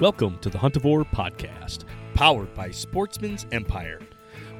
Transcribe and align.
Welcome 0.00 0.38
to 0.38 0.48
the 0.48 0.56
Huntavore 0.56 1.04
Podcast, 1.04 1.84
powered 2.14 2.54
by 2.54 2.70
Sportsman's 2.70 3.44
Empire, 3.52 4.00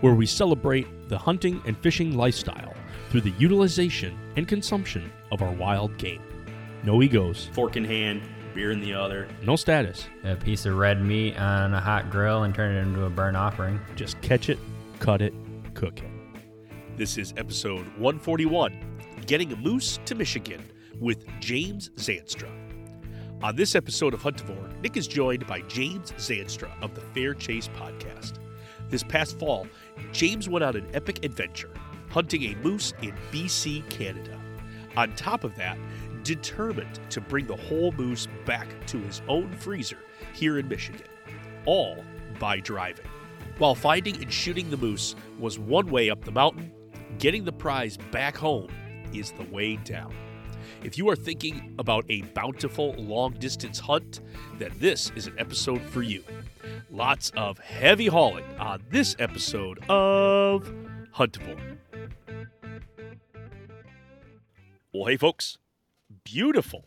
where 0.02 0.12
we 0.12 0.26
celebrate 0.26 1.08
the 1.08 1.16
hunting 1.16 1.62
and 1.64 1.78
fishing 1.78 2.14
lifestyle 2.14 2.74
through 3.08 3.22
the 3.22 3.32
utilization 3.38 4.18
and 4.36 4.46
consumption 4.46 5.10
of 5.32 5.40
our 5.40 5.50
wild 5.52 5.96
game. 5.96 6.20
No 6.84 7.02
egos, 7.02 7.48
fork 7.54 7.78
in 7.78 7.86
hand, 7.86 8.20
beer 8.54 8.70
in 8.70 8.80
the 8.80 8.92
other. 8.92 9.28
no 9.42 9.56
status. 9.56 10.04
a 10.24 10.36
piece 10.36 10.66
of 10.66 10.76
red 10.76 11.02
meat 11.02 11.40
on 11.40 11.72
a 11.72 11.80
hot 11.80 12.10
grill 12.10 12.42
and 12.42 12.54
turn 12.54 12.76
it 12.76 12.80
into 12.80 13.04
a 13.04 13.10
burnt 13.10 13.38
offering. 13.38 13.80
Just 13.96 14.20
catch 14.20 14.50
it, 14.50 14.58
cut 14.98 15.22
it, 15.22 15.32
cook 15.72 16.00
it. 16.00 16.10
This 16.98 17.16
is 17.16 17.32
episode 17.38 17.86
141 17.96 18.78
Getting 19.26 19.54
a 19.54 19.56
Moose 19.56 20.00
to 20.04 20.14
Michigan 20.14 20.62
with 21.00 21.24
James 21.40 21.88
Zandstra. 21.96 22.59
On 23.42 23.56
this 23.56 23.74
episode 23.74 24.12
of 24.12 24.20
Huntavore, 24.20 24.78
Nick 24.82 24.98
is 24.98 25.08
joined 25.08 25.46
by 25.46 25.62
James 25.62 26.12
Zandstra 26.18 26.70
of 26.82 26.94
the 26.94 27.00
Fair 27.00 27.32
Chase 27.32 27.68
podcast. 27.68 28.34
This 28.90 29.02
past 29.02 29.38
fall, 29.38 29.66
James 30.12 30.46
went 30.46 30.62
on 30.62 30.76
an 30.76 30.86
epic 30.92 31.24
adventure, 31.24 31.70
hunting 32.10 32.42
a 32.42 32.54
moose 32.56 32.92
in 33.00 33.14
BC, 33.32 33.88
Canada. 33.88 34.38
On 34.94 35.14
top 35.14 35.44
of 35.44 35.54
that, 35.56 35.78
determined 36.22 37.00
to 37.08 37.22
bring 37.22 37.46
the 37.46 37.56
whole 37.56 37.92
moose 37.92 38.28
back 38.44 38.68
to 38.88 38.98
his 38.98 39.22
own 39.26 39.50
freezer 39.52 40.00
here 40.34 40.58
in 40.58 40.68
Michigan, 40.68 41.06
all 41.64 42.04
by 42.38 42.60
driving. 42.60 43.06
While 43.56 43.74
finding 43.74 44.16
and 44.16 44.30
shooting 44.30 44.68
the 44.68 44.76
moose 44.76 45.16
was 45.38 45.58
one 45.58 45.86
way 45.86 46.10
up 46.10 46.26
the 46.26 46.30
mountain, 46.30 46.70
getting 47.18 47.44
the 47.44 47.52
prize 47.52 47.96
back 48.10 48.36
home 48.36 48.68
is 49.14 49.32
the 49.32 49.44
way 49.44 49.76
down. 49.76 50.14
If 50.82 50.98
you 50.98 51.08
are 51.08 51.16
thinking 51.16 51.74
about 51.78 52.04
a 52.08 52.22
bountiful 52.22 52.94
long 52.94 53.32
distance 53.34 53.78
hunt, 53.78 54.20
then 54.58 54.72
this 54.78 55.12
is 55.16 55.26
an 55.26 55.34
episode 55.38 55.80
for 55.82 56.02
you. 56.02 56.24
Lots 56.90 57.30
of 57.36 57.58
heavy 57.58 58.06
hauling 58.06 58.44
on 58.58 58.82
this 58.90 59.14
episode 59.18 59.78
of 59.88 60.72
Huntavore. 61.14 61.78
Well, 64.92 65.04
hey, 65.04 65.16
folks, 65.16 65.58
beautiful 66.24 66.86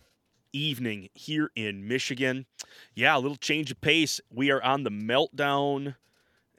evening 0.52 1.10
here 1.14 1.52
in 1.56 1.88
Michigan. 1.88 2.46
Yeah, 2.94 3.16
a 3.16 3.20
little 3.20 3.38
change 3.38 3.72
of 3.72 3.80
pace. 3.82 4.20
We 4.30 4.52
are 4.52 4.62
on 4.62 4.84
the 4.84 4.92
meltdown 4.92 5.96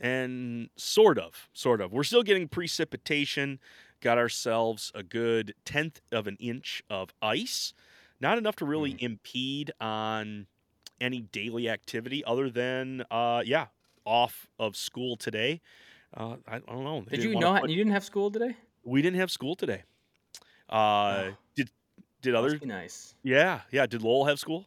and 0.01 0.71
sort 0.77 1.19
of, 1.19 1.49
sort 1.53 1.81
of. 1.81 1.93
We're 1.93 2.05
still 2.05 2.23
getting 2.23 2.49
precipitation. 2.49 3.61
Got 4.05 4.19
ourselves 4.19 4.93
a 4.95 5.03
good 5.03 5.55
tenth 5.65 6.03
of 6.13 6.27
an 6.27 6.37
inch 6.39 6.83
of 6.91 7.15
ice. 7.23 7.73
Not 8.21 8.37
enough 8.37 8.55
to 8.57 8.67
really 8.67 8.97
impede 8.99 9.73
on 9.81 10.47
any 11.01 11.23
daily 11.23 11.71
activity 11.71 12.23
other 12.27 12.51
than, 12.51 13.03
uh, 13.11 13.43
yeah, 13.47 13.69
off 14.05 14.47
of 14.59 14.77
school 14.77 15.17
today. 15.17 15.63
Uh, 16.15 16.37
I, 16.47 16.57
I 16.57 16.59
don't 16.59 16.85
know. 16.85 17.03
They 17.09 17.17
Did 17.17 17.25
you 17.25 17.41
know 17.41 17.59
put- 17.59 17.71
you 17.71 17.77
didn't 17.77 17.93
have 17.95 18.05
school 18.05 18.31
today? 18.31 18.55
we 18.85 19.01
didn't 19.01 19.19
have 19.19 19.31
school 19.31 19.57
today. 19.57 19.85
Uh, 20.69 20.75
Oh. 21.31 21.37
did 21.57 21.71
did 22.21 22.35
others? 22.35 22.61
nice. 22.63 23.15
Yeah, 23.23 23.63
yeah. 23.71 23.87
Did 23.87 24.03
Lowell 24.03 24.27
have 24.27 24.39
school? 24.39 24.67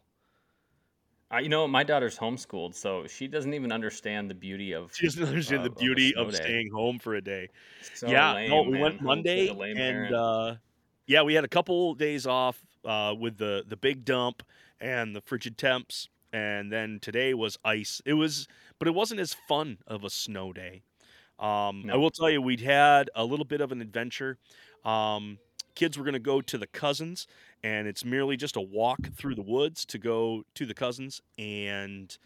Uh, 1.34 1.40
you 1.40 1.50
know, 1.50 1.68
my 1.68 1.84
daughter's 1.84 2.18
homeschooled, 2.18 2.74
so 2.74 3.06
she 3.06 3.28
doesn't 3.28 3.54
even 3.54 3.72
understand 3.72 4.30
the 4.30 4.36
beauty 4.36 4.74
of. 4.74 4.96
She 4.96 5.08
doesn't 5.08 5.28
understand 5.28 5.64
the 5.64 5.68
of- 5.68 5.74
of 5.74 5.78
beauty 5.78 6.16
of 6.16 6.34
staying 6.34 6.70
home 6.72 7.00
for 7.00 7.16
a 7.16 7.22
day. 7.22 7.50
So 7.94 8.08
yeah, 8.08 8.34
lame, 8.34 8.50
no, 8.50 8.62
we 8.62 8.72
man. 8.72 8.82
went 8.82 9.02
Monday, 9.02 9.50
and 9.50 10.14
uh, 10.14 10.56
yeah, 11.06 11.24
we 11.24 11.34
had 11.34 11.44
a 11.44 11.50
couple 11.50 11.96
days 11.96 12.26
off 12.26 12.64
uh, 12.86 13.14
with 13.20 13.38
the 13.38 13.66
the 13.68 13.76
big 13.76 14.06
dump 14.06 14.42
and 14.80 15.14
the 15.16 15.22
frigid 15.22 15.58
temps, 15.58 16.08
and 16.32 16.72
then 16.72 17.00
today 17.02 17.34
was 17.34 17.58
ice. 17.66 18.02
It 18.06 18.14
was, 18.14 18.48
but 18.80 18.88
it 18.88 18.94
wasn't 18.94 19.20
as 19.20 19.34
fun 19.34 19.80
of 19.86 20.06
a 20.06 20.10
snow 20.10 20.54
day. 20.54 20.84
Um, 21.40 21.90
I 21.92 21.98
will 21.98 22.10
tell 22.10 22.30
you, 22.30 22.42
we'd 22.42 22.62
had 22.62 23.10
a 23.16 23.24
little 23.26 23.46
bit 23.46 23.62
of 23.62 23.72
an 23.72 23.82
adventure. 23.82 24.40
Um, 24.86 25.40
kids 25.78 25.96
were 25.96 26.04
going 26.04 26.14
to 26.14 26.20
go 26.20 26.42
to 26.42 26.58
the 26.58 26.66
cousins, 26.66 27.28
and 27.64 27.88
it's 27.88 28.04
merely 28.04 28.36
just 28.36 28.56
a 28.56 28.62
walk 28.62 29.14
through 29.16 29.36
the 29.36 29.44
woods 29.44 29.86
to 29.86 30.00
go 30.00 30.44
to 30.56 30.66
the 30.66 30.74
cousins. 30.74 31.22
And 31.38 32.18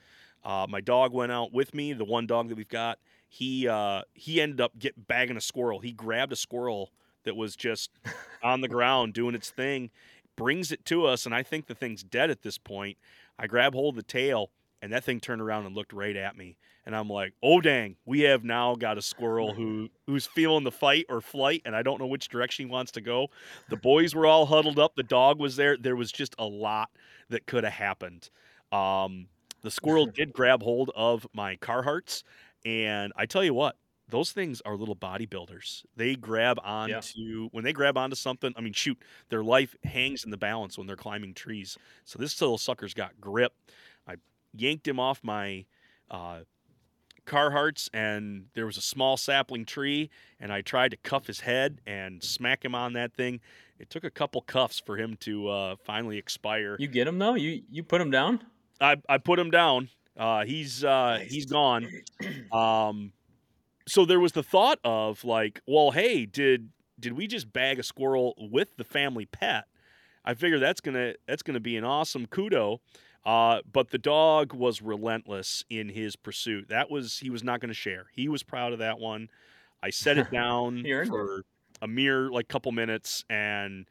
uh, 0.45 0.67
my 0.69 0.79
dog 0.79 1.11
went 1.11 1.33
out 1.33 1.51
with 1.51 1.73
me. 1.73 1.91
The 1.91 2.05
one 2.05 2.25
dog 2.25 2.47
that 2.47 2.55
we've 2.55 2.69
got, 2.69 2.97
he 3.27 3.67
uh, 3.67 4.03
he 4.13 4.39
ended 4.39 4.61
up 4.61 4.79
get 4.79 5.05
bagging 5.05 5.35
a 5.35 5.41
squirrel. 5.41 5.79
He 5.79 5.91
grabbed 5.91 6.31
a 6.31 6.37
squirrel 6.37 6.91
that 7.25 7.35
was 7.35 7.57
just 7.57 7.91
on 8.41 8.61
the 8.61 8.69
ground 8.69 9.13
doing 9.13 9.35
its 9.35 9.49
thing, 9.49 9.89
brings 10.37 10.71
it 10.71 10.85
to 10.85 11.05
us, 11.05 11.25
and 11.25 11.35
I 11.35 11.43
think 11.43 11.67
the 11.67 11.75
thing's 11.75 12.03
dead 12.03 12.29
at 12.29 12.43
this 12.43 12.57
point. 12.57 12.97
I 13.37 13.47
grab 13.47 13.73
hold 13.73 13.95
of 13.95 13.97
the 13.97 14.03
tail, 14.03 14.51
and 14.81 14.93
that 14.93 15.03
thing 15.03 15.19
turned 15.19 15.41
around 15.41 15.65
and 15.65 15.75
looked 15.75 15.91
right 15.91 16.15
at 16.15 16.37
me. 16.37 16.55
And 16.85 16.95
I'm 16.95 17.09
like, 17.09 17.33
"Oh 17.43 17.61
dang, 17.61 17.95
we 18.05 18.21
have 18.21 18.43
now 18.43 18.75
got 18.75 18.97
a 18.97 19.01
squirrel 19.01 19.53
who 19.53 19.89
who's 20.07 20.25
feeling 20.25 20.63
the 20.63 20.71
fight 20.71 21.05
or 21.09 21.21
flight, 21.21 21.61
and 21.65 21.75
I 21.75 21.83
don't 21.83 21.99
know 21.99 22.07
which 22.07 22.27
direction 22.27 22.65
he 22.65 22.71
wants 22.71 22.91
to 22.93 23.01
go." 23.01 23.27
The 23.69 23.77
boys 23.77 24.15
were 24.15 24.25
all 24.25 24.45
huddled 24.45 24.79
up. 24.79 24.95
The 24.95 25.03
dog 25.03 25.39
was 25.39 25.55
there. 25.55 25.77
There 25.77 25.95
was 25.95 26.11
just 26.11 26.35
a 26.39 26.45
lot 26.45 26.89
that 27.29 27.45
could 27.45 27.63
have 27.63 27.73
happened. 27.73 28.29
Um, 28.71 29.27
the 29.61 29.71
squirrel 29.71 30.07
did 30.07 30.33
grab 30.33 30.63
hold 30.63 30.89
of 30.95 31.27
my 31.33 31.55
Carhartts, 31.57 32.23
and 32.65 33.13
I 33.15 33.25
tell 33.25 33.43
you 33.43 33.53
what, 33.53 33.77
those 34.09 34.31
things 34.31 34.61
are 34.61 34.75
little 34.75 34.95
bodybuilders. 34.95 35.85
They 35.95 36.15
grab 36.15 36.59
onto 36.63 37.49
when 37.51 37.63
they 37.63 37.73
grab 37.73 37.97
onto 37.97 38.15
something. 38.15 38.53
I 38.57 38.61
mean, 38.61 38.73
shoot, 38.73 38.97
their 39.29 39.43
life 39.43 39.75
hangs 39.83 40.23
in 40.23 40.31
the 40.31 40.37
balance 40.37 40.77
when 40.77 40.85
they're 40.87 40.95
climbing 40.95 41.33
trees. 41.33 41.77
So 42.05 42.19
this 42.19 42.39
little 42.41 42.57
sucker's 42.57 42.93
got 42.93 43.19
grip. 43.21 43.53
I 44.07 44.15
yanked 44.53 44.87
him 44.87 44.99
off 44.99 45.23
my 45.23 45.65
uh, 46.09 46.41
Carhartts, 47.31 47.89
and 47.93 48.47
there 48.55 48.65
was 48.65 48.75
a 48.77 48.81
small 48.81 49.15
sapling 49.15 49.65
tree, 49.65 50.09
and 50.39 50.51
I 50.51 50.61
tried 50.61 50.91
to 50.91 50.97
cuff 50.97 51.27
his 51.27 51.39
head 51.39 51.79
and 51.87 52.21
smack 52.21 52.65
him 52.65 52.75
on 52.75 52.93
that 52.93 53.13
thing. 53.13 53.39
It 53.79 53.89
took 53.89 54.03
a 54.03 54.09
couple 54.11 54.41
cuffs 54.41 54.79
for 54.85 54.97
him 54.97 55.15
to 55.21 55.47
uh, 55.47 55.75
finally 55.85 56.17
expire. 56.17 56.75
you 56.77 56.87
get 56.87 57.07
him 57.07 57.17
though. 57.19 57.35
You 57.35 57.63
you 57.69 57.83
put 57.83 58.01
him 58.01 58.11
down. 58.11 58.41
I, 58.81 58.97
I 59.07 59.17
put 59.17 59.39
him 59.39 59.49
down. 59.49 59.89
Uh, 60.17 60.43
he's 60.43 60.83
uh, 60.83 61.23
he's 61.27 61.45
gone. 61.45 61.87
Um, 62.51 63.13
so 63.87 64.05
there 64.05 64.19
was 64.19 64.33
the 64.33 64.43
thought 64.43 64.79
of 64.83 65.23
like, 65.23 65.61
well, 65.65 65.91
hey, 65.91 66.25
did 66.25 66.69
did 66.99 67.13
we 67.13 67.27
just 67.27 67.51
bag 67.51 67.79
a 67.79 67.83
squirrel 67.83 68.35
with 68.37 68.75
the 68.77 68.83
family 68.83 69.25
pet? 69.25 69.65
I 70.23 70.33
figure 70.33 70.59
that's 70.59 70.81
gonna 70.81 71.13
that's 71.27 71.43
gonna 71.43 71.59
be 71.59 71.77
an 71.77 71.83
awesome 71.83 72.27
kudo. 72.27 72.79
Uh, 73.23 73.59
but 73.71 73.91
the 73.91 73.97
dog 73.97 74.53
was 74.53 74.81
relentless 74.81 75.63
in 75.69 75.89
his 75.89 76.15
pursuit. 76.15 76.69
That 76.69 76.89
was 76.89 77.19
he 77.19 77.29
was 77.29 77.43
not 77.43 77.59
going 77.59 77.69
to 77.69 77.75
share. 77.75 78.07
He 78.13 78.27
was 78.27 78.41
proud 78.41 78.73
of 78.73 78.79
that 78.79 78.99
one. 78.99 79.29
I 79.83 79.91
set 79.91 80.17
it 80.17 80.31
down 80.31 80.83
it. 80.85 81.07
for 81.07 81.43
a 81.81 81.87
mere 81.87 82.31
like 82.31 82.47
couple 82.47 82.71
minutes, 82.71 83.23
and 83.29 83.85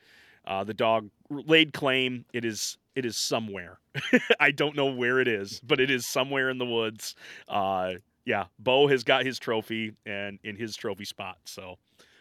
uh, 0.47 0.65
the 0.65 0.75
dog 0.75 1.11
laid 1.29 1.73
claim. 1.73 2.25
It 2.33 2.45
is 2.45 2.77
it 2.97 3.05
is 3.05 3.17
somewhere. 3.17 3.79
I 4.41 4.51
don't 4.51 4.75
know 4.75 4.87
where 4.87 5.21
it 5.21 5.29
is, 5.29 5.61
but 5.61 5.81
it 5.81 5.91
is 5.91 6.07
somewhere 6.07 6.51
in 6.51 6.59
the 6.59 6.67
woods. 6.67 7.15
Uh, 7.49 7.95
yeah, 8.25 8.47
Bo 8.59 8.89
has 8.89 9.05
got 9.05 9.25
his 9.25 9.39
trophy 9.39 9.95
and 10.05 10.41
in 10.43 10.57
his 10.57 10.77
trophy 10.77 11.05
spot. 11.05 11.39
So, 11.45 11.77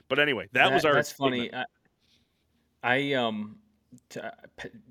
but 0.07 0.19
anyway, 0.19 0.47
that, 0.53 0.71
was 0.71 0.85
our. 0.85 0.93
That's 0.93 1.11
excitement. 1.11 1.51
funny. 1.51 1.65
I, 2.83 2.95
I 2.95 3.13
um, 3.13 3.57
t- 4.09 4.19
uh, 4.19 4.31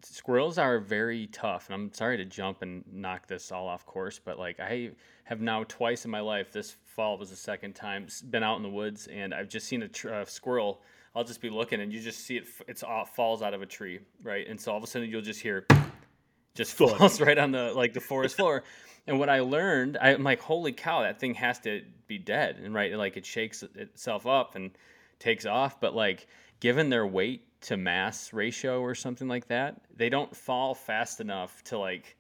squirrels 0.02 0.58
are 0.58 0.78
very 0.78 1.26
tough, 1.28 1.66
and 1.68 1.74
I'm 1.74 1.92
sorry 1.92 2.16
to 2.16 2.24
jump 2.24 2.62
and 2.62 2.84
knock 2.90 3.26
this 3.26 3.52
all 3.52 3.68
off 3.68 3.86
course, 3.86 4.18
but 4.18 4.38
like 4.38 4.60
I 4.60 4.90
have 5.24 5.40
now 5.40 5.64
twice 5.68 6.04
in 6.04 6.10
my 6.10 6.20
life. 6.20 6.52
This 6.52 6.76
fall 6.84 7.18
was 7.18 7.30
the 7.30 7.36
second 7.36 7.74
time 7.74 8.06
been 8.30 8.42
out 8.42 8.56
in 8.56 8.62
the 8.62 8.68
woods, 8.68 9.06
and 9.08 9.34
I've 9.34 9.48
just 9.48 9.66
seen 9.66 9.82
a 9.82 9.88
tr- 9.88 10.12
uh, 10.12 10.24
squirrel. 10.24 10.80
I'll 11.14 11.24
just 11.24 11.40
be 11.40 11.50
looking, 11.50 11.80
and 11.80 11.92
you 11.92 12.00
just 12.00 12.20
see 12.20 12.36
it. 12.36 12.44
f- 12.44 12.62
It's 12.68 12.82
off, 12.82 13.14
falls 13.14 13.42
out 13.42 13.54
of 13.54 13.62
a 13.62 13.66
tree, 13.66 14.00
right? 14.22 14.46
And 14.48 14.60
so 14.60 14.72
all 14.72 14.78
of 14.78 14.84
a 14.84 14.86
sudden 14.86 15.08
you'll 15.08 15.22
just 15.22 15.40
hear, 15.40 15.66
just 16.54 16.74
falls 16.74 17.20
right 17.20 17.38
on 17.38 17.50
the 17.52 17.72
like 17.74 17.92
the 17.92 18.00
forest 18.00 18.36
floor. 18.36 18.64
And 19.06 19.18
what 19.18 19.30
I 19.30 19.40
learned, 19.40 19.96
I'm 20.00 20.22
like, 20.22 20.40
holy 20.40 20.72
cow, 20.72 21.02
that 21.02 21.18
thing 21.18 21.34
has 21.34 21.58
to 21.60 21.82
be 22.06 22.18
dead, 22.18 22.56
and 22.62 22.74
right, 22.74 22.94
like 22.94 23.16
it 23.16 23.24
shakes 23.24 23.62
itself 23.62 24.26
up 24.26 24.54
and 24.54 24.70
takes 25.18 25.46
off, 25.46 25.80
but 25.80 25.94
like 25.94 26.26
given 26.60 26.90
their 26.90 27.06
weight 27.06 27.47
to 27.62 27.76
mass 27.76 28.32
ratio 28.32 28.80
or 28.80 28.94
something 28.94 29.28
like 29.28 29.48
that, 29.48 29.80
they 29.94 30.08
don't 30.08 30.34
fall 30.36 30.74
fast 30.74 31.20
enough 31.20 31.62
to 31.64 31.78
like, 31.78 32.16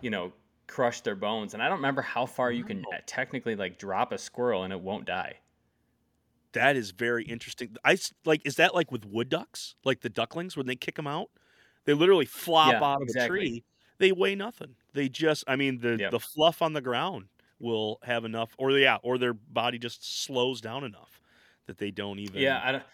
you 0.00 0.10
know, 0.10 0.32
crush 0.68 1.00
their 1.02 1.16
bones. 1.16 1.54
And 1.54 1.62
I 1.62 1.68
don't 1.68 1.78
remember 1.78 2.02
how 2.02 2.26
far 2.26 2.52
you 2.52 2.64
can 2.64 2.84
technically 3.06 3.56
like 3.56 3.78
drop 3.78 4.12
a 4.12 4.18
squirrel 4.18 4.64
and 4.64 4.72
it 4.72 4.80
won't 4.80 5.06
die. 5.06 5.40
That 6.52 6.76
is 6.76 6.90
very 6.90 7.24
interesting. 7.24 7.76
I 7.84 7.96
like 8.26 8.42
is 8.44 8.56
that 8.56 8.74
like 8.74 8.92
with 8.92 9.06
wood 9.06 9.28
ducks, 9.30 9.74
like 9.84 10.00
the 10.02 10.10
ducklings 10.10 10.56
when 10.56 10.66
they 10.66 10.76
kick 10.76 10.96
them 10.96 11.06
out, 11.06 11.30
they 11.86 11.94
literally 11.94 12.26
flop 12.26 12.80
Yeah, 12.80 12.82
out 12.82 13.00
of 13.02 13.08
exactly. 13.08 13.14
the 13.14 13.16
tree. 13.16 13.64
They 13.98 14.12
weigh 14.12 14.34
nothing. 14.34 14.76
They 14.92 15.08
just, 15.08 15.44
I 15.46 15.56
mean, 15.56 15.78
the 15.78 15.98
Yep. 15.98 16.10
the 16.10 16.20
fluff 16.20 16.60
on 16.60 16.74
the 16.74 16.82
ground 16.82 17.28
will 17.58 17.98
have 18.02 18.24
enough, 18.24 18.54
or 18.58 18.70
yeah, 18.72 18.98
or 19.02 19.16
their 19.18 19.32
body 19.34 19.78
just 19.78 20.04
slows 20.24 20.60
down 20.60 20.84
enough 20.84 21.20
that 21.66 21.78
they 21.78 21.90
don't 21.90 22.18
even. 22.18 22.44
Yeah, 22.44 22.60
I 22.62 22.72
don't, 22.72 22.84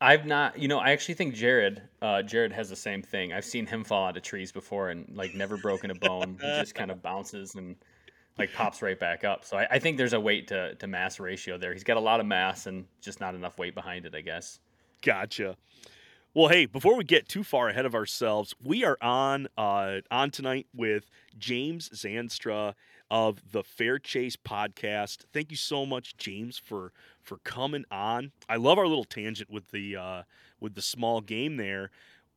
I've 0.00 0.26
not, 0.26 0.58
you 0.58 0.68
know, 0.68 0.78
I 0.78 0.90
actually 0.90 1.14
think 1.14 1.34
Jared, 1.34 1.82
uh, 2.02 2.22
Jared 2.22 2.52
has 2.52 2.68
the 2.68 2.76
same 2.76 3.02
thing. 3.02 3.32
I've 3.32 3.44
seen 3.44 3.66
him 3.66 3.84
fall 3.84 4.08
out 4.08 4.16
of 4.16 4.22
trees 4.22 4.52
before 4.52 4.90
and 4.90 5.08
like 5.14 5.34
never 5.34 5.56
broken 5.56 5.90
a 5.90 5.94
bone. 5.94 6.38
he 6.40 6.46
just 6.46 6.74
kind 6.74 6.90
of 6.90 7.02
bounces 7.02 7.54
and 7.54 7.76
like 8.38 8.52
pops 8.52 8.82
right 8.82 8.98
back 8.98 9.24
up. 9.24 9.44
So 9.44 9.56
I, 9.56 9.66
I 9.70 9.78
think 9.78 9.96
there's 9.96 10.12
a 10.12 10.20
weight 10.20 10.48
to, 10.48 10.74
to 10.74 10.86
mass 10.86 11.20
ratio 11.20 11.56
there. 11.56 11.72
He's 11.72 11.84
got 11.84 11.96
a 11.96 12.00
lot 12.00 12.20
of 12.20 12.26
mass 12.26 12.66
and 12.66 12.86
just 13.00 13.20
not 13.20 13.34
enough 13.34 13.58
weight 13.58 13.74
behind 13.74 14.06
it, 14.06 14.14
I 14.14 14.20
guess. 14.20 14.58
Gotcha. 15.02 15.56
Well, 16.34 16.48
hey, 16.48 16.66
before 16.66 16.96
we 16.96 17.04
get 17.04 17.28
too 17.28 17.44
far 17.44 17.68
ahead 17.68 17.86
of 17.86 17.94
ourselves, 17.94 18.54
we 18.62 18.84
are 18.84 18.98
on 19.00 19.46
uh, 19.56 20.00
on 20.10 20.32
tonight 20.32 20.66
with 20.74 21.08
James 21.38 21.88
Zandstra 21.90 22.74
of 23.10 23.52
the 23.52 23.62
Fair 23.62 23.98
Chase 23.98 24.36
podcast. 24.36 25.24
Thank 25.32 25.50
you 25.50 25.56
so 25.56 25.84
much, 25.86 26.16
James, 26.16 26.58
for 26.58 26.92
for 27.22 27.38
coming 27.38 27.84
on. 27.90 28.32
I 28.48 28.56
love 28.56 28.78
our 28.78 28.86
little 28.86 29.04
tangent 29.04 29.50
with 29.50 29.70
the 29.70 29.96
uh, 29.96 30.22
with 30.60 30.74
the 30.74 30.82
small 30.82 31.20
game 31.20 31.56
there. 31.56 31.90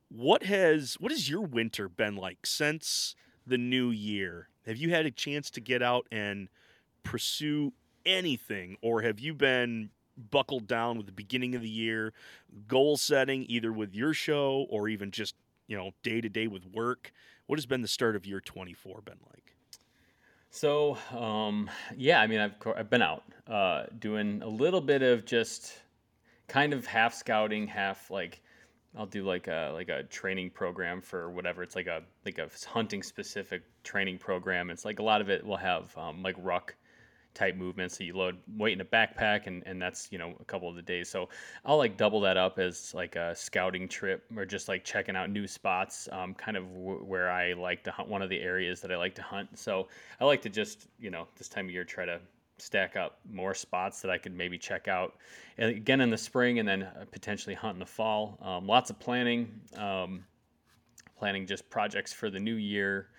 What 0.09 0.43
has 0.43 0.95
what 0.99 1.11
has 1.11 1.29
your 1.29 1.41
winter 1.41 1.89
been 1.89 2.15
like 2.15 2.45
since 2.45 3.15
the 3.45 3.57
new 3.57 3.89
year? 3.89 4.49
Have 4.65 4.77
you 4.77 4.89
had 4.89 5.05
a 5.05 5.11
chance 5.11 5.49
to 5.51 5.61
get 5.61 5.81
out 5.81 6.07
and 6.11 6.49
pursue 7.03 7.73
anything, 8.05 8.77
or 8.81 9.01
have 9.01 9.19
you 9.19 9.33
been 9.33 9.89
buckled 10.31 10.67
down 10.67 10.97
with 10.97 11.05
the 11.05 11.11
beginning 11.11 11.55
of 11.55 11.61
the 11.61 11.69
year, 11.69 12.13
goal 12.67 12.97
setting, 12.97 13.45
either 13.47 13.71
with 13.71 13.93
your 13.93 14.13
show 14.13 14.65
or 14.69 14.87
even 14.87 15.11
just 15.11 15.35
you 15.67 15.77
know 15.77 15.91
day 16.03 16.21
to 16.21 16.29
day 16.29 16.47
with 16.47 16.65
work? 16.65 17.11
What 17.47 17.57
has 17.57 17.65
been 17.65 17.81
the 17.81 17.87
start 17.87 18.15
of 18.15 18.25
year 18.25 18.41
twenty 18.41 18.73
four 18.73 19.01
been 19.01 19.19
like? 19.29 19.56
So, 20.49 20.97
um, 21.11 21.69
yeah, 21.95 22.21
I 22.21 22.27
mean, 22.27 22.39
I've, 22.39 22.55
I've 22.75 22.89
been 22.89 23.01
out 23.01 23.23
uh, 23.47 23.85
doing 23.99 24.41
a 24.41 24.47
little 24.47 24.81
bit 24.81 25.01
of 25.01 25.25
just 25.25 25.73
kind 26.47 26.73
of 26.73 26.85
half 26.85 27.13
scouting, 27.13 27.67
half 27.67 28.09
like 28.09 28.41
I'll 28.97 29.05
do 29.05 29.23
like 29.23 29.47
a 29.47 29.71
like 29.73 29.89
a 29.89 30.03
training 30.03 30.49
program 30.49 31.01
for 31.01 31.29
whatever. 31.29 31.61
It's 31.61 31.75
like 31.75 31.87
a 31.87 32.01
like 32.25 32.39
a 32.39 32.49
hunting 32.65 33.03
specific 33.03 33.61
training 33.83 34.17
program. 34.17 34.69
It's 34.69 34.85
like 34.85 34.99
a 34.99 35.03
lot 35.03 35.21
of 35.21 35.29
it 35.29 35.45
will 35.45 35.57
have 35.57 35.95
um, 35.97 36.23
like 36.23 36.35
ruck 36.39 36.75
type 37.37 37.55
movements. 37.55 37.97
So 37.97 38.03
you 38.03 38.17
load 38.17 38.37
weight 38.57 38.73
in 38.73 38.81
a 38.81 38.85
backpack, 38.85 39.47
and 39.47 39.63
and 39.65 39.81
that's 39.81 40.11
you 40.11 40.17
know 40.17 40.33
a 40.39 40.45
couple 40.45 40.67
of 40.67 40.75
the 40.75 40.81
days. 40.81 41.09
So 41.09 41.29
I'll 41.63 41.77
like 41.77 41.95
double 41.95 42.19
that 42.21 42.35
up 42.35 42.57
as 42.57 42.93
like 42.93 43.15
a 43.15 43.35
scouting 43.35 43.87
trip 43.87 44.23
or 44.35 44.45
just 44.45 44.67
like 44.67 44.83
checking 44.83 45.15
out 45.15 45.29
new 45.29 45.47
spots, 45.47 46.09
um, 46.11 46.33
kind 46.33 46.57
of 46.57 46.63
w- 46.73 47.03
where 47.03 47.29
I 47.29 47.53
like 47.53 47.83
to 47.83 47.91
hunt. 47.91 48.09
One 48.09 48.21
of 48.21 48.29
the 48.29 48.39
areas 48.39 48.81
that 48.81 48.91
I 48.91 48.97
like 48.97 49.13
to 49.15 49.21
hunt. 49.21 49.57
So 49.57 49.87
I 50.19 50.25
like 50.25 50.41
to 50.41 50.49
just 50.49 50.87
you 50.99 51.11
know 51.11 51.27
this 51.37 51.47
time 51.47 51.65
of 51.65 51.71
year 51.71 51.83
try 51.83 52.05
to 52.05 52.19
stack 52.57 52.95
up 52.95 53.19
more 53.31 53.53
spots 53.53 54.01
that 54.01 54.09
I 54.09 54.17
could 54.17 54.35
maybe 54.35 54.57
check 54.57 54.87
out 54.87 55.17
and 55.59 55.69
again 55.69 56.01
in 56.01 56.09
the 56.09 56.17
spring 56.17 56.57
and 56.57 56.67
then 56.67 56.81
uh, 56.83 57.05
potentially 57.11 57.53
hunt 57.53 57.75
in 57.75 57.79
the 57.79 57.85
fall. 57.85 58.39
Um, 58.41 58.65
lots 58.65 58.89
of 58.89 58.97
planning, 58.99 59.61
um, 59.75 60.25
planning 61.19 61.45
just 61.45 61.69
projects 61.69 62.11
for 62.11 62.31
the 62.31 62.39
new 62.39 62.55
year, 62.55 63.09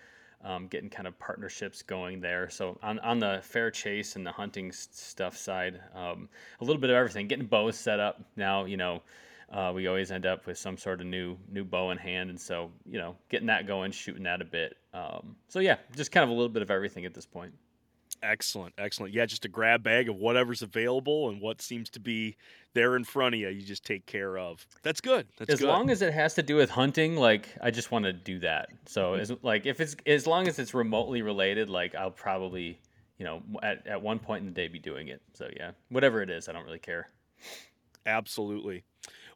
um, 0.43 0.67
getting 0.67 0.89
kind 0.89 1.07
of 1.07 1.17
partnerships 1.19 1.81
going 1.81 2.21
there. 2.21 2.49
So 2.49 2.77
on, 2.81 2.99
on 2.99 3.19
the 3.19 3.39
fair 3.43 3.71
chase 3.71 4.15
and 4.15 4.25
the 4.25 4.31
hunting 4.31 4.71
stuff 4.71 5.35
side, 5.35 5.79
um, 5.93 6.29
a 6.61 6.63
little 6.63 6.79
bit 6.79 6.89
of 6.89 6.95
everything. 6.95 7.27
Getting 7.27 7.45
bows 7.45 7.77
set 7.77 7.99
up 7.99 8.21
now, 8.35 8.65
you 8.65 8.77
know. 8.77 9.01
Uh, 9.51 9.71
we 9.73 9.87
always 9.87 10.11
end 10.11 10.27
up 10.27 10.45
with 10.45 10.59
some 10.59 10.77
sort 10.77 11.01
of 11.01 11.07
new 11.07 11.35
new 11.51 11.63
bow 11.63 11.89
in 11.89 11.97
hand, 11.97 12.29
and 12.29 12.39
so 12.39 12.69
you 12.85 12.99
know, 12.99 13.15
getting 13.29 13.47
that 13.47 13.65
going, 13.65 13.91
shooting 13.91 14.23
that 14.23 14.41
a 14.41 14.45
bit. 14.45 14.77
Um, 14.93 15.35
so 15.47 15.59
yeah, 15.59 15.77
just 15.95 16.11
kind 16.11 16.23
of 16.23 16.29
a 16.29 16.33
little 16.33 16.49
bit 16.49 16.61
of 16.61 16.69
everything 16.69 17.05
at 17.05 17.15
this 17.15 17.25
point. 17.25 17.51
Excellent, 18.21 18.73
excellent. 18.77 19.13
Yeah, 19.13 19.25
just 19.25 19.45
a 19.45 19.47
grab 19.47 19.81
bag 19.81 20.09
of 20.09 20.17
whatever's 20.17 20.61
available 20.61 21.29
and 21.29 21.41
what 21.41 21.61
seems 21.61 21.89
to 21.91 21.99
be 21.99 22.35
there 22.73 22.95
in 22.95 23.03
front 23.03 23.35
of 23.35 23.41
you. 23.41 23.49
You 23.49 23.61
just 23.61 23.85
take 23.85 24.05
care 24.05 24.37
of. 24.37 24.65
That's 24.83 25.01
good. 25.01 25.27
That's 25.37 25.53
as 25.53 25.59
good. 25.59 25.67
long 25.67 25.89
as 25.89 26.01
it 26.01 26.13
has 26.13 26.35
to 26.35 26.43
do 26.43 26.55
with 26.55 26.69
hunting 26.69 27.15
like 27.15 27.49
i 27.61 27.71
just 27.71 27.91
want 27.91 28.05
to 28.05 28.13
do 28.13 28.39
that 28.39 28.69
so 28.85 29.11
mm-hmm. 29.11 29.21
as 29.21 29.31
like 29.41 29.65
if 29.65 29.79
it's 29.79 29.95
as 30.05 30.27
long 30.27 30.47
as 30.47 30.59
it's 30.59 30.73
remotely 30.73 31.21
related 31.21 31.69
like 31.69 31.95
i'll 31.95 32.11
probably 32.11 32.79
you 33.17 33.25
know 33.25 33.41
at, 33.61 33.85
at 33.87 34.01
one 34.01 34.19
point 34.19 34.41
in 34.41 34.45
the 34.45 34.53
day 34.53 34.67
be 34.67 34.79
doing 34.79 35.07
it 35.07 35.21
so 35.33 35.47
yeah 35.55 35.71
whatever 35.89 36.21
it 36.21 36.29
is 36.29 36.47
i 36.47 36.51
don't 36.51 36.65
really 36.65 36.79
care 36.79 37.07
Absolutely. 38.05 38.83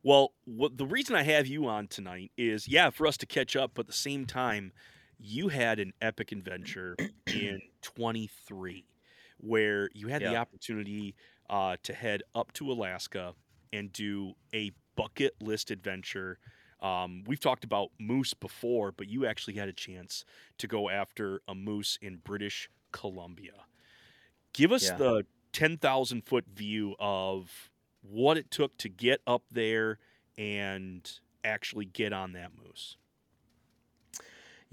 Well, 0.04 0.34
what 0.46 0.78
the 0.78 0.86
reason 0.86 1.16
I 1.16 1.24
have 1.24 1.48
you 1.48 1.68
on 1.68 1.88
tonight 1.88 2.32
is 2.38 2.68
yeah, 2.68 2.90
for 2.90 3.08
us 3.08 3.18
to 3.18 3.26
catch 3.26 3.56
up, 3.56 3.72
but 3.74 3.82
at 3.82 3.88
the 3.88 3.94
same 3.94 4.26
time, 4.26 4.72
you 5.20 5.48
had 5.50 5.80
an 5.80 5.94
epic 6.02 6.32
adventure 6.32 6.96
in 7.28 7.62
23 7.82 8.86
where 9.38 9.90
you 9.94 10.08
had 10.08 10.22
the 10.22 10.36
opportunity 10.36 11.16
uh, 11.50 11.78
to 11.84 11.94
head 11.94 12.24
up 12.36 12.52
to 12.54 12.72
Alaska 12.72 13.34
and 13.72 13.92
do 13.92 14.34
a 14.54 14.72
bucket 14.96 15.34
list 15.42 15.72
adventure. 15.72 16.40
Um, 16.82 17.24
we've 17.26 17.40
talked 17.40 17.64
about 17.64 17.92
moose 18.00 18.34
before, 18.34 18.92
but 18.92 19.08
you 19.08 19.26
actually 19.26 19.56
had 19.56 19.70
a 19.70 19.74
chance 19.74 20.26
to 20.58 20.68
go 20.68 20.90
after 20.90 21.42
a 21.48 21.56
moose 21.56 21.98
in 22.02 22.18
British 22.18 22.70
Columbia. 22.92 23.66
Give 24.54 24.72
us 24.72 24.84
Yeah. 24.84 24.98
the 24.98 25.26
10,000 25.52 26.22
foot 26.26 26.46
view 26.48 26.96
of 27.00 27.70
what 28.02 28.38
it 28.38 28.52
took 28.52 28.78
to 28.78 28.90
get 28.90 29.22
up 29.26 29.44
there 29.52 30.00
and 30.38 31.20
actually 31.44 31.86
get 31.86 32.12
on 32.14 32.34
that 32.34 32.52
moose. 32.56 32.98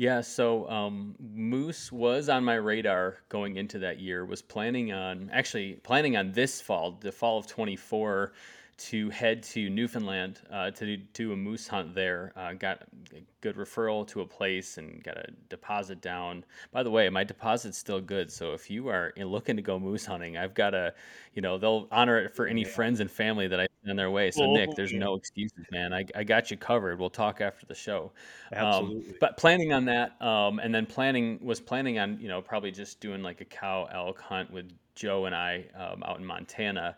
Yeah, 0.01 0.23
so 0.23 0.67
um, 0.71 1.15
moose 1.21 1.93
was 1.93 2.31
on 2.31 2.43
my 2.43 2.55
radar 2.55 3.19
going 3.29 3.57
into 3.57 3.79
that 3.81 4.01
year. 4.01 4.25
Was 4.25 4.41
planning 4.41 4.93
on 4.93 5.29
actually 5.31 5.75
planning 5.75 6.17
on 6.17 6.33
this 6.33 6.59
fall, 6.59 6.97
the 7.03 7.13
fall 7.13 7.37
of 7.37 7.47
24, 7.47 8.33
to 8.79 9.11
head 9.11 9.43
to 9.43 9.69
Newfoundland 9.69 10.41
uh, 10.51 10.71
to 10.71 10.97
do, 10.97 11.33
a 11.35 11.37
moose 11.37 11.69
hunt 11.69 11.95
there. 11.95 12.33
Uh, 12.35 12.55
got 12.55 12.81
a 13.15 13.21
good 13.43 13.57
referral 13.57 14.07
to 14.07 14.23
a 14.23 14.27
place 14.27 14.79
and 14.79 15.05
got 15.05 15.19
a 15.19 15.27
deposit 15.51 16.01
down. 16.01 16.47
By 16.73 16.83
the 16.83 16.91
way, 16.91 17.07
my 17.11 17.23
deposit's 17.23 17.77
still 17.77 18.01
good, 18.01 18.33
so 18.33 18.55
if 18.55 18.71
you 18.71 18.89
are 18.89 19.13
looking 19.19 19.57
to 19.57 19.63
go 19.63 19.79
moose 19.79 20.07
hunting, 20.07 20.39
I've 20.39 20.55
got 20.55 20.73
a, 20.73 20.95
you 21.35 21.43
know, 21.43 21.59
they'll 21.59 21.89
honor 21.93 22.17
it 22.17 22.35
for 22.35 22.47
any 22.47 22.65
friends 22.65 23.01
and 23.01 23.11
family 23.11 23.49
that 23.49 23.61
I 23.61 23.67
send 23.85 23.99
their 23.99 24.11
way. 24.11 24.31
So 24.31 24.45
Oh, 24.45 24.55
Nick, 24.55 24.75
there's 24.77 24.93
no 24.93 25.15
excuses, 25.15 25.65
man. 25.71 25.93
I, 25.93 26.05
I 26.15 26.25
got 26.25 26.51
you 26.51 26.57
covered. 26.57 26.99
We'll 26.99 27.11
talk 27.11 27.41
after 27.41 27.67
the 27.67 27.75
show. 27.75 28.13
Um, 28.53 28.65
Absolutely. 28.65 29.15
but 29.21 29.37
planning 29.37 29.73
on 29.73 29.85
that, 29.87 30.21
um, 30.21 30.59
and 30.59 30.75
then 30.75 30.87
planning 30.87 31.39
was 31.43 31.61
planning 31.61 31.99
on 31.99 32.19
you 32.21 32.29
know 32.29 32.43
probably 32.43 32.71
just 32.71 33.01
doing 33.01 33.23
like 33.23 33.41
a 33.41 33.45
cow 33.45 33.89
elk 33.93 34.21
hunt 34.21 34.51
with 34.53 34.71
Joe 34.95 35.27
and 35.27 35.35
I 35.35 35.65
um, 35.77 36.03
out 36.05 36.19
in 36.19 36.25
Montana, 36.25 36.97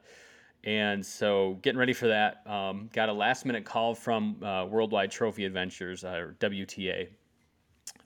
and 0.64 1.04
so 1.04 1.58
getting 1.62 1.78
ready 1.78 1.92
for 1.92 2.08
that. 2.08 2.46
Um, 2.46 2.90
got 2.92 3.08
a 3.08 3.12
last 3.12 3.44
minute 3.44 3.64
call 3.64 3.94
from 3.94 4.42
uh, 4.42 4.66
Worldwide 4.66 5.10
Trophy 5.10 5.44
Adventures 5.44 6.04
uh, 6.04 6.08
or 6.08 6.36
WTA, 6.40 7.08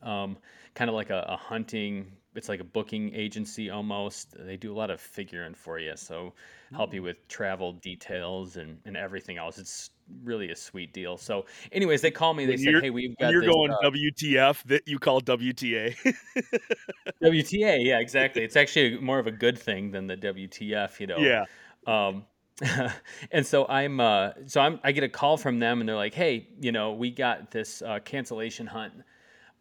um, 0.02 0.36
kind 0.74 0.88
of 0.90 0.94
like 0.94 1.10
a, 1.10 1.24
a 1.28 1.36
hunting. 1.36 2.12
It's 2.36 2.48
like 2.48 2.60
a 2.60 2.64
booking 2.64 3.14
agency 3.14 3.70
almost. 3.70 4.34
They 4.38 4.56
do 4.56 4.72
a 4.72 4.76
lot 4.76 4.90
of 4.90 5.00
figuring 5.00 5.54
for 5.54 5.78
you, 5.78 5.96
so 5.96 6.34
help 6.72 6.92
you 6.92 7.02
with 7.02 7.26
travel 7.28 7.72
details 7.72 8.56
and, 8.56 8.78
and 8.84 8.96
everything 8.96 9.38
else. 9.38 9.58
It's 9.58 9.90
really 10.22 10.50
a 10.50 10.56
sweet 10.56 10.92
deal. 10.92 11.16
So, 11.16 11.46
anyways, 11.72 12.02
they 12.02 12.10
call 12.10 12.34
me. 12.34 12.44
They 12.44 12.52
When 12.52 12.58
said, 12.58 12.82
"Hey, 12.82 12.90
we've 12.90 13.16
got 13.16 13.32
you're 13.32 13.42
this, 13.42 13.50
going 13.50 13.72
uh, 13.72 13.90
WTF 13.90 14.62
that 14.64 14.86
you 14.86 14.98
call 14.98 15.20
WTA. 15.20 15.96
WTA, 17.22 17.84
yeah, 17.84 17.98
exactly. 17.98 18.42
It's 18.42 18.56
actually 18.56 18.98
more 18.98 19.18
of 19.18 19.26
a 19.26 19.32
good 19.32 19.58
thing 19.58 19.90
than 19.90 20.06
the 20.06 20.16
WTF, 20.16 21.00
you 21.00 21.06
know. 21.06 21.18
yeah. 21.18 21.44
Um, 21.86 22.24
and 23.30 23.46
so 23.46 23.66
I'm, 23.68 24.00
uh, 24.00 24.30
so 24.46 24.60
I'm, 24.60 24.80
I 24.82 24.92
get 24.92 25.04
a 25.04 25.08
call 25.08 25.36
from 25.36 25.58
them, 25.58 25.80
and 25.80 25.88
they're 25.88 25.96
like, 25.96 26.14
"Hey, 26.14 26.48
you 26.60 26.72
know, 26.72 26.92
we 26.92 27.10
got 27.10 27.50
this 27.50 27.82
uh, 27.82 27.98
cancellation 28.04 28.66
hunt 28.66 28.94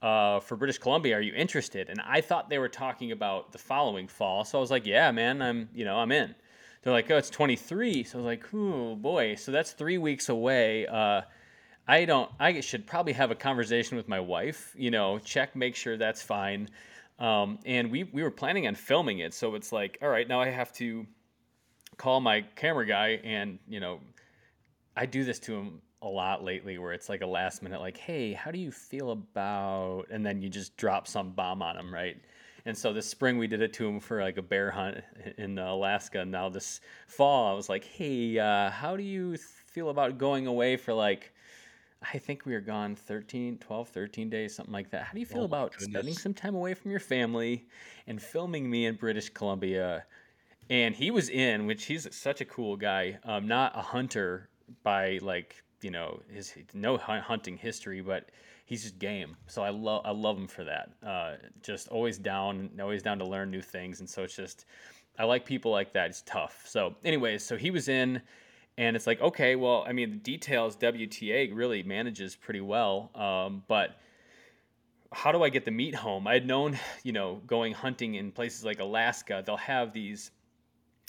uh, 0.06 0.40
for 0.40 0.56
British 0.56 0.78
Columbia. 0.78 1.16
Are 1.18 1.22
you 1.22 1.34
interested?" 1.34 1.90
And 1.90 2.02
I 2.06 2.22
thought 2.22 2.50
they 2.50 2.60
were 2.60 2.70
talking 2.70 3.12
about 3.12 3.52
the 3.52 3.58
following 3.58 4.08
fall, 4.08 4.46
so 4.46 4.58
I 4.58 4.62
was 4.62 4.72
like, 4.72 4.86
"Yeah, 4.86 5.12
man, 5.12 5.42
I'm, 5.42 5.70
you 5.74 5.86
know, 5.86 5.98
I'm 5.98 6.12
in." 6.12 6.36
They're 6.82 6.94
like, 6.94 7.10
"Oh, 7.10 7.18
it's 7.18 7.30
23," 7.30 8.04
so 8.04 8.18
I 8.18 8.22
was 8.22 8.26
like, 8.26 8.54
"Oh 8.54 8.96
boy, 8.96 9.36
so 9.36 9.52
that's 9.52 9.72
three 9.72 9.98
weeks 9.98 10.30
away." 10.30 10.88
Uh, 10.88 11.22
I 11.88 12.06
don't. 12.06 12.32
I 12.40 12.62
should 12.62 12.86
probably 12.88 13.14
have 13.14 13.32
a 13.32 13.36
conversation 13.36 13.98
with 13.98 14.08
my 14.08 14.20
wife. 14.20 14.74
You 14.78 14.92
know, 14.92 15.20
check, 15.20 15.56
make 15.56 15.76
sure 15.76 15.98
that's 15.98 16.22
fine. 16.22 16.70
Um, 17.20 17.60
and 17.66 17.92
we 17.92 18.04
we 18.04 18.24
were 18.24 18.32
planning 18.32 18.68
on 18.68 18.76
filming 18.76 19.20
it, 19.20 19.34
so 19.34 19.56
it's 19.56 19.72
like, 19.72 19.98
all 20.02 20.10
right, 20.10 20.28
now 20.28 20.42
I 20.42 20.50
have 20.50 20.72
to 20.74 21.06
call 21.98 22.20
my 22.20 22.42
camera 22.56 22.86
guy 22.86 23.20
and 23.24 23.60
you 23.68 23.80
know 23.80 24.00
I 24.96 25.06
do 25.06 25.24
this 25.24 25.40
to 25.40 25.56
him 25.56 25.82
a 26.02 26.08
lot 26.08 26.44
lately 26.44 26.78
where 26.78 26.94
it's 26.94 27.10
like 27.10 27.22
a 27.22 27.25
last 27.25 27.64
minute 27.64 27.80
like 27.80 27.98
hey 27.98 28.34
how 28.34 28.52
do 28.52 28.60
you 28.60 28.72
feel 28.72 29.12
about 29.12 30.06
and 30.12 30.25
then 30.25 30.42
you 30.42 30.50
just 30.50 30.75
drop 30.78 31.08
some 31.08 31.32
bomb 31.32 31.62
on 31.62 31.75
them 31.75 31.94
right? 31.94 32.18
And 32.68 32.75
so 32.78 32.94
this 32.94 33.08
spring 33.08 33.38
we 33.38 33.48
did 33.48 33.62
it 33.62 33.74
to 33.74 33.88
him 33.88 34.00
for 34.00 34.22
like 34.22 34.38
a 34.38 34.42
bear 34.42 34.72
hunt 34.72 34.98
in 35.38 35.58
alaska. 35.60 36.22
And 36.22 36.32
now 36.32 36.50
this 36.50 36.82
fall 37.08 37.52
i 37.52 37.54
was 37.54 37.70
like 37.70 37.84
hey 37.86 38.38
uh, 38.40 38.70
how 38.70 38.96
do 38.98 39.04
you 39.04 39.38
feel 39.38 39.90
about 39.90 40.18
going 40.18 40.48
away 40.48 40.78
for 40.78 40.94
like 40.94 41.34
i 42.14 42.18
think 42.18 42.46
we 42.46 42.54
were 42.54 42.62
gone 42.62 42.96
13 42.96 43.58
12 43.58 43.90
13 43.90 44.30
days 44.30 44.56
something 44.56 44.74
like 44.74 44.90
that. 44.92 45.04
How 45.04 45.14
do 45.14 45.20
you 45.20 45.25
feel 45.25 45.42
Oh 45.42 45.46
about 45.46 45.72
goodness. 45.72 45.90
spending 45.90 46.14
some 46.14 46.34
time 46.34 46.56
away 46.56 46.74
from 46.74 46.92
your 46.92 47.00
family 47.00 47.66
and 48.08 48.22
filming 48.22 48.70
me 48.70 48.86
in 48.86 48.96
british 48.96 49.30
columbia? 49.30 50.06
And 50.70 50.96
he 50.96 51.12
was 51.12 51.30
in 51.30 51.68
which 51.68 51.86
he's 51.86 52.08
such 52.16 52.42
a 52.42 52.46
cool 52.46 52.75
guy 52.78 53.20
um, 53.24 53.48
not 53.48 53.78
a 53.78 53.82
hunter 53.82 54.50
by 54.84 55.20
like 55.22 55.64
you 55.86 55.92
know 55.92 56.20
his 56.34 56.54
no 56.74 56.98
hunting 56.98 57.56
history 57.56 58.01
but 58.01 58.30
he's 58.65 58.82
just 58.82 58.98
game. 58.98 59.38
So 59.46 59.62
i 59.62 59.70
love 59.70 60.01
i 60.04 60.12
love 60.12 60.38
him 60.38 60.48
for 60.48 60.63
that. 60.63 60.89
Uh, 61.06 61.36
just 61.62 61.88
always 61.89 62.18
down 62.18 62.72
always 62.82 63.04
down 63.04 63.20
to 63.20 63.25
learn 63.25 63.51
new 63.51 63.62
things. 63.62 64.00
And 64.00 64.10
so 64.10 64.24
it's 64.24 64.36
just 64.36 64.65
i 65.20 65.24
like 65.24 65.46
people 65.46 65.72
like 65.72 65.94
that. 65.94 66.10
It's 66.10 66.24
tough. 66.24 66.65
So 66.68 66.96
anyways 67.06 67.46
so 67.46 67.56
he 67.56 67.70
was 67.70 67.88
in 67.88 68.22
and 68.77 68.96
it's 68.96 69.08
like 69.08 69.22
okay 69.22 69.56
well 69.56 69.86
i 69.88 69.94
mean 69.94 70.10
the 70.10 70.18
details 70.18 70.75
wta 70.75 71.56
really 71.56 71.84
manages 71.84 72.36
pretty 72.36 72.62
well. 72.62 73.12
Um, 73.13 73.63
but 73.68 73.98
how 75.13 75.32
do 75.32 75.44
I 75.44 75.50
get 75.50 75.63
the 75.63 75.72
meat 75.72 75.96
home? 75.96 76.27
I 76.27 76.34
had 76.34 76.46
known, 76.46 76.77
you 77.04 77.13
know, 77.13 77.42
going 77.48 77.74
hunting 77.74 78.15
in 78.15 78.32
places 78.32 78.65
like 78.65 78.80
Alaska, 78.80 79.44
they'll 79.46 79.56
have 79.56 79.94
these, 79.94 80.32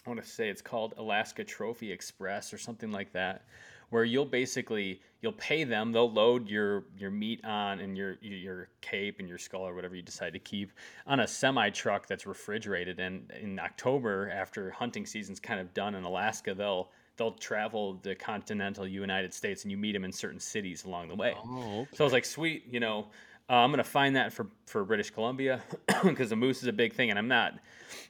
I 0.06 0.10
want 0.10 0.22
to 0.22 0.28
say 0.28 0.48
it's 0.48 0.62
called 0.62 0.94
Alaska 0.96 1.42
Trophy 1.42 1.90
Express 1.90 2.52
or 2.52 2.58
something 2.58 2.92
like 2.92 3.12
that, 3.14 3.46
where 3.90 4.04
you'll 4.04 4.24
basically 4.24 5.00
you'll 5.20 5.32
pay 5.32 5.64
them, 5.64 5.92
they'll 5.92 6.10
load 6.10 6.48
your 6.48 6.84
your 6.96 7.10
meat 7.10 7.44
on 7.44 7.80
and 7.80 7.96
your 7.96 8.16
your 8.20 8.68
cape 8.80 9.18
and 9.18 9.28
your 9.28 9.38
skull 9.38 9.62
or 9.62 9.74
whatever 9.74 9.94
you 9.94 10.02
decide 10.02 10.32
to 10.32 10.38
keep 10.38 10.72
on 11.06 11.20
a 11.20 11.26
semi 11.26 11.70
truck 11.70 12.06
that's 12.06 12.26
refrigerated. 12.26 13.00
And 13.00 13.30
in 13.40 13.58
October, 13.58 14.30
after 14.30 14.70
hunting 14.70 15.06
season's 15.06 15.40
kind 15.40 15.60
of 15.60 15.72
done 15.74 15.94
in 15.94 16.04
Alaska, 16.04 16.54
they'll 16.54 16.90
they'll 17.16 17.32
travel 17.32 17.98
the 18.02 18.14
continental 18.14 18.86
United 18.86 19.32
States 19.32 19.62
and 19.62 19.70
you 19.70 19.76
meet 19.78 19.92
them 19.92 20.04
in 20.04 20.12
certain 20.12 20.40
cities 20.40 20.84
along 20.84 21.08
the 21.08 21.14
way. 21.14 21.34
Oh, 21.36 21.86
So 21.94 22.04
I 22.04 22.06
was 22.06 22.12
like, 22.12 22.26
sweet, 22.26 22.64
you 22.70 22.78
know, 22.78 23.06
uh, 23.48 23.54
I'm 23.54 23.70
gonna 23.70 23.84
find 23.84 24.16
that 24.16 24.32
for 24.32 24.48
for 24.66 24.84
British 24.84 25.10
Columbia 25.10 25.62
because 26.02 26.30
the 26.30 26.36
moose 26.36 26.62
is 26.62 26.68
a 26.68 26.72
big 26.72 26.92
thing, 26.94 27.10
and 27.10 27.18
I'm 27.18 27.28
not, 27.28 27.54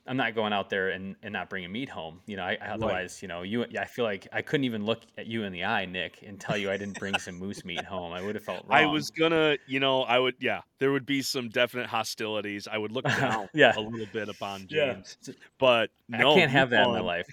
I'm 0.07 0.17
not 0.17 0.35
going 0.35 0.55
out 0.55 0.71
there 0.71 0.89
and, 0.89 1.15
and 1.23 1.33
not 1.33 1.51
bringing 1.51 1.71
meat 1.71 1.91
home. 1.91 2.21
You 2.27 2.37
know, 2.37 2.45
I, 2.45 2.57
otherwise, 2.67 3.21
you 3.21 3.29
know, 3.29 3.43
you, 3.43 3.67
I 3.79 3.85
feel 3.85 4.07
like 4.07 4.27
I 4.33 4.41
couldn't 4.41 4.65
even 4.65 4.87
look 4.87 5.03
at 5.19 5.27
you 5.27 5.45
in 5.45 5.53
the 5.53 5.65
eye, 5.65 5.85
Nick, 5.85 6.25
and 6.27 6.41
tell 6.41 6.57
you 6.57 6.71
I 6.71 6.79
didn't 6.79 6.99
bring 6.99 7.19
some 7.19 7.35
moose 7.35 7.65
meat 7.67 7.85
home. 7.85 8.15
I 8.15 8.23
would 8.23 8.35
have 8.35 8.45
felt 8.45 8.65
wrong. 8.67 8.79
I 8.79 8.87
was 8.87 9.11
gonna, 9.11 9.59
you 9.67 9.79
know, 9.79 10.03
I 10.03 10.19
would, 10.19 10.37
yeah, 10.41 10.63
there 10.79 10.93
would 10.93 11.05
be 11.05 11.21
some 11.21 11.51
definite 11.51 11.87
hostilities. 11.87 12.67
I 12.67 12.79
would 12.79 12.93
look 12.93 13.05
down 13.05 13.49
Yeah. 13.55 13.77
a 13.77 13.81
little 13.81 14.07
bit 14.13 14.31
upon 14.31 14.67
Yeah. 14.71 14.95
James, 14.95 15.19
but 15.59 15.91
no, 16.09 16.33
I 16.33 16.35
can't 16.37 16.51
have 16.51 16.71
that 16.71 16.87
in 16.87 16.93
my 16.93 17.01
life. 17.01 17.29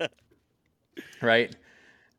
right. 1.20 1.54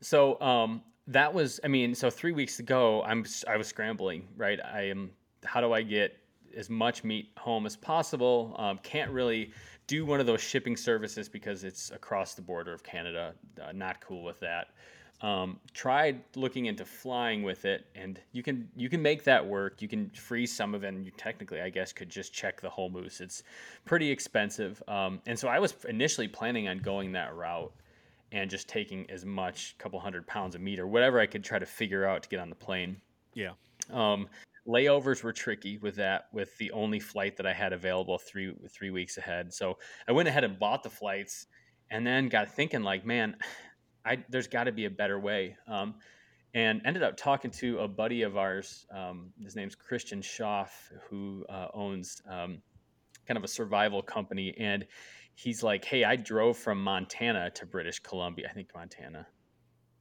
So 0.02 0.38
um, 0.40 0.82
that 1.08 1.32
was, 1.32 1.58
I 1.64 1.68
mean, 1.68 1.94
so 1.94 2.10
three 2.10 2.32
weeks 2.32 2.58
ago, 2.58 3.02
I'm 3.02 3.24
I 3.46 3.56
was 3.56 3.66
scrambling. 3.66 4.28
Right. 4.36 4.60
I 4.62 4.82
am. 4.82 5.10
How 5.44 5.60
do 5.60 5.72
I 5.72 5.82
get 5.82 6.16
as 6.56 6.68
much 6.68 7.04
meat 7.04 7.30
home 7.36 7.66
as 7.66 7.76
possible? 7.76 8.54
Um, 8.58 8.78
can't 8.82 9.10
really 9.10 9.52
do 9.86 10.04
one 10.04 10.20
of 10.20 10.26
those 10.26 10.42
shipping 10.42 10.76
services 10.76 11.28
because 11.28 11.64
it's 11.64 11.90
across 11.90 12.34
the 12.34 12.42
border 12.42 12.72
of 12.72 12.82
Canada. 12.82 13.34
Uh, 13.60 13.72
not 13.72 14.00
cool 14.00 14.22
with 14.22 14.38
that. 14.40 14.68
Um, 15.20 15.58
tried 15.72 16.22
looking 16.36 16.66
into 16.66 16.84
flying 16.84 17.42
with 17.42 17.64
it, 17.64 17.86
and 17.94 18.20
you 18.32 18.42
can 18.42 18.68
you 18.76 18.88
can 18.88 19.00
make 19.00 19.24
that 19.24 19.44
work. 19.44 19.80
You 19.80 19.88
can 19.88 20.10
freeze 20.10 20.54
some 20.54 20.74
of 20.74 20.84
it, 20.84 20.88
and 20.88 21.06
you 21.06 21.12
technically, 21.16 21.60
I 21.62 21.70
guess, 21.70 21.92
could 21.92 22.10
just 22.10 22.32
check 22.34 22.60
the 22.60 22.70
whole 22.70 22.90
moose. 22.90 23.20
It's 23.20 23.42
pretty 23.84 24.10
expensive, 24.10 24.80
um, 24.86 25.20
and 25.26 25.38
so 25.38 25.48
I 25.48 25.58
was 25.58 25.74
initially 25.88 26.28
planning 26.28 26.68
on 26.68 26.78
going 26.78 27.12
that 27.12 27.34
route 27.34 27.72
and 28.32 28.50
just 28.50 28.68
taking 28.68 29.08
as 29.10 29.24
much, 29.24 29.76
couple 29.78 29.98
hundred 29.98 30.26
pounds 30.26 30.54
of 30.54 30.60
meat 30.60 30.78
or 30.78 30.86
whatever 30.86 31.20
I 31.20 31.26
could 31.26 31.44
try 31.44 31.58
to 31.58 31.66
figure 31.66 32.04
out 32.04 32.22
to 32.22 32.28
get 32.28 32.40
on 32.40 32.48
the 32.50 32.54
plane. 32.54 33.00
Yeah. 33.34 33.52
Um, 33.90 34.28
layovers 34.66 35.22
were 35.22 35.32
tricky 35.32 35.78
with 35.78 35.96
that, 35.96 36.26
with 36.32 36.56
the 36.58 36.70
only 36.72 37.00
flight 37.00 37.36
that 37.38 37.46
I 37.46 37.54
had 37.54 37.72
available 37.72 38.18
three 38.18 38.54
three 38.70 38.90
weeks 38.90 39.16
ahead. 39.16 39.52
So 39.52 39.78
I 40.06 40.12
went 40.12 40.28
ahead 40.28 40.44
and 40.44 40.58
bought 40.58 40.82
the 40.82 40.90
flights, 40.90 41.46
and 41.90 42.06
then 42.06 42.28
got 42.28 42.54
thinking 42.54 42.82
like, 42.82 43.06
man, 43.06 43.36
I 44.04 44.24
there's 44.28 44.48
got 44.48 44.64
to 44.64 44.72
be 44.72 44.84
a 44.84 44.90
better 44.90 45.18
way. 45.18 45.56
Um, 45.66 45.94
and 46.54 46.80
ended 46.84 47.02
up 47.02 47.16
talking 47.16 47.50
to 47.50 47.78
a 47.80 47.88
buddy 47.88 48.22
of 48.22 48.36
ours. 48.36 48.86
Um, 48.94 49.32
his 49.42 49.54
name's 49.54 49.74
Christian 49.74 50.22
Schaff, 50.22 50.90
who 51.08 51.44
uh, 51.48 51.68
owns 51.74 52.22
um, 52.28 52.62
kind 53.26 53.36
of 53.36 53.44
a 53.44 53.48
survival 53.48 54.02
company, 54.02 54.54
and 54.58 54.86
he's 55.38 55.62
like, 55.62 55.84
"Hey, 55.84 56.04
I 56.04 56.16
drove 56.16 56.56
from 56.56 56.82
Montana 56.82 57.50
to 57.50 57.66
British 57.66 58.00
Columbia. 58.00 58.48
I 58.50 58.54
think 58.54 58.68
Montana, 58.74 59.26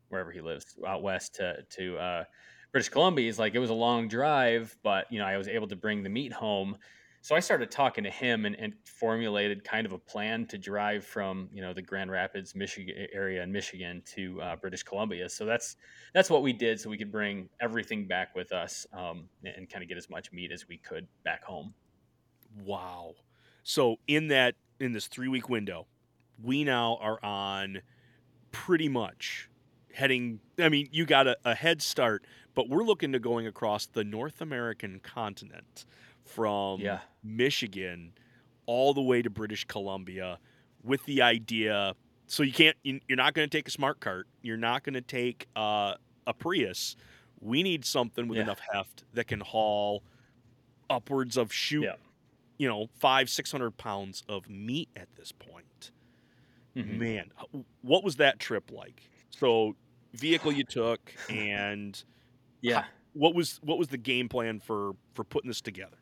wherever 0.09 0.31
he 0.31 0.41
lives, 0.41 0.75
out 0.85 1.03
west 1.03 1.35
to 1.35 1.57
to 1.77 1.97
uh, 1.97 2.23
British 2.71 2.89
Columbia. 2.89 3.25
He's 3.25 3.39
like, 3.39 3.53
it 3.53 3.59
was 3.59 3.69
a 3.69 3.75
long 3.75 4.07
drive, 4.07 4.75
but 4.83 5.05
you 5.11 5.19
know, 5.19 5.25
I 5.25 5.37
was 5.37 5.47
able 5.47 5.67
to 5.67 5.75
bring 5.75 6.01
the 6.03 6.09
meat 6.09 6.33
home. 6.33 6.77
So 7.21 7.35
I 7.35 7.39
started 7.39 7.69
talking 7.69 8.03
to 8.03 8.09
him 8.09 8.45
and, 8.45 8.55
and 8.55 8.73
formulated 8.85 9.63
kind 9.63 9.85
of 9.85 9.91
a 9.91 9.97
plan 9.97 10.47
to 10.47 10.57
drive 10.57 11.05
from 11.05 11.49
you 11.51 11.61
know 11.61 11.73
the 11.73 11.81
Grand 11.83 12.09
Rapids, 12.09 12.55
Michigan 12.55 13.07
area 13.13 13.43
in 13.43 13.51
Michigan 13.51 14.01
to 14.15 14.41
uh, 14.41 14.55
British 14.55 14.83
Columbia. 14.83 15.29
So 15.29 15.45
that's 15.45 15.75
that's 16.15 16.31
what 16.31 16.41
we 16.41 16.51
did, 16.51 16.79
so 16.79 16.89
we 16.89 16.97
could 16.97 17.11
bring 17.11 17.49
everything 17.61 18.07
back 18.07 18.35
with 18.35 18.51
us 18.51 18.87
um, 18.91 19.29
and, 19.43 19.53
and 19.55 19.69
kind 19.69 19.83
of 19.83 19.89
get 19.89 19.97
as 19.97 20.09
much 20.09 20.31
meat 20.31 20.51
as 20.51 20.67
we 20.67 20.77
could 20.77 21.07
back 21.23 21.43
home. 21.43 21.73
Wow. 22.63 23.13
So 23.63 23.97
in 24.07 24.29
that 24.29 24.55
in 24.79 24.91
this 24.93 25.07
three 25.07 25.27
week 25.27 25.49
window, 25.49 25.87
we 26.43 26.63
now 26.63 26.97
are 27.01 27.23
on 27.23 27.81
pretty 28.51 28.89
much 28.89 29.49
heading. 29.93 30.39
I 30.59 30.69
mean, 30.69 30.87
you 30.91 31.05
got 31.05 31.27
a, 31.27 31.37
a 31.45 31.55
head 31.55 31.81
start, 31.81 32.25
but 32.55 32.69
we're 32.69 32.83
looking 32.83 33.11
to 33.13 33.19
going 33.19 33.47
across 33.47 33.85
the 33.85 34.03
North 34.03 34.41
American 34.41 34.99
continent 34.99 35.85
from 36.25 36.81
Yeah. 36.81 36.99
Michigan 37.23 38.13
all 38.65 38.93
the 38.93 39.01
way 39.01 39.21
to 39.21 39.29
British 39.29 39.65
Columbia 39.65 40.39
with 40.83 41.03
the 41.05 41.21
idea. 41.21 41.95
So 42.27 42.43
you 42.43 42.51
can't. 42.53 42.75
you- 42.83 42.99
You're 43.07 43.15
not 43.17 43.33
going 43.33 43.49
to 43.49 43.57
take 43.57 43.67
a 43.67 43.71
smart 43.71 43.99
cart. 43.99 44.27
You're 44.41 44.57
not 44.57 44.83
going 44.83 44.95
to 44.95 45.01
take 45.01 45.47
uh, 45.55 45.95
a 46.27 46.33
Prius. 46.33 46.95
We 47.39 47.63
need 47.63 47.85
something 47.85 48.27
with 48.27 48.37
Yeah. 48.37 48.43
enough 48.43 48.59
heft 48.73 49.03
that 49.13 49.27
can 49.27 49.39
haul 49.39 50.03
upwards 50.89 51.37
of 51.37 51.51
shoot 51.53 51.83
Yeah. 51.83 51.93
You 52.57 52.67
know, 52.67 52.87
five, 52.99 53.29
six 53.29 53.51
hundred 53.51 53.77
pounds 53.77 54.23
of 54.27 54.49
meat 54.49 54.89
at 54.95 55.07
this 55.15 55.31
point. 55.31 55.91
Mhm. 56.75 56.97
Man, 56.97 57.31
what 57.81 58.03
was 58.03 58.17
that 58.17 58.39
trip 58.39 58.71
like? 58.71 59.01
So, 59.31 59.75
vehicle 60.13 60.51
you 60.51 60.63
took, 60.63 61.11
and 61.29 62.01
Yeah. 62.61 62.85
what 63.13 63.35
was 63.35 63.59
what 63.63 63.77
was 63.77 63.87
the 63.89 63.97
game 63.97 64.29
plan 64.29 64.59
for 64.59 64.93
for 65.13 65.23
putting 65.23 65.49
this 65.49 65.61
together? 65.61 65.97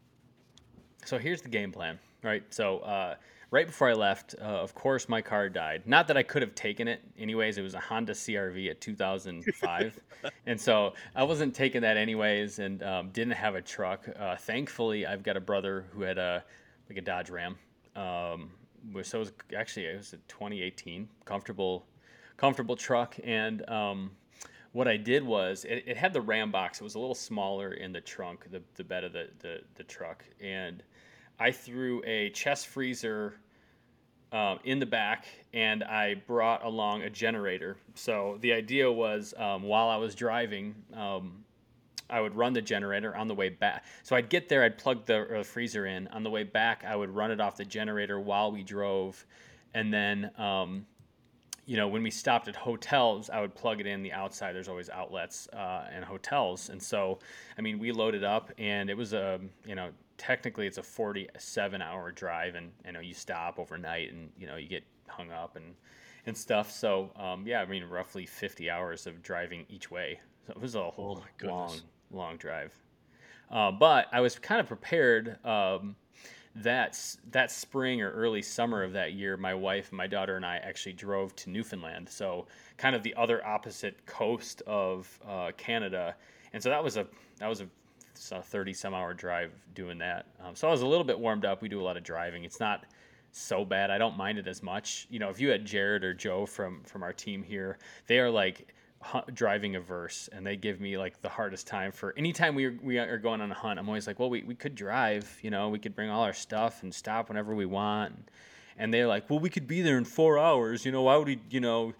So 1.06 1.18
here's 1.20 1.42
the 1.42 1.50
game 1.50 1.72
plan, 1.72 2.00
right? 2.24 2.44
So 2.54 2.80
uh, 2.80 3.16
right 3.56 3.68
before 3.68 3.90
I 3.90 3.94
left, 3.94 4.36
uh, 4.42 4.44
of 4.44 4.76
course, 4.76 5.08
my 5.08 5.22
car 5.22 5.48
died. 5.48 5.84
Not 5.86 6.10
that 6.10 6.18
I 6.18 6.24
could 6.24 6.42
have 6.42 6.54
taken 6.56 6.90
it, 6.90 7.02
anyways. 7.18 7.58
It 7.58 7.62
was 7.62 7.74
a 7.74 7.80
Honda 7.80 8.12
CRV 8.12 8.70
at 8.70 8.82
2005, 8.82 10.00
and 10.46 10.60
so 10.60 10.94
I 11.16 11.24
wasn't 11.24 11.56
taking 11.56 11.82
that 11.84 11.96
anyways, 11.96 12.60
and 12.60 12.84
um, 12.84 13.12
didn't 13.12 13.36
have 13.36 13.56
a 13.56 13.62
truck. 13.62 14.10
Uh, 14.20 14.36
thankfully, 14.36 15.06
I've 15.06 15.24
got 15.24 15.38
a 15.38 15.40
brother 15.40 15.86
who 15.94 16.02
had 16.02 16.18
a 16.18 16.44
like 16.90 16.98
a 16.98 17.02
Dodge 17.02 17.30
Ram. 17.30 17.58
Um, 17.96 18.52
which- 18.92 19.08
so 19.08 19.20
it 19.20 19.22
was 19.22 19.32
actually 19.58 19.86
it 19.86 19.98
was 19.98 20.12
a 20.12 20.18
2018 20.28 21.08
comfortable, 21.24 21.86
comfortable 22.36 22.76
truck, 22.76 23.16
and 23.24 23.68
um, 23.70 24.12
what 24.74 24.90
I 24.90 24.98
did 24.98 25.24
was 25.24 25.64
it, 25.64 25.86
it 25.88 25.96
had 25.96 26.12
the 26.12 26.20
ram 26.20 26.52
box. 26.52 26.82
It 26.82 26.84
was 26.84 26.96
a 26.96 27.00
little 27.00 27.16
smaller 27.16 27.72
in 27.72 27.94
the 27.94 28.02
trunk, 28.02 28.52
the, 28.52 28.62
the 28.76 28.84
bed 28.84 29.06
of 29.06 29.14
the, 29.14 29.30
the, 29.40 29.62
the 29.76 29.84
truck. 29.86 30.26
And 30.44 30.84
I 31.40 31.52
threw 31.52 32.02
a 32.06 32.30
chest 32.32 32.68
freezer 32.68 33.36
um, 34.36 34.60
in 34.66 34.80
the 34.80 34.86
back 34.86 35.28
and 35.54 35.82
I 35.82 36.16
brought 36.28 36.66
along 36.66 37.04
a 37.04 37.10
generator. 37.10 37.78
So 37.94 38.38
the 38.42 38.52
idea 38.52 38.92
was 38.92 39.34
um, 39.38 39.64
while 39.64 39.88
I 39.88 39.96
was 39.96 40.14
driving, 40.14 40.76
um, 40.94 41.46
I 42.10 42.20
would 42.20 42.36
run 42.36 42.52
the 42.52 42.62
generator 42.62 43.16
on 43.16 43.30
the 43.30 43.34
way 43.34 43.48
back. 43.48 43.86
So 44.04 44.14
I'd 44.14 44.30
get 44.30 44.50
there, 44.50 44.64
I'd 44.64 44.78
plug 44.78 45.06
the 45.06 45.40
uh, 45.40 45.44
freezer 45.44 45.86
in. 45.86 46.10
On 46.10 46.22
the 46.22 46.30
way 46.30 46.44
back, 46.44 46.84
I 46.86 46.98
would 46.98 47.10
run 47.10 47.32
it 47.32 47.40
off 47.40 47.56
the 47.56 47.64
generator 47.64 48.20
while 48.20 48.52
we 48.52 48.62
drove. 48.62 49.26
And 49.74 49.94
then 49.94 50.30
um, 50.38 50.86
you 51.66 51.78
know, 51.78 51.88
when 51.88 52.04
we 52.04 52.12
stopped 52.12 52.48
at 52.48 52.56
hotels, 52.56 53.30
I 53.30 53.42
would 53.42 53.56
plug 53.56 53.80
it 53.80 53.88
in 53.88 54.04
the 54.04 54.14
outside. 54.14 54.54
There's 54.54 54.68
always 54.68 54.90
outlets 54.90 55.48
uh, 55.52 55.88
and 55.92 56.06
hotels, 56.06 56.70
and 56.70 56.82
so 56.82 57.20
I 57.58 57.62
mean, 57.62 57.80
we 57.80 57.92
loaded 57.92 58.24
up, 58.24 58.52
and 58.58 58.90
it 58.90 58.98
was 58.98 59.14
a 59.14 59.40
you 59.66 59.76
know, 59.76 59.90
technically 60.18 60.68
it's 60.68 60.78
a 60.78 60.84
47 60.84 61.82
hour 61.82 62.12
drive, 62.12 62.56
and 62.56 62.72
you 62.86 62.92
know, 62.92 63.00
you 63.00 63.14
stop 63.14 63.60
overnight, 63.60 64.12
and 64.14 64.30
you 64.38 64.48
know, 64.48 64.58
you 64.58 64.68
get 64.68 64.84
hung 65.08 65.32
up, 65.32 65.56
and 65.56 65.76
and 66.26 66.38
stuff. 66.38 66.72
So 66.72 67.12
um, 67.16 67.46
yeah, 67.48 67.62
I 67.62 67.66
mean, 67.66 67.84
roughly 67.86 68.26
50 68.26 68.70
hours 68.70 69.08
of 69.08 69.22
driving 69.24 69.66
each 69.70 69.90
way. 69.90 70.20
So 70.46 70.54
it 70.54 70.62
was 70.62 70.76
a 70.76 70.90
whole 70.90 71.24
Oh 71.44 71.48
long, 71.48 71.80
long 72.12 72.38
drive. 72.38 72.74
Uh, 73.50 73.72
but 73.72 74.08
I 74.12 74.22
was 74.22 74.38
kind 74.38 74.60
of 74.60 74.68
prepared. 74.68 75.44
Um, 75.46 75.96
that 76.56 76.90
s- 76.90 77.18
that 77.32 77.52
spring 77.52 78.02
or 78.02 78.12
early 78.12 78.42
summer 78.42 78.84
of 78.84 78.94
that 78.94 79.14
year, 79.14 79.36
my 79.38 79.54
wife, 79.54 79.92
my 79.92 80.08
daughter, 80.08 80.36
and 80.38 80.46
I 80.46 80.58
actually 80.58 80.94
drove 80.94 81.36
to 81.38 81.50
Newfoundland. 81.50 82.10
So 82.10 82.48
kind 82.78 82.96
of 82.96 83.04
the 83.04 83.14
other 83.16 83.46
opposite 83.46 84.06
coast 84.06 84.62
of 84.66 85.20
uh, 85.28 85.52
Canada, 85.58 86.16
and 86.54 86.64
so 86.64 86.70
that 86.70 86.84
was 86.84 86.98
a 86.98 87.08
that 87.40 87.48
was 87.48 87.62
a 87.62 87.68
so 88.14 88.42
30 88.42 88.74
some 88.74 88.94
hour 88.94 89.14
drive 89.14 89.52
doing 89.74 89.98
that. 89.98 90.26
Um, 90.42 90.56
so 90.56 90.68
I 90.68 90.72
was 90.72 90.82
a 90.82 90.88
little 90.88 91.04
bit 91.04 91.20
warmed 91.20 91.44
up. 91.44 91.62
We 91.62 91.68
do 91.68 91.82
a 91.82 91.84
lot 91.84 91.98
of 91.98 92.04
driving. 92.04 92.46
It's 92.46 92.62
not 92.62 92.86
so 93.34 93.66
bad. 93.66 93.92
I 93.92 93.98
don't 93.98 94.16
mind 94.16 94.38
it 94.38 94.48
as 94.48 94.64
much. 94.64 95.08
You 95.10 95.20
know, 95.20 95.30
if 95.30 95.42
you 95.42 95.50
had 95.50 95.66
Jared 95.66 96.06
or 96.06 96.14
Joe 96.14 96.46
from 96.46 96.82
from 96.84 97.04
our 97.04 97.14
team 97.14 97.44
here, 97.44 97.78
they 98.08 98.20
are 98.20 98.30
like 98.30 98.74
driving 99.34 99.76
averse, 99.76 100.30
and 100.32 100.46
they 100.46 100.56
give 100.56 100.80
me 100.80 100.98
like 100.98 101.22
the 101.22 101.30
hardest 101.30 101.68
time 101.68 101.92
for 101.92 102.14
anytime 102.18 102.56
we 102.56 102.66
are, 102.66 102.78
we 102.82 102.98
are 102.98 103.18
going 103.18 103.42
on 103.42 103.52
a 103.52 103.56
hunt. 103.56 103.80
I'm 103.80 103.88
always 103.88 104.08
like, 104.08 104.20
well, 104.20 104.30
we, 104.30 104.44
we 104.44 104.56
could 104.56 104.76
drive. 104.76 105.38
You 105.42 105.52
know, 105.52 105.70
we 105.70 105.80
could 105.80 105.96
bring 105.96 106.10
all 106.10 106.24
our 106.24 106.34
stuff 106.34 106.84
and 106.84 106.94
stop 106.94 107.30
whenever 107.30 107.56
we 107.56 107.66
want. 107.66 108.30
And 108.78 108.94
they're 108.94 109.08
like, 109.08 109.30
well, 109.30 109.40
we 109.40 109.50
could 109.50 109.68
be 109.68 109.82
there 109.82 109.98
in 109.98 110.06
four 110.06 110.38
hours. 110.38 110.86
You 110.86 110.92
know, 110.92 111.04
why 111.04 111.18
would 111.18 111.28
we? 111.28 111.40
You 111.50 111.60
know. 111.62 111.94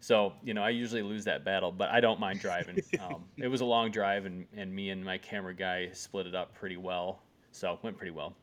So, 0.00 0.32
you 0.42 0.52
know, 0.52 0.62
I 0.64 0.70
usually 0.70 1.02
lose 1.02 1.24
that 1.26 1.44
battle, 1.44 1.70
but 1.70 1.90
I 1.90 2.00
don't 2.00 2.18
mind 2.18 2.40
driving. 2.40 2.80
Um, 3.00 3.24
it 3.36 3.46
was 3.46 3.60
a 3.60 3.64
long 3.64 3.90
drive, 3.92 4.26
and, 4.26 4.46
and 4.56 4.74
me 4.74 4.90
and 4.90 5.04
my 5.04 5.16
camera 5.18 5.54
guy 5.54 5.90
split 5.92 6.26
it 6.26 6.34
up 6.34 6.54
pretty 6.54 6.76
well. 6.76 7.22
So, 7.52 7.72
it 7.74 7.78
went 7.82 7.96
pretty 7.96 8.10
well. 8.10 8.34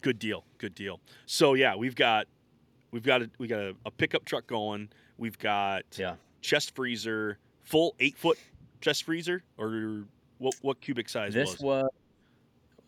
Good 0.00 0.18
deal. 0.18 0.44
Good 0.58 0.74
deal. 0.74 1.00
So 1.26 1.54
yeah, 1.54 1.74
we've 1.74 1.96
got 1.96 2.26
we've 2.92 3.02
got 3.02 3.22
a, 3.22 3.30
we 3.38 3.48
got 3.48 3.60
a, 3.60 3.74
a 3.84 3.90
pickup 3.90 4.24
truck 4.24 4.46
going. 4.46 4.88
We've 5.16 5.38
got 5.38 5.84
Yeah. 5.98 6.14
Chest 6.40 6.74
freezer, 6.74 7.38
full 7.62 7.94
eight 8.00 8.16
foot 8.16 8.38
chest 8.80 9.04
freezer, 9.04 9.42
or 9.56 10.04
what 10.38 10.54
what 10.62 10.80
cubic 10.80 11.08
size 11.08 11.34
This 11.34 11.60
was? 11.60 11.60
was 11.60 11.90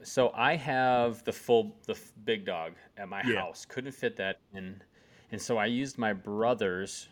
so 0.03 0.31
I 0.35 0.57
have 0.57 1.23
the 1.25 1.33
full 1.33 1.77
the 1.87 1.99
big 2.25 2.45
dog 2.47 2.73
at 2.97 3.09
my 3.09 3.23
Yeah. 3.25 3.41
house. 3.41 3.65
Couldn't 3.67 3.93
fit 3.93 4.17
that 4.17 4.41
in, 4.55 4.83
and 5.31 5.41
so 5.41 5.59
I 5.59 5.67
used 5.67 5.99
my 5.99 6.13
brother's, 6.15 7.09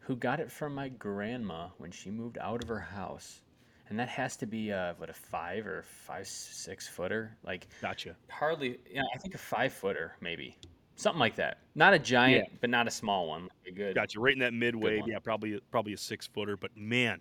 who 0.00 0.14
got 0.14 0.38
it 0.40 0.50
from 0.52 0.74
my 0.74 0.88
grandma 0.90 1.68
when 1.78 1.90
she 1.90 2.10
moved 2.10 2.36
out 2.38 2.62
of 2.62 2.68
her 2.68 2.80
house, 2.80 3.40
and 3.88 3.98
that 3.98 4.08
has 4.10 4.36
to 4.38 4.46
be 4.46 4.68
a 4.70 4.94
what 4.98 5.08
a 5.08 5.14
five 5.14 5.66
or 5.66 5.82
five 5.84 6.26
six 6.26 6.86
footer, 6.86 7.36
like 7.44 7.66
Gotcha. 7.80 8.14
hardly. 8.28 8.78
Yeah, 8.90 9.02
I 9.14 9.18
think 9.18 9.34
a 9.34 9.38
five 9.38 9.72
footer 9.72 10.14
maybe, 10.20 10.56
something 10.98 11.18
like 11.20 11.36
that. 11.36 11.58
Not 11.74 11.94
a 11.94 11.98
giant, 11.98 12.48
but 12.60 12.68
not 12.70 12.86
a 12.86 12.90
small 12.90 13.26
one. 13.28 13.44
Like 13.44 13.50
a 13.68 13.72
good. 13.72 13.94
Gotcha. 13.94 14.20
Right 14.20 14.32
in 14.34 14.40
that 14.40 14.52
midway. 14.52 15.02
Yeah, 15.06 15.18
probably 15.20 15.60
probably 15.70 15.94
a 15.94 15.96
six 15.98 16.26
footer. 16.26 16.56
But 16.56 16.76
man, 16.76 17.20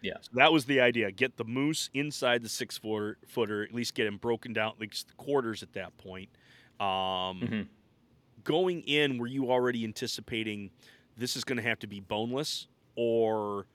Yeah. 0.00 0.14
so 0.20 0.30
that 0.34 0.52
was 0.52 0.64
the 0.64 0.80
idea. 0.80 1.10
Get 1.12 1.36
the 1.36 1.44
moose 1.44 1.90
inside 1.92 2.42
the 2.42 2.48
six 2.48 2.78
footer 2.78 3.18
footer. 3.26 3.62
At 3.64 3.74
least 3.74 3.94
get 3.94 4.06
him 4.06 4.16
broken 4.16 4.52
down, 4.52 4.72
at 4.72 4.80
least 4.80 5.08
the 5.08 5.14
quarters 5.14 5.62
at 5.62 5.72
that 5.74 5.96
point. 5.98 6.30
Um, 6.80 6.86
Mhm. 7.40 7.68
Going 8.44 8.82
in, 8.82 9.18
were 9.18 9.26
you 9.26 9.50
already 9.50 9.82
anticipating 9.84 10.70
this 11.16 11.34
is 11.36 11.42
going 11.42 11.56
to 11.56 11.62
have 11.64 11.80
to 11.80 11.86
be 11.88 11.98
boneless, 12.00 12.68
or 12.94 13.66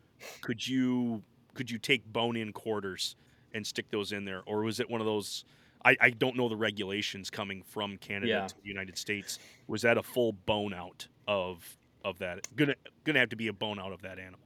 could 0.42 0.66
you 0.66 1.24
could 1.54 1.70
you 1.70 1.78
take 1.78 2.06
bone 2.06 2.38
in 2.38 2.54
quarters 2.54 3.18
and 3.54 3.68
stick 3.68 3.90
those 3.92 4.14
in 4.14 4.24
there, 4.24 4.42
or 4.46 4.64
was 4.64 4.80
it 4.80 4.90
one 4.90 5.02
of 5.02 5.06
those? 5.08 5.44
I, 5.84 5.98
I 6.00 6.10
don't 6.12 6.36
know 6.36 6.50
the 6.50 6.56
regulations 6.56 7.30
coming 7.30 7.64
from 7.64 7.98
Canada 7.98 8.28
Yeah. 8.32 8.48
to 8.48 8.56
the 8.62 8.68
United 8.68 8.98
States. 8.98 9.40
Was 9.68 9.82
that 9.84 9.98
a 9.98 10.04
full 10.04 10.34
bone 10.34 10.74
out 10.74 11.08
of 11.28 11.78
of 12.04 12.18
that? 12.20 12.48
Gonna 12.56 12.76
gonna 13.04 13.20
have 13.20 13.30
to 13.30 13.36
be 13.36 13.48
a 13.48 13.54
bone 13.54 13.80
out 13.80 13.92
of 13.92 14.02
that 14.02 14.20
animal. 14.20 14.40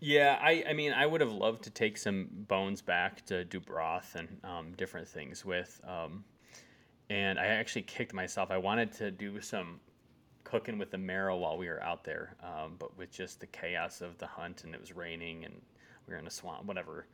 Yeah, 0.00 0.38
I, 0.42 0.62
I 0.68 0.72
mean, 0.74 0.92
I 0.92 1.06
would 1.06 1.22
have 1.22 1.32
loved 1.32 1.64
to 1.64 1.70
take 1.70 1.96
some 1.96 2.28
bones 2.30 2.82
back 2.82 3.24
to 3.26 3.44
do 3.46 3.60
broth 3.60 4.14
and 4.14 4.28
um, 4.44 4.72
different 4.76 5.08
things 5.08 5.42
with. 5.44 5.80
Um, 5.88 6.22
and 7.08 7.38
I 7.38 7.46
actually 7.46 7.82
kicked 7.82 8.12
myself. 8.12 8.50
I 8.50 8.58
wanted 8.58 8.92
to 8.94 9.10
do 9.10 9.40
some 9.40 9.80
cooking 10.44 10.76
with 10.76 10.90
the 10.90 10.98
marrow 10.98 11.38
while 11.38 11.56
we 11.56 11.66
were 11.68 11.82
out 11.82 12.04
there, 12.04 12.36
um, 12.42 12.74
but 12.78 12.96
with 12.98 13.10
just 13.10 13.40
the 13.40 13.46
chaos 13.46 14.02
of 14.02 14.18
the 14.18 14.26
hunt 14.26 14.64
and 14.64 14.74
it 14.74 14.80
was 14.80 14.94
raining 14.94 15.44
and 15.46 15.54
we 16.06 16.12
were 16.12 16.18
in 16.20 16.26
a 16.26 16.30
swamp, 16.30 16.66
whatever. 16.66 17.06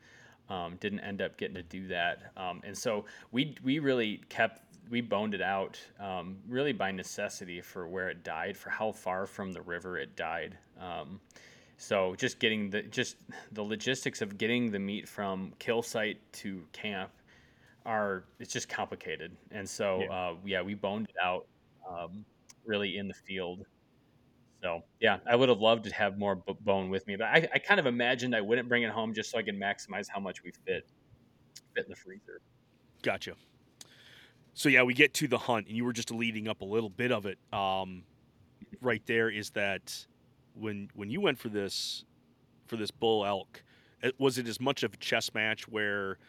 Um, 0.49 0.75
didn't 0.79 0.99
end 0.99 1.21
up 1.21 1.37
getting 1.37 1.55
to 1.55 1.63
do 1.63 1.87
that. 1.87 2.31
Um, 2.37 2.61
and 2.65 2.77
so 2.77 3.05
we 3.31 3.55
we 3.63 3.79
really 3.79 4.21
kept 4.29 4.61
we 4.89 5.01
boned 5.01 5.33
it 5.33 5.41
out 5.41 5.79
um, 5.99 6.37
really 6.47 6.73
by 6.73 6.91
necessity 6.91 7.61
for 7.61 7.87
where 7.87 8.09
it 8.09 8.23
died, 8.23 8.57
for 8.57 8.69
how 8.69 8.91
far 8.91 9.25
from 9.25 9.53
the 9.53 9.61
river 9.61 9.97
it 9.97 10.15
died. 10.15 10.57
Um, 10.79 11.19
so 11.77 12.15
just 12.15 12.39
getting 12.39 12.69
the 12.69 12.83
just 12.83 13.15
the 13.51 13.63
logistics 13.63 14.21
of 14.21 14.37
getting 14.37 14.71
the 14.71 14.79
meat 14.79 15.07
from 15.07 15.53
kill 15.59 15.81
site 15.81 16.19
to 16.33 16.63
camp 16.73 17.11
are 17.85 18.23
it's 18.39 18.53
just 18.53 18.69
complicated. 18.69 19.35
And 19.51 19.67
so 19.69 20.01
Yeah. 20.01 20.11
uh, 20.13 20.35
yeah, 20.45 20.61
we 20.61 20.73
boned 20.73 21.07
it 21.09 21.15
out 21.23 21.45
um, 21.89 22.25
really 22.65 22.97
in 22.97 23.07
the 23.07 23.13
field. 23.13 23.65
So 24.63 24.81
yeah, 25.01 25.17
I 25.29 25.35
would 25.35 25.49
have 25.49 25.59
loved 25.59 25.83
to 25.83 25.93
have 25.93 26.17
more 26.17 26.35
b- 26.35 26.55
bone 26.61 26.89
with 26.89 27.05
me, 27.05 27.17
but 27.17 27.25
I, 27.25 27.47
I 27.53 27.59
kind 27.59 27.81
of 27.81 27.85
imagined 27.85 28.33
I 28.33 28.39
wouldn't 28.39 28.69
bring 28.69 28.83
it 28.83 28.91
home 28.91 29.13
just 29.13 29.29
so 29.29 29.37
I 29.37 29.43
could 29.43 29.59
maximize 29.59 30.07
how 30.07 30.21
much 30.21 30.41
we 30.41 30.51
fit 30.65 30.87
fit 31.75 31.85
in 31.85 31.89
the 31.89 31.95
freezer. 31.95 32.39
Gotcha. 33.01 33.33
So 34.53 34.69
yeah, 34.69 34.83
we 34.83 34.93
get 34.93 35.13
to 35.15 35.27
the 35.27 35.37
hunt, 35.37 35.67
and 35.67 35.75
you 35.75 35.83
were 35.83 35.91
just 35.91 36.11
leading 36.11 36.47
up 36.47 36.61
a 36.61 36.65
little 36.65 36.89
bit 36.89 37.11
of 37.11 37.25
it. 37.25 37.37
Um, 37.51 38.03
right 38.81 39.01
there 39.05 39.29
is 39.29 39.49
that 39.51 40.05
when 40.55 40.89
when 40.93 41.09
you 41.09 41.19
went 41.19 41.37
for 41.37 41.49
this 41.49 42.05
for 42.67 42.77
this 42.77 42.91
bull 42.91 43.25
elk, 43.25 43.61
it, 44.01 44.17
was 44.17 44.37
it 44.37 44.47
as 44.47 44.61
much 44.61 44.83
of 44.83 44.93
a 44.93 44.97
chess 44.97 45.33
match 45.33 45.67
where 45.67 46.19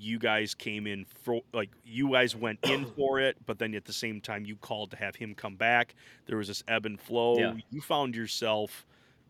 you 0.00 0.18
guys 0.18 0.54
came 0.54 0.86
in 0.86 1.04
for 1.22 1.40
like 1.52 1.70
you 1.84 2.10
guys 2.12 2.34
went 2.34 2.58
in 2.64 2.86
for 2.96 3.20
it, 3.20 3.36
but 3.46 3.58
then 3.58 3.74
at 3.74 3.84
the 3.84 3.92
same 3.92 4.20
time 4.20 4.44
you 4.44 4.56
called 4.56 4.90
to 4.92 4.96
have 4.96 5.14
him 5.14 5.34
come 5.34 5.56
back. 5.56 5.94
There 6.26 6.38
was 6.38 6.48
this 6.48 6.62
ebb 6.68 6.86
and 6.86 6.98
flow. 7.00 7.38
Yeah. 7.38 7.54
You 7.70 7.80
found 7.80 8.14
yourself 8.16 8.86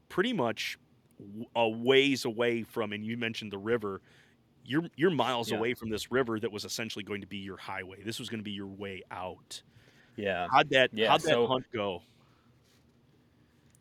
pretty 0.09 0.33
much 0.33 0.79
a 1.57 1.69
ways 1.69 2.25
away 2.25 2.63
from, 2.63 2.93
and 2.93 3.05
you 3.05 3.17
mentioned 3.17 3.53
the 3.53 3.59
river. 3.59 4.01
You're 4.65 4.85
you're 4.97 5.11
miles 5.11 5.51
Yeah. 5.51 5.59
away 5.59 5.75
from 5.75 5.91
this 5.91 6.13
river 6.13 6.39
that 6.39 6.53
was 6.53 6.65
essentially 6.65 7.03
going 7.05 7.21
to 7.23 7.27
be 7.27 7.39
your 7.39 7.57
highway. 7.57 8.03
This 8.05 8.19
was 8.19 8.29
going 8.29 8.41
to 8.41 8.45
be 8.45 8.53
your 8.53 8.67
way 8.69 9.03
out. 9.11 9.63
Yeah. 10.17 10.47
How'd 10.53 10.71
that 10.71 10.91
Yeah, 10.93 11.09
how'd 11.11 11.23
that 11.23 11.29
so- 11.31 11.47
hunt 11.47 11.65
go? 11.73 12.03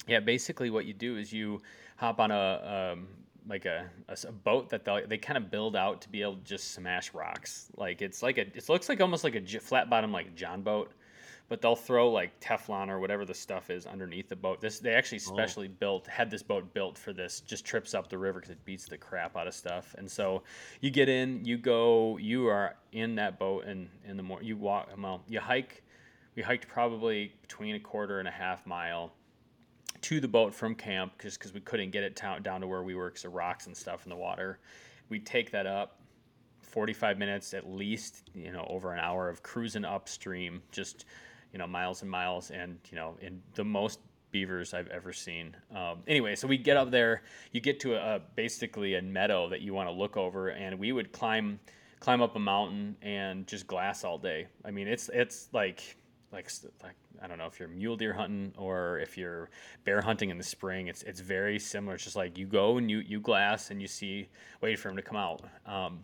Yeah, 0.07 0.19
basically 0.21 0.69
what 0.71 0.85
you 0.85 0.93
do 0.93 1.17
is 1.17 1.31
you 1.31 1.61
hop 1.97 2.19
on 2.19 2.31
a 2.31 2.93
um, 2.93 3.07
like 3.49 3.65
a 3.65 3.89
a 4.07 4.31
boat 4.31 4.69
that 4.69 4.85
they 4.85 5.03
they 5.07 5.17
kind 5.17 5.37
of 5.37 5.49
build 5.51 5.75
out 5.75 6.01
to 6.01 6.09
be 6.09 6.21
able 6.21 6.35
to 6.37 6.43
just 6.43 6.71
smash 6.71 7.13
rocks. 7.13 7.67
Like 7.75 8.01
it's 8.01 8.21
like 8.23 8.37
a 8.37 8.41
it 8.41 8.69
looks 8.69 8.87
like 8.89 9.01
almost 9.01 9.23
like 9.23 9.35
a 9.35 9.41
j- 9.41 9.59
flat 9.59 9.89
bottom 9.89 10.11
like 10.11 10.35
John 10.35 10.61
boat, 10.61 10.91
but 11.49 11.61
they'll 11.61 11.75
throw 11.75 12.11
like 12.11 12.39
Teflon 12.39 12.89
or 12.89 12.99
whatever 12.99 13.25
the 13.25 13.33
stuff 13.33 13.69
is 13.69 13.85
underneath 13.87 14.29
the 14.29 14.35
boat. 14.35 14.61
This 14.61 14.79
they 14.79 14.93
actually 14.93 15.17
Oh. 15.27 15.33
specially 15.33 15.67
built 15.67 16.05
had 16.07 16.29
this 16.29 16.43
boat 16.43 16.73
built 16.73 16.97
for 16.97 17.11
this. 17.11 17.41
Just 17.41 17.65
trips 17.65 17.93
up 17.93 18.07
the 18.09 18.17
river 18.17 18.39
because 18.39 18.51
it 18.51 18.63
beats 18.65 18.85
the 18.85 18.97
crap 18.97 19.35
out 19.35 19.47
of 19.47 19.53
stuff. 19.55 19.95
And 19.97 20.09
so 20.09 20.43
you 20.81 20.91
get 20.91 21.09
in, 21.09 21.43
you 21.43 21.57
go, 21.57 22.17
you 22.17 22.47
are 22.47 22.75
in 22.91 23.15
that 23.15 23.39
boat, 23.39 23.65
and 23.65 23.89
in 24.05 24.15
the 24.15 24.23
morning 24.23 24.47
you 24.47 24.57
walk. 24.57 24.89
Well, 24.97 25.23
you 25.27 25.39
hike. 25.39 25.83
We 26.35 26.43
hiked 26.43 26.67
probably 26.67 27.33
between 27.41 27.75
a 27.75 27.79
quarter 27.79 28.19
and 28.19 28.27
a 28.27 28.31
half 28.31 28.65
mile 28.65 29.11
to 30.01 30.19
the 30.19 30.27
boat 30.27 30.53
from 30.53 30.75
camp 30.75 31.13
just 31.21 31.39
because 31.39 31.53
we 31.53 31.59
couldn't 31.61 31.91
get 31.91 32.03
it 32.03 32.15
down, 32.15 32.41
down 32.41 32.61
to 32.61 32.67
where 32.67 32.83
we 32.83 32.95
were 32.95 33.09
because 33.09 33.25
of 33.25 33.33
rocks 33.33 33.67
and 33.67 33.75
stuff 33.75 34.05
in 34.05 34.09
the 34.09 34.15
water. 34.15 34.59
We 35.09 35.19
take 35.19 35.51
that 35.51 35.65
up 35.65 35.99
45 36.61 37.17
minutes 37.17 37.53
at 37.53 37.67
least, 37.69 38.29
you 38.33 38.51
know, 38.51 38.65
over 38.69 38.93
an 38.93 38.99
hour 38.99 39.29
of 39.29 39.41
cruising 39.43 39.85
upstream, 39.85 40.61
just, 40.71 41.05
you 41.51 41.59
know, 41.59 41.67
miles 41.67 42.01
and 42.01 42.11
miles 42.11 42.51
and, 42.51 42.77
you 42.91 42.95
know, 42.95 43.17
in 43.21 43.41
the 43.55 43.63
most 43.63 43.99
beavers 44.31 44.73
I've 44.73 44.87
ever 44.89 45.11
seen. 45.11 45.55
Um, 45.75 46.03
anyway, 46.07 46.35
so 46.35 46.47
we 46.47 46.57
get 46.57 46.77
up 46.77 46.91
there, 46.91 47.23
you 47.51 47.61
get 47.61 47.79
to 47.81 47.95
a, 47.95 48.15
a 48.15 48.21
basically 48.35 48.95
a 48.95 49.01
meadow 49.01 49.49
that 49.49 49.61
you 49.61 49.73
want 49.73 49.89
to 49.89 49.93
look 49.93 50.17
over 50.17 50.49
and 50.49 50.77
we 50.77 50.91
would 50.91 51.11
climb 51.11 51.59
climb 51.99 52.21
up 52.21 52.35
a 52.37 52.39
mountain 52.39 52.95
and 53.01 53.45
just 53.45 53.67
glass 53.67 54.03
all 54.03 54.17
day. 54.17 54.47
I 54.63 54.71
mean, 54.71 54.87
it's 54.87 55.09
it's 55.13 55.49
like 55.53 55.97
like 56.31 56.51
like 56.83 56.95
I 57.21 57.27
don't 57.27 57.37
know 57.37 57.47
if 57.47 57.59
you're 57.59 57.69
mule 57.69 57.95
deer 57.95 58.13
hunting 58.13 58.53
or 58.57 58.99
if 58.99 59.17
you're 59.17 59.49
bear 59.83 60.01
hunting 60.01 60.29
in 60.29 60.37
the 60.37 60.43
spring. 60.43 60.87
It's 60.87 61.03
it's 61.03 61.19
very 61.19 61.59
similar. 61.59 61.95
It's 61.95 62.03
just 62.03 62.15
like 62.15 62.37
you 62.37 62.45
go 62.45 62.77
and 62.77 62.89
you 62.89 62.99
you 62.99 63.19
glass 63.19 63.71
and 63.71 63.81
you 63.81 63.87
see 63.87 64.29
wait 64.61 64.79
for 64.79 64.89
him 64.89 64.95
to 64.95 65.01
come 65.01 65.17
out. 65.17 65.41
Um, 65.65 65.99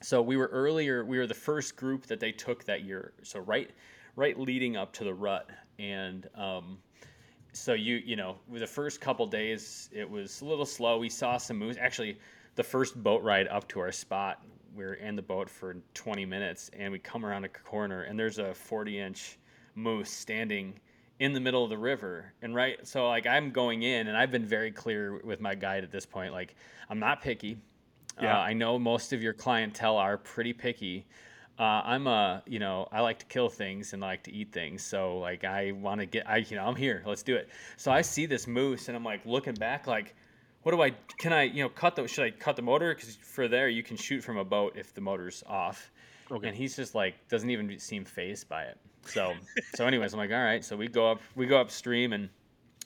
so 0.00 0.20
we 0.22 0.36
were 0.36 0.48
earlier. 0.48 1.04
We 1.04 1.18
were 1.18 1.26
the 1.26 1.34
first 1.34 1.76
group 1.76 2.06
that 2.06 2.20
they 2.20 2.32
took 2.32 2.64
that 2.64 2.84
year. 2.84 3.12
So 3.22 3.40
right 3.40 3.70
right 4.16 4.38
leading 4.38 4.76
up 4.76 4.92
to 4.94 5.04
the 5.04 5.14
rut 5.14 5.50
and. 5.78 6.28
Um, 6.34 6.78
so 7.54 7.72
you 7.72 8.02
you 8.04 8.16
know 8.16 8.36
the 8.52 8.66
first 8.66 9.00
couple 9.00 9.24
days 9.26 9.88
it 9.92 10.08
was 10.08 10.40
a 10.40 10.44
little 10.44 10.66
slow 10.66 10.98
we 10.98 11.08
saw 11.08 11.36
some 11.36 11.56
moose 11.56 11.76
actually 11.80 12.18
the 12.56 12.62
first 12.64 13.00
boat 13.00 13.22
ride 13.22 13.46
up 13.46 13.68
to 13.68 13.78
our 13.78 13.92
spot 13.92 14.44
we 14.74 14.84
were 14.84 14.94
in 14.94 15.16
the 15.16 15.22
boat 15.22 15.48
for 15.48 15.76
20 15.94 16.24
minutes 16.26 16.70
and 16.76 16.92
we 16.92 16.98
come 16.98 17.24
around 17.24 17.44
a 17.44 17.48
corner 17.48 18.02
and 18.02 18.18
there's 18.18 18.38
a 18.38 18.54
40 18.54 18.98
inch 18.98 19.38
moose 19.74 20.10
standing 20.10 20.74
in 21.20 21.32
the 21.32 21.40
middle 21.40 21.62
of 21.62 21.70
the 21.70 21.78
river. 21.78 22.32
And 22.42 22.54
right, 22.54 22.86
so 22.86 23.08
like 23.08 23.26
I'm 23.26 23.50
going 23.50 23.82
in, 23.82 24.08
and 24.08 24.16
I've 24.16 24.30
been 24.30 24.44
very 24.44 24.70
clear 24.70 25.20
with 25.24 25.40
my 25.40 25.54
guide 25.54 25.84
at 25.84 25.90
this 25.90 26.06
point. 26.06 26.32
Like 26.32 26.54
I'm 26.90 26.98
not 26.98 27.22
picky. 27.22 27.58
Yeah. 28.20 28.38
Uh, 28.38 28.40
I 28.40 28.52
know 28.52 28.78
most 28.78 29.12
of 29.12 29.22
your 29.22 29.32
clientele 29.32 29.96
are 29.96 30.18
pretty 30.18 30.52
picky. 30.52 31.06
Uh, 31.58 31.82
I'm 31.84 32.08
a, 32.08 32.42
you 32.46 32.58
know, 32.58 32.88
I 32.90 33.00
like 33.00 33.20
to 33.20 33.26
kill 33.26 33.48
things 33.48 33.92
and 33.92 34.04
I 34.04 34.08
like 34.08 34.24
to 34.24 34.32
eat 34.32 34.52
things. 34.52 34.82
So 34.82 35.18
like, 35.18 35.44
I 35.44 35.72
want 35.72 36.00
to 36.00 36.06
get, 36.06 36.28
I, 36.28 36.38
you 36.38 36.56
know, 36.56 36.64
I'm 36.64 36.74
here. 36.74 37.02
Let's 37.06 37.22
do 37.22 37.36
it. 37.36 37.48
So 37.76 37.92
I 37.92 38.02
see 38.02 38.26
this 38.26 38.48
moose 38.48 38.88
and 38.88 38.96
I'm 38.96 39.04
like 39.04 39.24
looking 39.24 39.54
back, 39.54 39.86
like, 39.86 40.16
what 40.64 40.72
do 40.72 40.82
I? 40.82 40.90
Can 41.18 41.32
I, 41.32 41.42
you 41.42 41.62
know, 41.62 41.68
cut 41.68 41.94
the? 41.94 42.08
Should 42.08 42.24
I 42.24 42.30
cut 42.30 42.56
the 42.56 42.62
motor? 42.62 42.94
Because 42.94 43.14
for 43.14 43.48
there, 43.48 43.68
you 43.68 43.82
can 43.82 43.96
shoot 43.96 44.24
from 44.24 44.38
a 44.38 44.44
boat 44.44 44.72
if 44.76 44.94
the 44.94 45.00
motor's 45.00 45.44
off. 45.46 45.92
Okay. 46.30 46.48
And 46.48 46.56
he's 46.56 46.74
just 46.74 46.94
like 46.94 47.14
doesn't 47.28 47.50
even 47.50 47.78
seem 47.78 48.04
phased 48.06 48.48
by 48.48 48.64
it. 48.64 48.78
So, 49.04 49.34
so 49.74 49.86
anyways, 49.86 50.14
I'm 50.14 50.18
like, 50.18 50.30
all 50.30 50.42
right. 50.42 50.64
So 50.64 50.74
we 50.74 50.88
go 50.88 51.12
up, 51.12 51.20
we 51.36 51.46
go 51.46 51.60
upstream, 51.60 52.14
and 52.14 52.30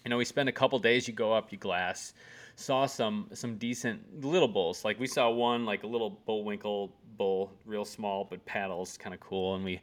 you 0.05 0.11
know, 0.11 0.17
we 0.17 0.25
spend 0.25 0.49
a 0.49 0.53
couple 0.53 0.79
days. 0.81 1.07
You 1.07 1.15
go 1.15 1.33
up, 1.33 1.53
you 1.53 1.59
glass. 1.59 2.15
Saw 2.57 2.87
some 2.87 3.29
some 3.33 3.57
decent 3.59 4.25
little 4.25 4.49
bulls. 4.49 4.85
Like 4.85 4.99
we 4.99 5.07
saw 5.07 5.31
one, 5.31 5.65
like 5.65 5.85
a 5.85 5.87
little 5.87 6.19
bullwinkle 6.27 6.93
bull, 7.17 7.53
real 7.65 7.85
small 7.85 8.27
but 8.29 8.45
paddles, 8.45 8.97
kind 8.97 9.15
of 9.15 9.21
cool. 9.21 9.55
And 9.55 9.65
we 9.65 9.81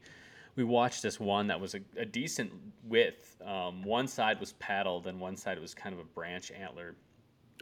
we 0.57 0.65
watched 0.65 1.01
this 1.01 1.17
one 1.17 1.47
that 1.47 1.61
was 1.61 1.75
a, 1.75 1.79
a 1.97 2.05
decent 2.05 2.51
width. 2.83 3.41
Um, 3.45 3.83
one 3.83 4.09
side 4.09 4.41
was 4.41 4.51
paddled, 4.53 5.07
and 5.07 5.21
one 5.21 5.37
side 5.37 5.59
was 5.59 5.73
kind 5.73 5.93
of 5.93 6.01
a 6.01 6.03
branch 6.03 6.51
antler 6.51 6.95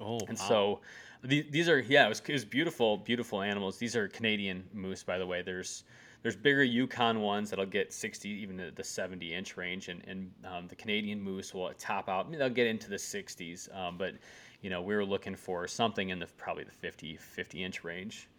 Oh, 0.02 0.20
and 0.28 0.38
wow. 0.38 0.48
so 0.48 0.80
the, 1.24 1.46
these 1.50 1.70
are 1.70 1.80
yeah, 1.80 2.06
it 2.06 2.10
was, 2.10 2.22
it 2.28 2.34
was 2.34 2.46
beautiful, 2.46 2.98
beautiful 2.98 3.42
animals. 3.42 3.78
These 3.78 3.96
are 3.96 4.08
Canadian 4.08 4.64
moose, 4.74 5.04
by 5.04 5.18
the 5.18 5.26
way. 5.26 5.42
There's 5.42 5.84
there's 6.22 6.36
bigger 6.36 6.64
Yukon 6.64 7.20
ones 7.20 7.50
that'll 7.50 7.66
get 7.66 7.92
60, 7.92 8.30
even 8.30 8.56
the, 8.56 8.72
the 8.74 8.84
70 8.84 9.34
inch 9.34 9.58
range, 9.58 9.90
and 9.90 10.02
and 10.08 10.32
um, 10.46 10.68
the 10.68 10.76
Canadian 10.76 11.22
moose 11.22 11.54
will 11.54 11.72
top 11.78 12.10
out. 12.10 12.26
I 12.26 12.30
mean, 12.30 12.40
they'll 12.40 12.50
get 12.50 12.68
into 12.68 12.90
the 12.90 12.98
60s, 12.98 13.74
um, 13.76 13.98
but 13.98 14.16
you 14.62 14.70
know 14.70 14.82
we 14.82 14.96
were 14.96 15.06
looking 15.06 15.36
for 15.36 15.68
something 15.68 16.10
in 16.10 16.20
the 16.20 16.28
probably 16.38 16.64
the 16.64 16.72
50 16.72 17.18
50 17.18 17.64
inch 17.64 17.84
range. 17.84 18.30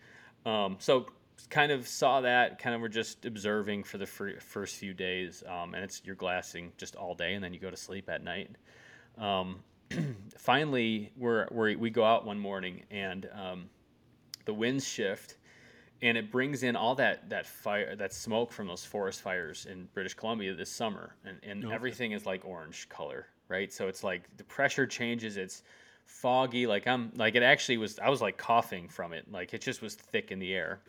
Um, 0.46 0.76
so 0.78 1.06
kind 1.50 1.72
of 1.72 1.88
saw 1.88 2.20
that, 2.20 2.58
kind 2.58 2.74
of 2.74 2.80
were 2.80 2.88
just 2.88 3.24
observing 3.24 3.84
for 3.84 3.98
the 3.98 4.06
fir- 4.06 4.40
first 4.40 4.76
few 4.76 4.94
days, 4.94 5.42
um, 5.46 5.74
and 5.74 5.84
it's 5.84 6.02
you're 6.04 6.14
glassing 6.14 6.72
just 6.76 6.96
all 6.96 7.14
day, 7.14 7.34
and 7.34 7.42
then 7.42 7.52
you 7.52 7.60
go 7.60 7.70
to 7.70 7.76
sleep 7.76 8.08
at 8.08 8.22
night. 8.22 8.50
Um, 9.18 9.60
finally, 10.38 11.12
we're, 11.16 11.46
we're, 11.50 11.76
we 11.76 11.90
go 11.90 12.04
out 12.04 12.24
one 12.26 12.38
morning 12.38 12.82
and 12.90 13.28
um, 13.34 13.68
the 14.44 14.54
winds 14.54 14.86
shift, 14.86 15.36
and 16.02 16.18
it 16.18 16.30
brings 16.30 16.62
in 16.62 16.76
all 16.76 16.94
that 16.96 17.30
that 17.30 17.46
fire, 17.46 17.96
that 17.96 18.12
smoke 18.12 18.52
from 18.52 18.66
those 18.66 18.84
forest 18.84 19.22
fires 19.22 19.66
in 19.70 19.88
British 19.94 20.14
Columbia 20.14 20.54
this 20.54 20.70
summer, 20.70 21.14
and, 21.24 21.38
and 21.42 21.64
Okay. 21.64 21.72
everything 21.72 22.12
is 22.12 22.26
like 22.26 22.44
orange 22.44 22.88
color, 22.88 23.26
right? 23.48 23.72
So 23.72 23.88
it's 23.88 24.04
like 24.04 24.24
the 24.36 24.44
pressure 24.44 24.86
changes. 24.86 25.36
It's 25.36 25.62
foggy. 26.06 26.66
Like 26.66 26.86
I'm 26.86 27.12
like 27.16 27.34
it 27.36 27.42
actually 27.42 27.78
was. 27.78 27.98
I 27.98 28.10
was 28.10 28.20
like 28.20 28.36
coughing 28.36 28.88
from 28.88 29.12
it. 29.12 29.30
Like 29.30 29.54
it 29.54 29.60
just 29.62 29.82
was 29.82 29.94
thick 29.94 30.30
in 30.30 30.38
the 30.38 30.54
air. 30.54 30.80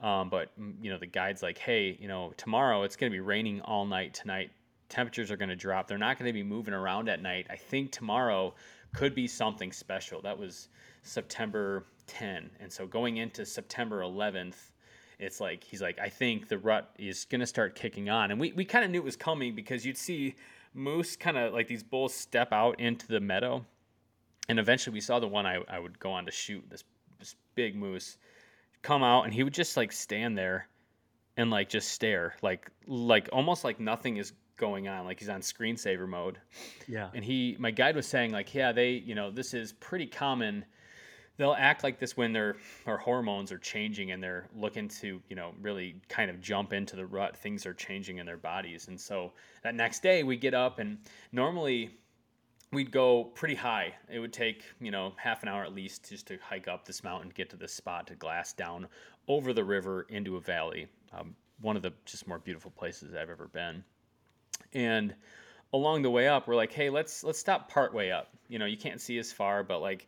Um, 0.00 0.28
but 0.28 0.58
mm, 0.60 0.74
you 0.82 0.90
know 0.90 0.98
the 0.98 1.06
guide's 1.06 1.42
like, 1.42 1.58
hey, 1.58 1.96
you 2.00 2.08
know 2.08 2.32
tomorrow 2.36 2.82
it's 2.84 2.96
going 2.96 3.10
to 3.10 3.14
be 3.14 3.20
raining 3.20 3.60
all 3.62 3.84
night 3.86 4.14
tonight. 4.14 4.50
Temperatures 4.88 5.30
are 5.30 5.36
going 5.36 5.48
to 5.48 5.56
drop. 5.56 5.88
They're 5.88 5.98
not 5.98 6.18
going 6.18 6.28
to 6.28 6.32
be 6.32 6.42
moving 6.42 6.74
around 6.74 7.08
at 7.08 7.22
night. 7.22 7.46
I 7.50 7.56
think 7.56 7.90
tomorrow 7.90 8.54
could 8.94 9.14
be 9.14 9.26
something 9.26 9.72
special. 9.72 10.22
That 10.22 10.38
was 10.38 10.68
September 11.02 11.86
10, 12.06 12.50
and 12.60 12.72
so 12.72 12.86
going 12.86 13.16
into 13.16 13.44
September 13.46 14.00
11th, 14.00 14.56
it's 15.18 15.40
like 15.40 15.64
he's 15.64 15.80
like, 15.80 15.98
I 15.98 16.08
think 16.08 16.48
the 16.48 16.58
rut 16.58 16.90
is 16.98 17.24
going 17.24 17.40
to 17.40 17.46
start 17.46 17.74
kicking 17.74 18.10
on, 18.10 18.30
and 18.30 18.40
we 18.40 18.52
we 18.52 18.64
kind 18.64 18.84
of 18.84 18.90
knew 18.90 18.98
it 18.98 19.04
was 19.04 19.16
coming 19.16 19.54
because 19.54 19.84
you'd 19.84 19.98
see 19.98 20.34
moose 20.74 21.16
kind 21.16 21.36
of 21.36 21.52
like 21.52 21.68
these 21.68 21.82
bulls 21.82 22.14
step 22.14 22.52
out 22.52 22.80
into 22.80 23.06
the 23.06 23.20
meadow, 23.20 23.64
and 24.48 24.58
eventually 24.58 24.94
we 24.94 25.00
saw 25.00 25.18
the 25.18 25.28
one 25.28 25.46
I, 25.46 25.60
I 25.68 25.78
would 25.78 25.98
go 25.98 26.12
on 26.12 26.26
to 26.26 26.32
shoot 26.32 26.64
this 26.68 26.84
this 27.18 27.36
big 27.54 27.74
moose 27.74 28.18
come 28.84 29.02
out 29.02 29.24
and 29.24 29.32
he 29.32 29.42
would 29.42 29.54
just 29.54 29.76
like 29.76 29.90
stand 29.90 30.36
there 30.36 30.68
and 31.36 31.50
like 31.50 31.68
just 31.68 31.88
stare 31.88 32.34
like 32.42 32.70
like 32.86 33.28
almost 33.32 33.64
like 33.64 33.80
nothing 33.80 34.18
is 34.18 34.32
going 34.56 34.88
on 34.88 35.04
like 35.04 35.18
he's 35.18 35.28
on 35.28 35.40
screensaver 35.40 36.08
mode. 36.08 36.38
Yeah. 36.86 37.10
and 37.14 37.24
he 37.24 37.56
my 37.58 37.70
guide 37.70 37.96
was 37.96 38.06
saying 38.06 38.32
like 38.32 38.54
yeah 38.54 38.72
they 38.72 38.90
you 38.92 39.14
know 39.14 39.30
this 39.30 39.54
is 39.54 39.72
pretty 39.72 40.06
common. 40.06 40.64
They'll 41.36 41.56
act 41.58 41.82
like 41.82 41.98
this 41.98 42.16
when 42.16 42.32
their 42.32 42.56
their 42.86 42.96
hormones 42.96 43.50
are 43.50 43.58
changing 43.58 44.12
and 44.12 44.22
they're 44.22 44.48
looking 44.54 44.88
to 44.88 45.20
you 45.28 45.36
know 45.36 45.52
really 45.60 45.96
kind 46.08 46.30
of 46.30 46.40
jump 46.40 46.72
into 46.72 46.96
the 46.96 47.06
rut. 47.06 47.36
Things 47.36 47.66
are 47.66 47.74
changing 47.74 48.18
in 48.18 48.26
their 48.26 48.36
bodies. 48.36 48.88
And 48.88 49.00
so 49.00 49.32
that 49.62 49.74
next 49.74 50.02
day 50.02 50.22
we 50.22 50.36
get 50.36 50.54
up 50.54 50.78
and 50.78 50.98
normally 51.32 51.90
we'd 52.72 52.90
go 52.90 53.24
pretty 53.24 53.54
high. 53.54 53.94
It 54.12 54.20
would 54.20 54.32
take 54.32 54.62
you 54.80 54.90
know 54.90 55.12
half 55.16 55.42
an 55.42 55.48
hour 55.48 55.64
at 55.64 55.74
least 55.74 56.08
just 56.08 56.26
to 56.28 56.38
hike 56.42 56.68
up 56.68 56.84
this 56.84 57.02
mountain 57.02 57.32
get 57.34 57.50
to 57.50 57.56
this 57.56 57.72
spot 57.72 58.06
to 58.08 58.14
glass 58.14 58.52
down 58.52 58.86
over 59.26 59.52
the 59.52 59.64
river 59.64 60.06
into 60.08 60.36
a 60.36 60.40
valley. 60.40 60.86
Um, 61.12 61.34
one 61.60 61.76
of 61.76 61.82
the 61.82 61.92
just 62.04 62.26
more 62.26 62.38
beautiful 62.38 62.70
places 62.72 63.14
i've 63.14 63.30
ever 63.30 63.46
been 63.46 63.84
and 64.74 65.14
along 65.72 66.02
the 66.02 66.10
way 66.10 66.28
up 66.28 66.46
we're 66.46 66.54
like 66.54 66.72
hey 66.72 66.90
let's 66.90 67.24
let's 67.24 67.38
stop 67.38 67.70
part 67.70 67.94
way 67.94 68.12
up. 68.12 68.30
You 68.48 68.58
know 68.58 68.66
you 68.66 68.76
can't 68.76 69.00
see 69.00 69.18
as 69.18 69.32
far 69.32 69.62
but 69.62 69.80
like 69.80 70.06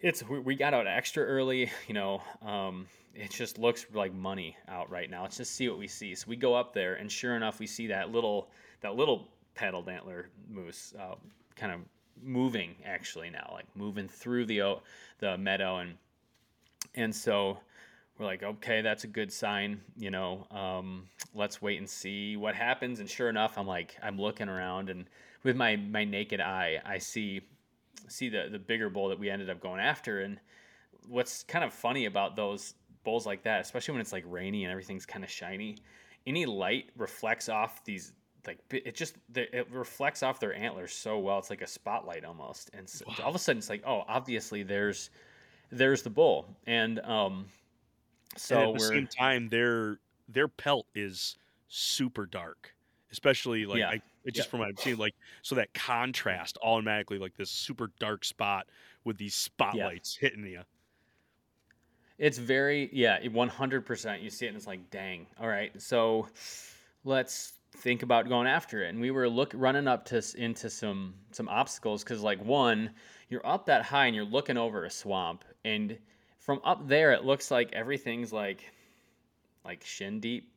it's 0.00 0.22
we, 0.28 0.54
got 0.54 0.74
out 0.74 0.86
extra 0.86 1.24
early 1.24 1.70
you 1.88 1.94
know 1.94 2.22
um, 2.42 2.86
it 3.14 3.30
just 3.30 3.58
looks 3.58 3.84
like 3.92 4.14
money 4.14 4.56
out 4.68 4.90
right 4.90 5.10
now. 5.10 5.22
Let's 5.22 5.38
just 5.38 5.56
see 5.56 5.68
what 5.68 5.78
we 5.78 5.88
see. 5.88 6.14
So 6.14 6.26
we 6.28 6.36
go 6.36 6.54
up 6.54 6.72
there 6.72 6.94
and 6.94 7.10
sure 7.10 7.34
enough 7.34 7.58
we 7.58 7.66
see 7.66 7.88
that 7.88 8.10
little 8.10 8.48
that 8.80 8.94
little 8.94 9.28
paddled 9.54 9.88
antler 9.88 10.28
moose 10.48 10.94
uh, 10.98 11.16
kind 11.56 11.72
of 11.72 11.80
moving 12.22 12.74
actually 12.84 13.30
now 13.30 13.50
like 13.52 13.66
moving 13.74 14.08
through 14.08 14.46
the 14.46 14.76
the 15.18 15.36
meadow. 15.36 15.78
And 15.78 15.94
and 16.94 17.14
so 17.14 17.58
we're 18.18 18.26
like 18.26 18.42
okay 18.42 18.80
that's 18.82 19.04
a 19.04 19.06
good 19.06 19.32
sign 19.32 19.80
you 19.96 20.10
know 20.10 20.46
um, 20.50 21.06
let's 21.34 21.62
wait 21.62 21.78
and 21.78 21.88
see 21.88 22.36
what 22.36 22.54
happens. 22.54 23.00
And 23.00 23.08
sure 23.08 23.28
enough 23.28 23.56
i'm 23.58 23.66
like 23.66 23.96
i'm 24.02 24.18
looking 24.18 24.48
around 24.48 24.90
and 24.90 25.06
with 25.42 25.56
my 25.56 25.76
my 25.76 26.04
naked 26.04 26.40
eye 26.40 26.80
i 26.84 26.98
see 26.98 27.40
see 28.08 28.28
the 28.28 28.48
the 28.50 28.58
bigger 28.58 28.90
bull 28.90 29.08
that 29.08 29.18
we 29.18 29.30
ended 29.30 29.50
up 29.50 29.60
going 29.60 29.80
after. 29.80 30.20
And 30.20 30.38
what's 31.08 31.42
kind 31.44 31.64
of 31.64 31.72
funny 31.72 32.06
about 32.06 32.36
those 32.36 32.74
bulls 33.04 33.24
like 33.24 33.42
that 33.44 33.60
especially 33.60 33.92
when 33.92 34.00
it's 34.00 34.12
like 34.12 34.24
rainy 34.26 34.64
and 34.64 34.70
everything's 34.70 35.06
kind 35.06 35.24
of 35.24 35.30
shiny 35.30 35.76
any 36.26 36.44
light 36.44 36.90
reflects 36.96 37.48
off 37.48 37.82
these 37.84 38.12
like 38.46 38.58
it 38.70 38.94
just 38.94 39.16
it 39.34 39.66
reflects 39.70 40.22
off 40.22 40.40
their 40.40 40.54
antlers 40.54 40.92
so 40.92 41.18
well 41.18 41.38
it's 41.38 41.50
like 41.50 41.62
a 41.62 41.66
spotlight 41.66 42.24
almost. 42.24 42.70
And 42.74 42.88
so 42.88 43.04
all 43.22 43.28
of 43.28 43.34
a 43.34 43.38
sudden 43.38 43.58
it's 43.58 43.68
like 43.68 43.82
oh 43.86 44.04
obviously 44.08 44.62
there's 44.62 45.10
there's 45.70 46.02
the 46.02 46.10
bull 46.10 46.46
and 46.66 46.98
um 47.00 47.46
so 48.36 48.60
and 48.60 48.68
at 48.68 48.74
the 48.74 48.86
same 48.86 49.06
time, 49.06 49.48
their 49.48 49.98
their 50.28 50.48
pelt 50.48 50.86
is 50.94 51.36
super 51.68 52.26
dark, 52.26 52.74
especially 53.10 53.66
like 53.66 53.78
Yeah. 53.78 53.90
I, 53.90 54.02
it 54.24 54.34
just 54.34 54.50
from 54.50 54.60
what 54.60 54.68
I've 54.68 54.78
seen, 54.78 54.98
like 54.98 55.14
so 55.42 55.54
that 55.54 55.72
contrast 55.72 56.58
automatically 56.62 57.18
like 57.18 57.36
this 57.36 57.50
super 57.50 57.90
dark 57.98 58.24
spot 58.24 58.66
with 59.04 59.16
these 59.16 59.34
spotlights 59.34 60.16
hitting 60.16 60.44
you. 60.44 60.62
It's 62.18 62.36
very 62.36 62.90
yeah, 62.92 63.26
one 63.28 63.48
hundred 63.48 63.86
percent. 63.86 64.22
You 64.22 64.28
see 64.28 64.46
it 64.46 64.48
and 64.48 64.56
it's 64.56 64.66
like, 64.66 64.90
dang. 64.90 65.26
All 65.40 65.48
right, 65.48 65.70
so 65.80 66.28
let's 67.04 67.54
think 67.76 68.02
about 68.02 68.28
going 68.28 68.48
after 68.48 68.82
it. 68.82 68.88
And 68.88 69.00
we 69.00 69.10
were 69.10 69.28
look 69.28 69.52
running 69.54 69.86
up 69.86 70.04
to 70.06 70.22
into 70.36 70.68
some 70.68 71.14
some 71.30 71.48
obstacles 71.48 72.02
because 72.02 72.20
like 72.20 72.44
one, 72.44 72.90
you're 73.28 73.46
up 73.46 73.66
that 73.66 73.82
high 73.82 74.06
and 74.06 74.16
you're 74.16 74.24
looking 74.24 74.56
over 74.56 74.84
a 74.84 74.90
swamp, 74.90 75.44
and 75.64 75.96
from 76.48 76.62
up 76.64 76.88
there 76.88 77.12
it 77.12 77.26
looks 77.26 77.50
like 77.50 77.70
everything's 77.74 78.32
like 78.32 78.72
like 79.66 79.84
shin 79.84 80.18
deep 80.18 80.50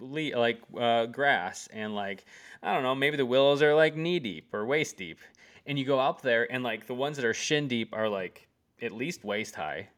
like 0.00 0.58
uh, 0.80 1.04
grass 1.04 1.68
and 1.70 1.94
like 1.94 2.24
I 2.62 2.72
don't 2.72 2.82
know, 2.82 2.94
maybe 2.94 3.18
the 3.18 3.26
willows 3.26 3.60
are 3.60 3.74
like 3.74 3.94
knee 3.94 4.18
deep 4.18 4.54
or 4.54 4.64
waist 4.64 4.96
deep. 4.96 5.18
And 5.66 5.78
you 5.78 5.84
go 5.84 6.00
up 6.00 6.22
there 6.22 6.50
and 6.50 6.64
like 6.64 6.86
the 6.86 6.94
ones 6.94 7.16
that 7.16 7.26
are 7.26 7.34
shin 7.34 7.68
deep 7.68 7.90
are 7.92 8.08
like 8.08 8.48
at 8.80 8.90
least 8.90 9.22
waist 9.22 9.54
high 9.54 9.90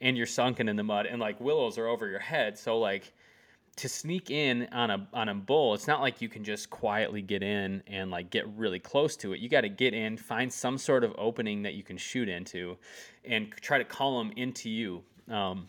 and 0.00 0.16
you're 0.16 0.24
sunken 0.24 0.68
in 0.68 0.76
the 0.76 0.84
mud 0.84 1.06
and 1.06 1.20
like 1.20 1.40
willows 1.40 1.76
are 1.76 1.88
over 1.88 2.06
your 2.06 2.20
head. 2.20 2.56
So 2.56 2.78
like 2.78 3.12
to 3.76 3.88
sneak 3.88 4.30
in 4.30 4.68
on 4.72 4.90
a 4.90 5.06
on 5.12 5.28
a 5.28 5.34
bull, 5.34 5.74
it's 5.74 5.86
not 5.86 6.00
like 6.00 6.20
you 6.22 6.28
can 6.28 6.44
just 6.44 6.70
quietly 6.70 7.22
get 7.22 7.42
in 7.42 7.82
and 7.86 8.10
like 8.10 8.30
get 8.30 8.46
really 8.56 8.78
close 8.78 9.16
to 9.16 9.32
it. 9.32 9.40
You 9.40 9.48
got 9.48 9.62
to 9.62 9.68
get 9.68 9.94
in, 9.94 10.16
find 10.16 10.52
some 10.52 10.78
sort 10.78 11.04
of 11.04 11.14
opening 11.18 11.62
that 11.62 11.74
you 11.74 11.82
can 11.82 11.96
shoot 11.96 12.28
into, 12.28 12.76
and 13.24 13.50
try 13.60 13.78
to 13.78 13.84
call 13.84 14.18
them 14.18 14.32
into 14.36 14.70
you. 14.70 15.02
Um, 15.28 15.68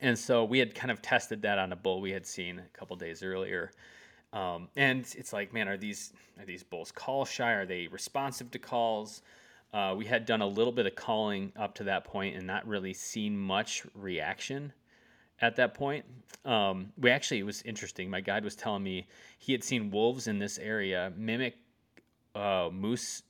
and 0.00 0.16
so 0.16 0.44
we 0.44 0.58
had 0.58 0.74
kind 0.74 0.90
of 0.90 1.02
tested 1.02 1.42
that 1.42 1.58
on 1.58 1.72
a 1.72 1.76
bull 1.76 2.00
we 2.00 2.12
had 2.12 2.26
seen 2.26 2.60
a 2.60 2.78
couple 2.78 2.94
days 2.96 3.22
earlier. 3.22 3.72
Um, 4.32 4.68
and 4.76 5.06
it's 5.16 5.32
like, 5.32 5.52
man, 5.52 5.68
are 5.68 5.76
these 5.76 6.12
are 6.38 6.44
these 6.44 6.62
bulls 6.62 6.92
call 6.92 7.24
shy? 7.24 7.52
Are 7.52 7.66
they 7.66 7.88
responsive 7.88 8.50
to 8.52 8.58
calls? 8.58 9.22
Uh, 9.72 9.94
we 9.96 10.06
had 10.06 10.24
done 10.24 10.40
a 10.40 10.46
little 10.46 10.72
bit 10.72 10.86
of 10.86 10.94
calling 10.94 11.52
up 11.56 11.74
to 11.74 11.84
that 11.84 12.04
point 12.04 12.36
and 12.36 12.46
not 12.46 12.66
really 12.66 12.94
seen 12.94 13.36
much 13.36 13.84
reaction. 13.94 14.72
At 15.40 15.56
that 15.56 15.74
point. 15.74 16.04
Um, 16.44 16.92
we 16.96 17.10
actually, 17.10 17.40
it 17.40 17.44
was 17.46 17.62
interesting. 17.62 18.08
My 18.08 18.20
guide 18.20 18.44
was 18.44 18.56
telling 18.56 18.82
me 18.82 19.06
he 19.38 19.52
had 19.52 19.62
seen 19.62 19.90
wolves 19.90 20.28
in 20.28 20.38
this 20.38 20.58
area 20.58 21.12
mimic 21.16 21.56
uh, 22.34 22.70
moose 22.72 23.22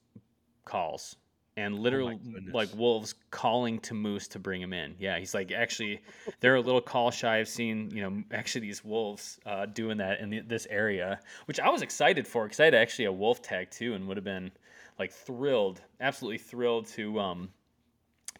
calls 0.65 1.17
and 1.59 1.77
literally 1.81 2.17
goodness. 2.17 2.55
like 2.55 2.69
wolves 2.77 3.17
calling 3.33 3.81
to 3.81 3.93
moose 3.93 4.29
to 4.29 4.39
bring 4.39 4.63
him 4.63 4.73
in. 4.73 4.95
Yeah, 4.99 5.19
he's 5.19 5.35
like 5.35 5.51
actually 5.51 6.01
they're 6.39 6.55
a 6.55 6.61
little 6.61 6.81
call 6.81 7.11
shy. 7.11 7.39
I've 7.39 7.49
seen 7.49 7.91
you 7.93 8.03
know 8.03 8.23
actually 8.33 8.61
these 8.61 8.85
wolves 8.85 9.41
uh, 9.45 9.67
doing 9.67 9.99
that 9.99 10.21
in 10.21 10.31
the, 10.31 10.41
this 10.41 10.69
area, 10.71 11.19
which 11.47 11.59
I 11.59 11.69
was 11.69 11.83
excited 11.83 12.29
for 12.29 12.45
because 12.45 12.61
I 12.61 12.67
had 12.67 12.75
actually 12.75 13.07
a 13.07 13.13
wolf 13.13 13.43
tag 13.43 13.71
too 13.71 13.95
and 13.95 14.07
would 14.07 14.17
have 14.17 14.25
been 14.25 14.53
like 15.01 15.13
thrilled, 15.13 15.81
absolutely 16.01 16.39
thrilled 16.39 16.87
to 16.89 17.19
um 17.19 17.49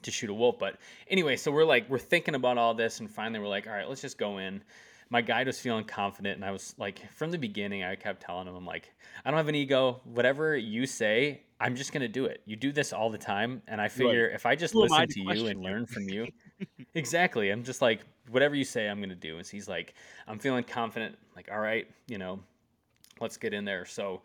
to 0.03 0.11
shoot 0.11 0.31
a 0.31 0.35
wolf. 0.35 0.59
But 0.59 0.77
anyway, 1.09 1.37
so 1.37 1.51
we're 1.51 1.65
like 1.65 1.89
we're 1.89 1.99
thinking 1.99 2.35
about 2.35 2.59
all 2.59 2.75
this 2.75 3.01
and 3.01 3.11
finally 3.11 3.41
we're 3.41 3.49
like, 3.49 3.67
all 3.67 3.73
right, 3.73 3.89
let's 3.89 4.01
just 4.01 4.19
go 4.19 4.39
in. 4.39 4.63
My 5.11 5.23
guide 5.23 5.47
was 5.47 5.59
feeling 5.59 5.85
confident 5.85 6.37
and 6.37 6.45
I 6.45 6.51
was 6.51 6.75
like 6.79 7.11
from 7.13 7.31
the 7.31 7.39
beginning 7.39 7.83
I 7.83 7.97
kept 7.97 8.23
telling 8.23 8.47
him 8.47 8.55
I'm 8.55 8.67
like, 8.67 8.93
I 9.25 9.31
don't 9.31 9.39
have 9.39 9.49
an 9.49 9.55
ego. 9.55 10.01
Whatever 10.05 10.57
you 10.57 10.87
say, 10.87 11.43
I'm 11.61 11.75
just 11.75 11.93
gonna 11.93 12.09
do 12.09 12.27
it. 12.27 12.43
You 12.47 12.57
do 12.57 12.73
this 12.73 12.93
all 12.93 13.11
the 13.11 13.19
time, 13.19 13.63
and 13.67 13.81
I 13.81 13.89
figure 13.89 14.29
if 14.29 14.47
I 14.47 14.55
just 14.55 14.75
Who 14.75 14.83
listen 14.83 15.01
to 15.01 15.07
to 15.07 15.21
you 15.21 15.47
and 15.49 15.61
learn 15.61 15.87
from 15.87 16.09
you, 16.09 16.29
exactly. 16.95 17.51
I'm 17.51 17.65
just 17.65 17.83
like 17.83 18.01
whatever 18.31 18.55
you 18.55 18.65
say, 18.65 18.89
I'm 18.89 19.01
gonna 19.01 19.17
do. 19.17 19.39
And 19.39 19.47
so 19.47 19.51
he's 19.53 19.69
like, 19.69 19.95
I'm 20.29 20.39
feeling 20.39 20.63
confident. 20.63 21.17
like, 21.35 21.49
all 21.51 21.59
right, 21.59 21.89
you 22.07 22.19
know, 22.19 22.39
let's 23.21 23.37
get 23.37 23.53
in 23.55 23.65
there. 23.65 23.85
So 23.85 24.23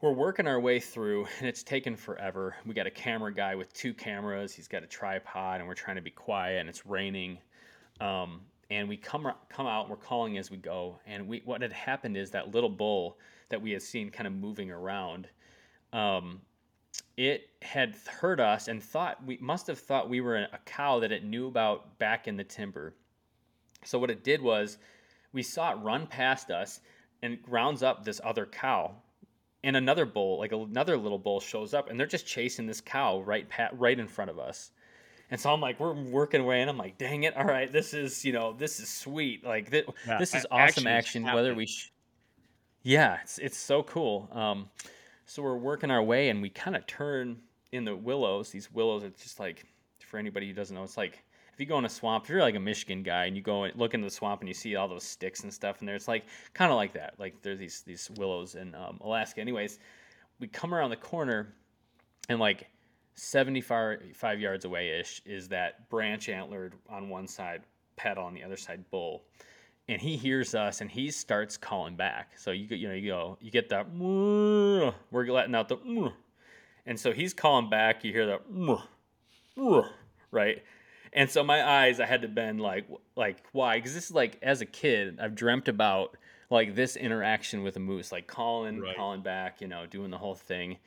we're 0.00 0.12
working 0.12 0.46
our 0.46 0.58
way 0.58 0.80
through, 0.80 1.26
and 1.38 1.48
it's 1.48 1.62
taken 1.62 1.94
forever. 1.94 2.56
We 2.64 2.74
got 2.74 2.86
a 2.86 2.90
camera 2.90 3.32
guy 3.32 3.54
with 3.54 3.72
two 3.74 3.92
cameras. 3.92 4.54
He's 4.54 4.68
got 4.68 4.82
a 4.82 4.86
tripod, 4.86 5.60
and 5.60 5.68
we're 5.68 5.74
trying 5.74 5.96
to 5.96 6.02
be 6.02 6.10
quiet, 6.10 6.60
and 6.60 6.68
it's 6.68 6.86
raining. 6.86 7.38
Um, 8.00 8.40
and 8.70 8.88
we 8.88 8.96
come 8.96 9.30
come 9.48 9.66
out, 9.66 9.90
we're 9.90 9.96
calling 9.96 10.38
as 10.38 10.50
we 10.50 10.56
go. 10.56 10.98
And 11.06 11.28
we 11.28 11.42
what 11.44 11.60
had 11.60 11.72
happened 11.72 12.16
is 12.16 12.30
that 12.30 12.54
little 12.54 12.70
bull 12.70 13.18
that 13.48 13.60
we 13.60 13.72
had 13.72 13.82
seen 13.82 14.10
kind 14.10 14.26
of 14.26 14.32
moving 14.32 14.70
around. 14.70 15.28
Um, 15.92 16.40
it 17.16 17.50
had 17.60 17.96
heard 18.06 18.40
us 18.40 18.68
and 18.68 18.82
thought 18.82 19.24
we 19.26 19.38
must 19.40 19.66
have 19.66 19.78
thought 19.78 20.08
we 20.08 20.20
were 20.20 20.36
a 20.36 20.58
cow 20.64 21.00
that 21.00 21.12
it 21.12 21.24
knew 21.24 21.48
about 21.48 21.98
back 21.98 22.28
in 22.28 22.36
the 22.36 22.44
timber. 22.44 22.94
So 23.84 23.98
what 23.98 24.10
it 24.10 24.24
did 24.24 24.40
was 24.40 24.78
we 25.32 25.42
saw 25.42 25.72
it 25.72 25.78
run 25.82 26.06
past 26.06 26.50
us 26.50 26.80
and 27.22 27.38
rounds 27.48 27.82
up 27.82 28.04
this 28.04 28.20
other 28.24 28.46
cow. 28.46 28.94
And 29.62 29.76
another 29.76 30.06
bull, 30.06 30.38
like 30.38 30.52
another 30.52 30.96
little 30.96 31.18
bull, 31.18 31.38
shows 31.40 31.74
up, 31.74 31.90
and 31.90 32.00
they're 32.00 32.06
just 32.06 32.26
chasing 32.26 32.66
this 32.66 32.80
cow 32.80 33.20
right 33.20 33.48
pat 33.48 33.78
right 33.78 33.98
in 33.98 34.08
front 34.08 34.30
of 34.30 34.38
us. 34.38 34.70
And 35.30 35.40
so 35.40 35.52
I'm 35.52 35.60
like, 35.60 35.78
we're 35.78 35.92
working 35.92 36.40
away, 36.40 36.60
and 36.60 36.70
I'm 36.70 36.78
like, 36.78 36.98
dang 36.98 37.22
it, 37.24 37.36
all 37.36 37.44
right, 37.44 37.70
this 37.70 37.92
is 37.94 38.24
you 38.24 38.32
know, 38.32 38.52
this 38.52 38.80
is 38.80 38.88
sweet, 38.88 39.44
like 39.44 39.70
th- 39.70 39.86
Yeah, 40.06 40.18
this 40.18 40.34
is 40.34 40.46
awesome 40.50 40.86
action. 40.86 41.22
Whether 41.24 41.54
we, 41.54 41.66
sh- 41.66 41.92
yeah, 42.82 43.18
it's 43.22 43.38
it's 43.38 43.58
so 43.58 43.82
cool. 43.82 44.28
Um, 44.32 44.70
so 45.26 45.42
we're 45.42 45.56
working 45.56 45.90
our 45.90 46.02
way, 46.02 46.30
and 46.30 46.40
we 46.42 46.48
kind 46.50 46.74
of 46.74 46.86
turn 46.86 47.38
in 47.72 47.84
the 47.84 47.94
willows. 47.94 48.50
These 48.50 48.72
willows, 48.72 49.04
it's 49.04 49.22
just 49.22 49.38
like 49.38 49.64
for 50.00 50.18
anybody 50.18 50.48
who 50.48 50.54
doesn't 50.54 50.74
know, 50.74 50.82
it's 50.82 50.96
like 50.96 51.22
if 51.60 51.64
you 51.66 51.68
go 51.68 51.78
in 51.78 51.84
a 51.84 51.90
swamp, 51.90 52.24
if 52.24 52.30
you're 52.30 52.40
like 52.40 52.54
a 52.54 52.60
Michigan 52.60 53.02
guy 53.02 53.26
and 53.26 53.36
you 53.36 53.42
go 53.42 53.64
and 53.64 53.78
look 53.78 53.92
into 53.92 54.06
the 54.06 54.10
swamp 54.10 54.40
and 54.40 54.48
you 54.48 54.54
see 54.54 54.76
all 54.76 54.88
those 54.88 55.04
sticks 55.04 55.42
and 55.42 55.52
stuff 55.52 55.82
in 55.82 55.86
there, 55.86 55.94
it's 55.94 56.08
like 56.08 56.24
kind 56.54 56.70
of 56.70 56.76
like 56.76 56.94
that. 56.94 57.12
Like 57.18 57.42
there's 57.42 57.58
these 57.58 57.82
these 57.82 58.10
willows 58.16 58.54
in 58.54 58.74
um, 58.74 58.98
Alaska. 59.02 59.42
Anyways, 59.42 59.78
we 60.38 60.46
come 60.46 60.72
around 60.72 60.88
the 60.88 60.96
corner, 60.96 61.52
and 62.30 62.40
like 62.40 62.70
75 63.14 64.40
yards 64.40 64.64
away 64.64 65.00
ish 65.00 65.20
is 65.26 65.48
that 65.48 65.90
branch 65.90 66.30
antlered 66.30 66.76
on 66.88 67.10
one 67.10 67.28
side, 67.28 67.60
paddle 67.96 68.24
on 68.24 68.32
the 68.32 68.42
other 68.42 68.56
side 68.56 68.82
bull 68.90 69.24
and 69.86 70.00
he 70.00 70.16
hears 70.16 70.54
us 70.54 70.80
and 70.80 70.90
he 70.90 71.10
starts 71.10 71.58
calling 71.58 71.94
back. 71.94 72.38
So 72.38 72.52
you 72.52 72.74
you 72.74 72.88
know, 72.88 72.94
you 72.94 73.10
go, 73.10 73.36
you 73.38 73.50
get 73.50 73.68
that, 73.68 73.86
we're 73.92 75.26
letting 75.26 75.54
out 75.54 75.68
the, 75.68 76.12
and 76.86 76.98
so 76.98 77.12
he's 77.12 77.34
calling 77.34 77.68
back. 77.68 78.02
You 78.02 78.12
hear 78.12 78.26
that, 78.26 78.40
right? 80.30 80.62
And 81.12 81.28
so 81.28 81.42
my 81.42 81.66
eyes, 81.68 81.98
I 81.98 82.06
had 82.06 82.22
to 82.22 82.28
bend 82.28 82.60
like, 82.60 82.86
like 83.16 83.42
why? 83.52 83.78
Because 83.78 83.94
this 83.94 84.04
is 84.06 84.12
like, 84.12 84.38
as 84.42 84.60
a 84.60 84.66
kid, 84.66 85.18
I've 85.20 85.34
dreamt 85.34 85.68
about 85.68 86.16
like 86.50 86.74
this 86.74 86.96
interaction 86.96 87.62
with 87.62 87.76
a 87.76 87.80
moose, 87.80 88.12
like 88.12 88.26
calling, 88.26 88.80
Right. 88.80 88.96
calling 88.96 89.20
back, 89.22 89.60
you 89.60 89.68
know, 89.68 89.86
doing 89.86 90.10
the 90.10 90.18
whole 90.18 90.34
thing. 90.34 90.78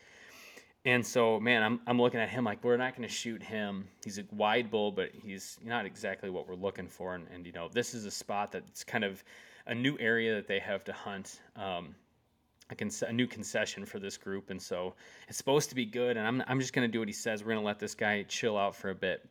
And 0.85 1.05
so, 1.05 1.39
man, 1.39 1.63
I'm, 1.63 1.79
I'm 1.87 2.01
looking 2.01 2.19
at 2.19 2.29
him 2.29 2.43
like 2.43 2.63
we're 2.63 2.75
not 2.77 2.95
going 2.95 3.07
to 3.07 3.13
shoot 3.13 3.41
him. 3.41 3.87
He's 4.03 4.17
a 4.17 4.23
wide 4.31 4.69
bull, 4.69 4.91
but 4.91 5.11
he's 5.13 5.57
not 5.63 5.85
exactly 5.85 6.29
what 6.29 6.47
we're 6.47 6.55
looking 6.55 6.87
for. 6.89 7.15
And, 7.15 7.25
and 7.33 7.45
you 7.45 7.53
know, 7.53 7.69
this 7.71 7.93
is 7.93 8.05
a 8.05 8.11
spot 8.11 8.51
that's 8.51 8.83
kind 8.83 9.05
of 9.05 9.23
a 9.67 9.73
new 9.73 9.97
area 9.99 10.35
that 10.35 10.47
they 10.47 10.59
have 10.59 10.83
to 10.85 10.93
hunt. 10.93 11.39
Um, 11.55 11.95
a, 12.69 12.75
con- 12.75 12.91
a 13.07 13.13
new 13.13 13.27
concession 13.27 13.85
for 13.85 13.99
this 13.99 14.17
group, 14.17 14.49
and 14.49 14.61
so 14.61 14.93
it's 15.27 15.37
supposed 15.37 15.67
to 15.69 15.75
be 15.75 15.85
good. 15.85 16.15
And 16.15 16.25
I'm, 16.25 16.41
I'm 16.47 16.59
just 16.61 16.71
going 16.73 16.87
to 16.87 16.91
do 16.91 16.99
what 16.99 17.09
he 17.09 17.13
says. 17.13 17.43
We're 17.43 17.51
going 17.51 17.61
to 17.61 17.65
let 17.65 17.77
this 17.77 17.93
guy 17.93 18.23
chill 18.23 18.57
out 18.57 18.73
for 18.75 18.89
a 18.89 18.95
bit. 18.95 19.29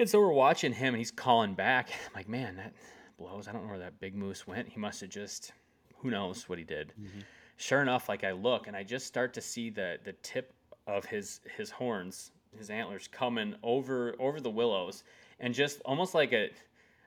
And 0.00 0.08
so 0.08 0.18
we're 0.18 0.32
watching 0.32 0.72
him, 0.72 0.94
and 0.94 0.96
he's 0.96 1.10
calling 1.10 1.52
back. 1.52 1.90
I'm 2.06 2.12
like, 2.14 2.26
man, 2.26 2.56
that 2.56 2.72
blows. 3.18 3.46
I 3.46 3.52
don't 3.52 3.64
know 3.64 3.68
where 3.68 3.78
that 3.80 4.00
big 4.00 4.16
moose 4.16 4.46
went. 4.46 4.66
He 4.66 4.80
must 4.80 5.02
have 5.02 5.10
just, 5.10 5.52
who 5.98 6.10
knows 6.10 6.48
what 6.48 6.58
he 6.58 6.64
did 6.64 6.94
mm-hmm. 6.98 7.20
sure 7.58 7.82
enough, 7.82 8.08
like 8.08 8.24
I 8.24 8.32
look 8.32 8.66
and 8.66 8.74
I 8.74 8.82
just 8.82 9.06
start 9.06 9.34
to 9.34 9.42
see 9.42 9.68
the 9.68 9.98
the 10.02 10.14
tip 10.22 10.54
of 10.86 11.04
his 11.04 11.40
his 11.54 11.70
horns, 11.70 12.32
his 12.56 12.70
antlers 12.70 13.08
coming 13.08 13.54
over 13.62 14.16
over 14.18 14.40
the 14.40 14.48
willows, 14.48 15.04
and 15.38 15.52
just 15.52 15.82
almost 15.84 16.14
like 16.14 16.32
a. 16.32 16.50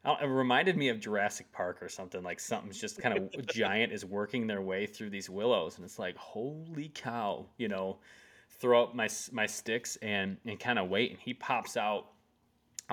It 0.06 0.28
reminded 0.28 0.78
me 0.78 0.90
of 0.90 1.00
Jurassic 1.00 1.50
Park 1.54 1.82
or 1.82 1.88
something 1.88 2.22
like 2.22 2.40
something's 2.40 2.80
just 2.80 3.02
kind 3.02 3.18
of 3.18 3.46
giant 3.48 3.92
is 3.92 4.06
working 4.06 4.46
their 4.46 4.62
way 4.62 4.86
through 4.86 5.10
these 5.10 5.32
willows, 5.32 5.78
and 5.78 5.86
it's 5.86 5.98
like 5.98 6.16
holy 6.16 6.92
cow, 6.94 7.48
you 7.58 7.70
know. 7.70 7.98
Throw 8.60 8.84
up 8.84 8.94
my 8.94 9.10
my 9.32 9.48
sticks 9.48 9.96
and 10.04 10.38
and 10.46 10.60
kind 10.60 10.78
of 10.78 10.90
wait, 10.90 11.10
and 11.10 11.20
he 11.20 11.34
pops 11.34 11.76
out. 11.76 12.13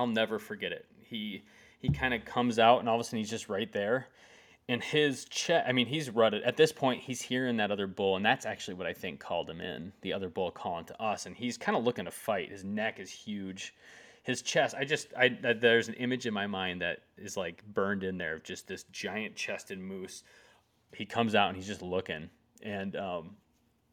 I'll 0.00 0.06
never 0.06 0.38
forget 0.38 0.72
it. 0.72 0.86
He 0.98 1.42
he 1.78 1.90
kind 1.90 2.14
of 2.14 2.24
comes 2.24 2.58
out, 2.58 2.80
and 2.80 2.88
all 2.88 2.94
of 2.94 3.00
a 3.02 3.04
sudden 3.04 3.18
he's 3.18 3.28
just 3.28 3.50
right 3.50 3.70
there, 3.70 4.08
and 4.66 4.82
his 4.82 5.24
chest 5.26 5.66
i 5.68 5.72
mean 5.72 5.86
he's 5.86 6.08
rutted. 6.08 6.42
At 6.42 6.56
this 6.56 6.72
point 6.72 7.02
he's 7.02 7.20
hearing 7.20 7.58
that 7.58 7.70
other 7.70 7.86
bull 7.86 8.16
and 8.16 8.24
that's 8.24 8.46
actually 8.46 8.74
what 8.74 8.86
i 8.86 8.94
think 8.94 9.20
called 9.20 9.50
him 9.50 9.60
in 9.60 9.92
the 10.00 10.12
other 10.12 10.30
bull 10.30 10.50
calling 10.50 10.86
to 10.86 11.02
us. 11.02 11.26
And 11.26 11.36
he's 11.36 11.58
kind 11.58 11.76
of 11.76 11.84
looking 11.84 12.06
to 12.06 12.10
fight. 12.10 12.50
His 12.50 12.64
neck 12.64 12.98
is 12.98 13.10
huge. 13.10 13.74
His 14.22 14.40
chest 14.40 14.74
i 14.78 14.84
just 14.84 15.08
i 15.18 15.28
there's 15.28 15.88
an 15.88 15.94
image 15.94 16.26
in 16.26 16.32
my 16.32 16.46
mind 16.46 16.80
that 16.80 17.00
is 17.18 17.36
like 17.36 17.62
burned 17.66 18.04
in 18.04 18.16
there 18.16 18.36
of 18.36 18.44
just 18.44 18.68
this 18.68 18.84
giant 18.84 19.36
chested 19.36 19.78
moose. 19.78 20.22
He 20.94 21.04
comes 21.04 21.34
out 21.34 21.48
and 21.48 21.56
he's 21.56 21.66
just 21.66 21.82
looking. 21.82 22.30
And 22.62 22.96
um 22.96 23.36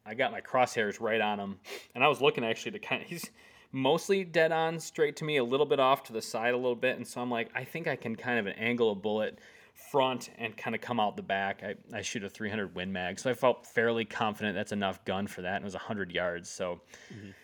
i 0.06 0.14
got 0.14 0.32
my 0.32 0.40
crosshairs 0.40 1.00
right 1.00 1.20
on 1.20 1.38
him. 1.40 1.58
And 1.94 2.02
i 2.02 2.08
was 2.08 2.22
looking 2.22 2.44
actually 2.44 2.72
to 2.72 2.78
kind 2.78 3.02
of 3.02 3.08
he's 3.08 3.30
mostly 3.72 4.24
dead 4.24 4.52
on 4.52 4.80
straight 4.80 5.16
to 5.16 5.24
me 5.24 5.36
a 5.36 5.44
little 5.44 5.66
bit 5.66 5.78
off 5.78 6.02
to 6.02 6.12
the 6.12 6.22
side 6.22 6.54
a 6.54 6.56
little 6.56 6.74
bit 6.74 6.96
and 6.96 7.06
so 7.06 7.20
i'm 7.20 7.30
like 7.30 7.50
i 7.54 7.62
think 7.62 7.86
i 7.86 7.94
can 7.94 8.16
kind 8.16 8.38
of 8.38 8.54
angle 8.56 8.90
a 8.90 8.94
bullet 8.94 9.38
front 9.78 10.30
and 10.38 10.56
kind 10.56 10.74
of 10.74 10.82
come 10.82 11.00
out 11.00 11.16
the 11.16 11.22
back. 11.22 11.62
I, 11.62 11.74
I 11.96 12.02
shoot 12.02 12.24
a 12.24 12.28
300 12.28 12.74
Win 12.74 12.92
Mag, 12.92 13.18
so 13.18 13.30
I 13.30 13.34
felt 13.34 13.66
fairly 13.66 14.04
confident 14.04 14.54
that's 14.54 14.72
enough 14.72 15.04
gun 15.04 15.26
for 15.26 15.42
that. 15.42 15.56
And 15.56 15.64
it 15.64 15.66
was 15.66 15.74
100 15.74 16.12
yards, 16.12 16.50
so 16.50 16.80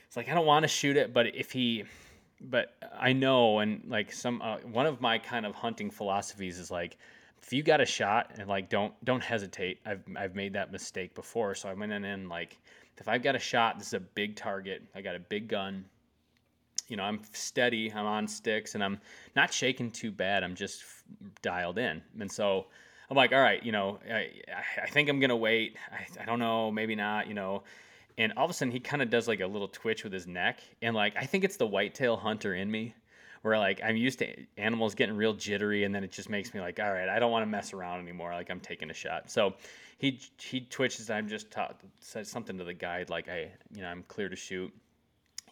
it's 0.07 0.17
like 0.17 0.29
I 0.29 0.35
don't 0.35 0.47
want 0.47 0.65
to 0.65 0.69
shoot 0.69 0.97
it, 0.97 1.15
but 1.15 1.35
if 1.35 1.53
he, 1.53 1.85
but 2.41 2.75
I 2.99 3.13
know, 3.13 3.61
and 3.61 3.83
like 3.89 4.13
some 4.13 4.43
uh, 4.43 4.59
one 4.59 4.87
of 4.87 5.01
my 5.01 5.19
kind 5.19 5.47
of 5.47 5.55
hunting 5.55 5.91
philosophies 5.91 6.59
is 6.59 6.71
like, 6.71 6.99
if 7.43 7.53
you 7.53 7.63
got 7.63 7.81
a 7.81 7.87
shot 7.87 8.33
and 8.39 8.49
like 8.49 8.69
don't 8.69 8.93
don't 9.05 9.23
hesitate. 9.23 9.81
I've 9.87 10.03
I've 10.17 10.35
made 10.35 10.55
that 10.55 10.73
mistake 10.73 11.15
before, 11.15 11.55
so 11.55 11.69
I 11.69 11.75
went 11.75 11.93
in 11.93 12.05
and 12.05 12.29
like, 12.29 12.59
if 12.99 13.09
I've 13.09 13.23
got 13.23 13.37
a 13.37 13.41
shot, 13.41 13.79
this 13.79 13.89
is 13.89 13.95
a 13.95 14.01
big 14.01 14.37
target. 14.37 14.83
I 14.95 15.03
got 15.03 15.15
a 15.15 15.21
big 15.21 15.49
gun 15.49 15.85
you 16.89 16.97
know, 16.97 17.03
I'm 17.05 17.21
steady, 17.33 17.93
I'm 17.93 18.07
on 18.07 18.29
sticks, 18.29 18.75
and 18.75 18.85
I'm 18.85 19.01
not 19.35 19.53
shaking 19.53 19.91
too 19.91 20.11
bad. 20.11 20.43
I'm 20.45 20.55
just 20.55 20.83
f- 20.83 21.05
dialed 21.43 21.79
in. 21.79 22.03
And 22.21 22.31
so 22.31 22.67
I'm 23.11 23.17
like, 23.17 23.33
all 23.33 23.41
right, 23.41 23.63
you 23.63 23.73
know, 23.73 23.99
I, 24.11 24.15
I- 24.15 24.83
I 24.85 24.87
think 24.89 25.09
I'm 25.09 25.21
going 25.21 25.31
to 25.31 25.37
wait. 25.37 25.77
I, 25.93 26.23
I 26.23 26.25
don't 26.25 26.39
know, 26.39 26.71
maybe 26.71 26.95
not, 26.95 27.27
you 27.29 27.35
know. 27.35 27.63
And 28.17 28.33
all 28.37 28.45
of 28.45 28.51
a 28.51 28.55
sudden, 28.55 28.71
he 28.73 28.81
kind 28.81 29.03
of 29.03 29.11
does 29.11 29.27
like 29.27 29.41
a 29.41 29.47
little 29.47 29.69
twitch 29.69 30.05
with 30.05 30.13
his 30.13 30.27
neck. 30.27 30.61
And 30.83 30.95
like, 30.95 31.17
I 31.17 31.27
think 31.27 31.43
it's 31.45 31.57
the 31.57 31.67
whitetail 31.67 32.17
hunter 32.17 32.55
in 32.55 32.71
me 32.71 32.95
where 33.43 33.59
like 33.59 33.81
I'm 33.85 33.97
used 33.97 34.21
to 34.21 34.29
animals 34.57 34.95
getting 34.95 35.17
real 35.17 35.35
jittery. 35.35 35.85
And 35.85 35.95
then 35.95 36.05
it 36.05 36.13
just 36.13 36.31
makes 36.31 36.55
me 36.55 36.61
like, 36.61 36.79
all 36.81 36.93
right, 36.93 37.09
I 37.09 37.19
don't 37.19 37.33
want 37.33 37.43
to 37.43 37.47
mess 37.51 37.73
around 37.73 38.01
anymore. 38.01 38.33
Like, 38.33 38.51
I'm 38.51 38.61
taking 38.61 38.89
a 38.89 38.95
shot. 38.95 39.31
So 39.31 39.55
he, 39.99 40.21
he 40.39 40.61
twitches. 40.61 41.11
I'm 41.11 41.29
just 41.29 41.51
taught, 41.51 41.81
said 41.99 42.27
something 42.27 42.57
to 42.59 42.65
the 42.65 42.73
guide, 42.75 43.11
like, 43.11 43.27
hey, 43.27 43.51
you 43.75 43.83
know, 43.83 43.89
I'm 43.89 44.05
clear 44.05 44.29
to 44.29 44.37
shoot. 44.37 44.73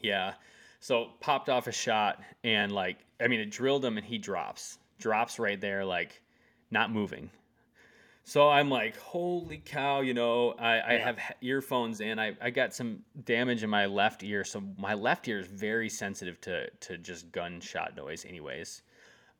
Yeah. 0.01 0.35
So 0.83 1.11
popped 1.21 1.49
off 1.49 1.68
a 1.68 1.73
shot 1.73 2.21
and 2.42 2.73
like 2.73 2.99
I 3.21 3.29
mean 3.29 3.38
it 3.38 3.53
drilled 3.53 3.85
him 3.85 3.99
and 3.99 4.05
he 4.05 4.18
drops. 4.18 4.79
Drops 4.99 5.38
right 5.38 5.61
there 5.61 5.85
like 5.85 6.21
not 6.73 6.90
moving. 6.90 7.31
So 8.25 8.49
I'm 8.49 8.68
like, 8.68 8.97
holy 8.99 9.62
cow, 9.64 10.01
you 10.01 10.12
know, 10.12 10.55
I, 10.59 10.95
I 10.95 10.99
have 10.99 11.18
earphones 11.40 12.01
in. 12.01 12.18
I, 12.18 12.37
I 12.40 12.51
got 12.51 12.75
some 12.75 13.01
damage 13.25 13.62
in 13.62 13.71
my 13.71 13.87
left 13.87 14.25
ear. 14.25 14.42
So 14.45 14.62
my 14.77 14.95
left 14.95 15.29
ear 15.29 15.38
is 15.38 15.47
very 15.47 15.88
sensitive 15.88 16.40
to, 16.42 16.68
to 16.71 16.99
just 16.99 17.31
gunshot 17.31 17.97
noise 17.97 18.25
anyways. 18.25 18.83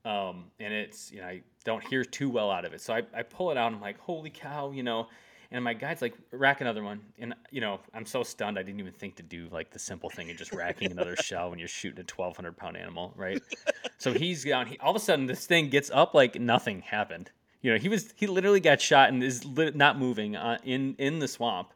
Um, 0.05 0.46
and 0.61 0.72
it's, 0.72 1.11
you 1.12 1.20
know, 1.20 1.26
I 1.26 1.42
don't 1.64 1.83
hear 1.85 2.05
too 2.05 2.28
well 2.28 2.50
out 2.50 2.64
of 2.64 2.72
it. 2.72 2.81
So 2.81 2.94
I, 2.94 3.02
I 3.16 3.22
pull 3.22 3.50
it 3.50 3.57
out 3.57 3.68
and 3.68 3.76
I'm 3.76 3.83
like, 3.83 3.98
holy 3.98 4.31
cow, 4.31 4.72
you 4.72 4.83
know, 4.83 5.09
and 5.52 5.62
my 5.62 5.74
guide's 5.74 6.00
like, 6.00 6.14
rack 6.30 6.62
another 6.62 6.82
one. 6.82 7.00
And, 7.18 7.34
you 7.50 7.60
know, 7.60 7.78
I'm 7.92 8.06
so 8.06 8.22
stunned. 8.22 8.58
I 8.58 8.62
didn't 8.62 8.80
even 8.80 8.94
think 8.94 9.16
to 9.16 9.22
do 9.22 9.48
like 9.52 9.70
the 9.70 9.78
simple 9.78 10.08
thing 10.08 10.30
of 10.30 10.36
just 10.36 10.52
racking 10.52 10.90
another 10.90 11.14
shell 11.22 11.50
when 11.50 11.58
you're 11.58 11.68
shooting 11.68 11.98
a 11.98 12.08
1200 12.08 12.56
pound 12.56 12.76
animal. 12.76 13.12
Right. 13.16 13.40
so 13.98 14.12
he's 14.12 14.44
down. 14.44 14.66
He, 14.66 14.78
all 14.78 14.90
of 14.90 14.96
a 14.96 15.00
sudden 15.00 15.26
this 15.26 15.46
thing 15.46 15.68
gets 15.68 15.90
up 15.90 16.14
like 16.14 16.40
nothing 16.40 16.80
happened. 16.80 17.30
You 17.60 17.72
know, 17.72 17.78
he 17.78 17.90
was, 17.90 18.12
he 18.16 18.26
literally 18.26 18.60
got 18.60 18.80
shot 18.80 19.10
and 19.10 19.22
is 19.22 19.44
not 19.46 19.98
moving 19.98 20.36
uh, 20.36 20.58
in, 20.64 20.96
in 20.98 21.18
the 21.18 21.28
swamp. 21.28 21.72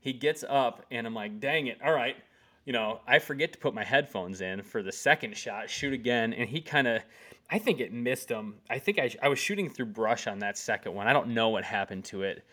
He 0.00 0.12
gets 0.12 0.44
up 0.48 0.86
and 0.90 1.04
I'm 1.06 1.14
like, 1.14 1.40
dang 1.40 1.66
it. 1.66 1.78
All 1.84 1.92
right. 1.92 2.16
You 2.64 2.72
know, 2.72 3.00
I 3.08 3.18
forget 3.18 3.52
to 3.52 3.58
put 3.58 3.74
my 3.74 3.84
headphones 3.84 4.40
in 4.40 4.62
for 4.62 4.82
the 4.82 4.92
second 4.92 5.36
shot, 5.36 5.68
shoot 5.68 5.92
again. 5.92 6.32
And 6.32 6.48
he 6.48 6.60
kind 6.60 6.86
of, 6.86 7.02
I 7.50 7.58
think 7.58 7.80
it 7.80 7.92
missed 7.92 8.28
him. 8.28 8.54
I 8.70 8.78
think 8.78 8.98
I, 9.00 9.10
I 9.20 9.28
was 9.28 9.38
shooting 9.38 9.68
through 9.68 9.86
brush 9.86 10.28
on 10.28 10.38
that 10.40 10.56
second 10.56 10.94
one. 10.94 11.08
I 11.08 11.12
don't 11.12 11.28
know 11.28 11.48
what 11.48 11.64
happened 11.64 12.04
to 12.06 12.22
it. 12.22 12.44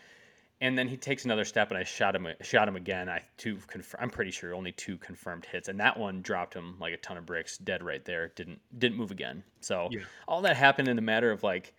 And 0.60 0.78
then 0.78 0.88
he 0.88 0.96
takes 0.96 1.24
another 1.24 1.44
step, 1.44 1.70
and 1.70 1.78
I 1.78 1.84
shot 1.84 2.14
him. 2.14 2.28
Shot 2.40 2.68
him 2.68 2.76
again. 2.76 3.08
I 3.08 3.22
two. 3.36 3.58
Conf- 3.66 3.94
I'm 3.98 4.08
pretty 4.08 4.30
sure 4.30 4.54
only 4.54 4.72
two 4.72 4.96
confirmed 4.96 5.44
hits, 5.44 5.68
and 5.68 5.78
that 5.80 5.98
one 5.98 6.22
dropped 6.22 6.54
him 6.54 6.76
like 6.78 6.94
a 6.94 6.96
ton 6.96 7.16
of 7.16 7.26
bricks, 7.26 7.58
dead 7.58 7.82
right 7.82 8.04
there. 8.04 8.28
Didn't 8.36 8.60
didn't 8.78 8.96
move 8.96 9.10
again. 9.10 9.42
So 9.60 9.88
Yeah. 9.90 10.02
all 10.28 10.40
that 10.42 10.56
happened 10.56 10.88
in 10.88 10.96
a 10.96 11.02
matter 11.02 11.32
of 11.32 11.42
like 11.42 11.74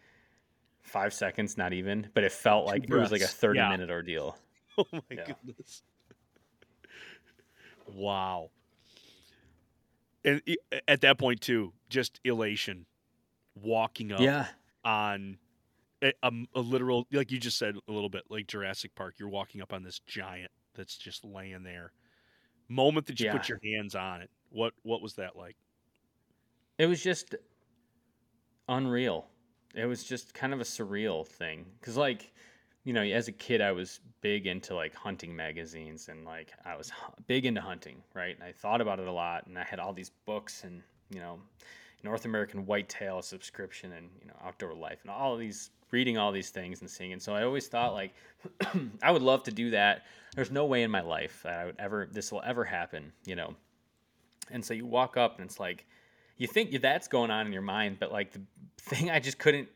five 0.83 1.13
seconds, 1.13 1.57
not 1.57 1.73
even. 1.73 2.09
But 2.13 2.25
it 2.25 2.31
felt 2.31 2.65
like 2.65 2.83
it 2.83 2.93
was 2.93 3.11
like 3.11 3.21
a 3.21 3.27
30 3.27 3.59
Yeah. 3.59 3.69
minute 3.69 3.89
ordeal. 3.89 4.38
Oh 4.77 4.85
my 4.91 4.99
Yeah. 5.09 5.33
goodness. 5.45 5.81
Wow. 7.88 8.49
And 10.23 10.41
at 10.88 11.01
that 11.01 11.17
point 11.17 11.41
too, 11.41 11.73
just 11.89 12.19
elation, 12.23 12.85
walking 13.55 14.11
up 14.11 14.19
Yeah, 14.19 14.47
on 14.83 15.38
a, 16.03 16.13
a, 16.23 16.31
a 16.55 16.60
literal, 16.60 17.08
like 17.12 17.31
you 17.31 17.39
just 17.39 17.58
said 17.58 17.75
a 17.88 17.91
little 17.91 18.10
bit, 18.10 18.23
like 18.29 18.47
Jurassic 18.47 18.95
Park. 18.95 19.15
You're 19.17 19.29
walking 19.29 19.62
up 19.62 19.73
on 19.73 19.84
this 19.84 19.99
giant 19.99 20.51
that's 20.75 20.97
just 20.97 21.23
laying 21.25 21.63
there. 21.63 21.91
Moment 22.67 23.05
that 23.08 23.19
you 23.19 23.29
put 23.29 23.47
your 23.47 23.60
hands 23.63 23.95
on 23.95 24.21
it, 24.21 24.29
what 24.49 24.73
what 24.84 25.01
was 25.01 25.13
that 25.15 25.36
like? 25.36 25.55
it 26.77 26.88
was 26.88 27.01
just 27.01 27.36
unreal. 28.67 29.25
It 29.73 29.86
was 29.86 30.03
just 30.03 30.34
kind 30.34 30.53
of 30.53 30.62
a 30.62 30.63
surreal 30.63 31.25
thing 31.25 31.65
because, 31.79 31.97
like, 31.97 32.34
you 32.84 32.93
know, 32.93 33.01
as 33.01 33.27
a 33.27 33.31
kid, 33.31 33.62
I 33.62 33.71
was 33.71 33.99
big 34.21 34.47
into 34.47 34.75
like 34.75 34.93
hunting 34.93 35.36
magazines 35.36 36.08
and 36.08 36.23
like 36.23 36.53
I 36.65 36.75
was 36.75 36.91
big 37.27 37.45
into 37.45 37.62
hunting, 37.62 37.97
right? 38.13 38.36
And 38.36 38.43
I 38.43 38.51
thought 38.51 38.81
about 38.81 38.99
it 38.99 39.08
a 39.08 39.12
lot, 39.12 39.47
and 39.47 39.58
I 39.58 39.63
had 39.63 39.79
all 39.79 39.93
these 39.93 40.12
books 40.25 40.63
and 40.63 40.81
you 41.10 41.19
know, 41.19 41.39
North 42.06 42.24
American 42.24 42.65
Whitetail 42.65 43.22
subscription 43.22 43.91
and 43.91 44.10
you 44.22 44.28
know, 44.28 44.36
Outdoor 44.46 44.74
Life 44.74 45.00
and 45.02 45.12
all 45.12 45.34
of 45.34 45.39
these 45.39 45.72
reading 45.91 46.18
all 46.18 46.32
these 46.32 46.50
things 46.50 46.82
and 46.82 46.89
seeing. 46.89 47.13
And 47.13 47.22
so 47.22 47.34
I 47.34 47.44
always 47.44 47.68
thought 47.68 47.94
like 47.94 48.13
I 49.04 49.12
would 49.12 49.22
love 49.22 49.44
to 49.44 49.52
do 49.52 49.72
that. 49.72 50.04
There's 50.36 50.52
no 50.52 50.65
way 50.65 50.84
in 50.84 50.91
my 50.91 51.02
life 51.02 51.41
that 51.44 51.60
I 51.60 51.65
would 51.65 51.76
ever 51.80 52.08
this 52.12 52.32
will 52.32 52.44
ever 52.46 52.63
happen, 52.63 53.12
you 53.26 53.36
know. 53.36 53.56
And 54.52 54.63
so 54.63 54.74
you 54.74 54.86
walk 54.86 55.18
up 55.18 55.39
and 55.39 55.50
it's 55.50 55.60
like 55.60 55.86
you 56.38 56.48
think 56.48 56.80
that's 56.82 57.08
going 57.08 57.32
on 57.32 57.48
in 57.48 57.54
your 57.54 57.62
mind, 57.62 57.98
but 58.00 58.12
like 58.12 58.32
the 58.32 58.41
thing 58.78 59.10
I 59.10 59.20
just 59.20 59.39
couldn't 59.39 59.68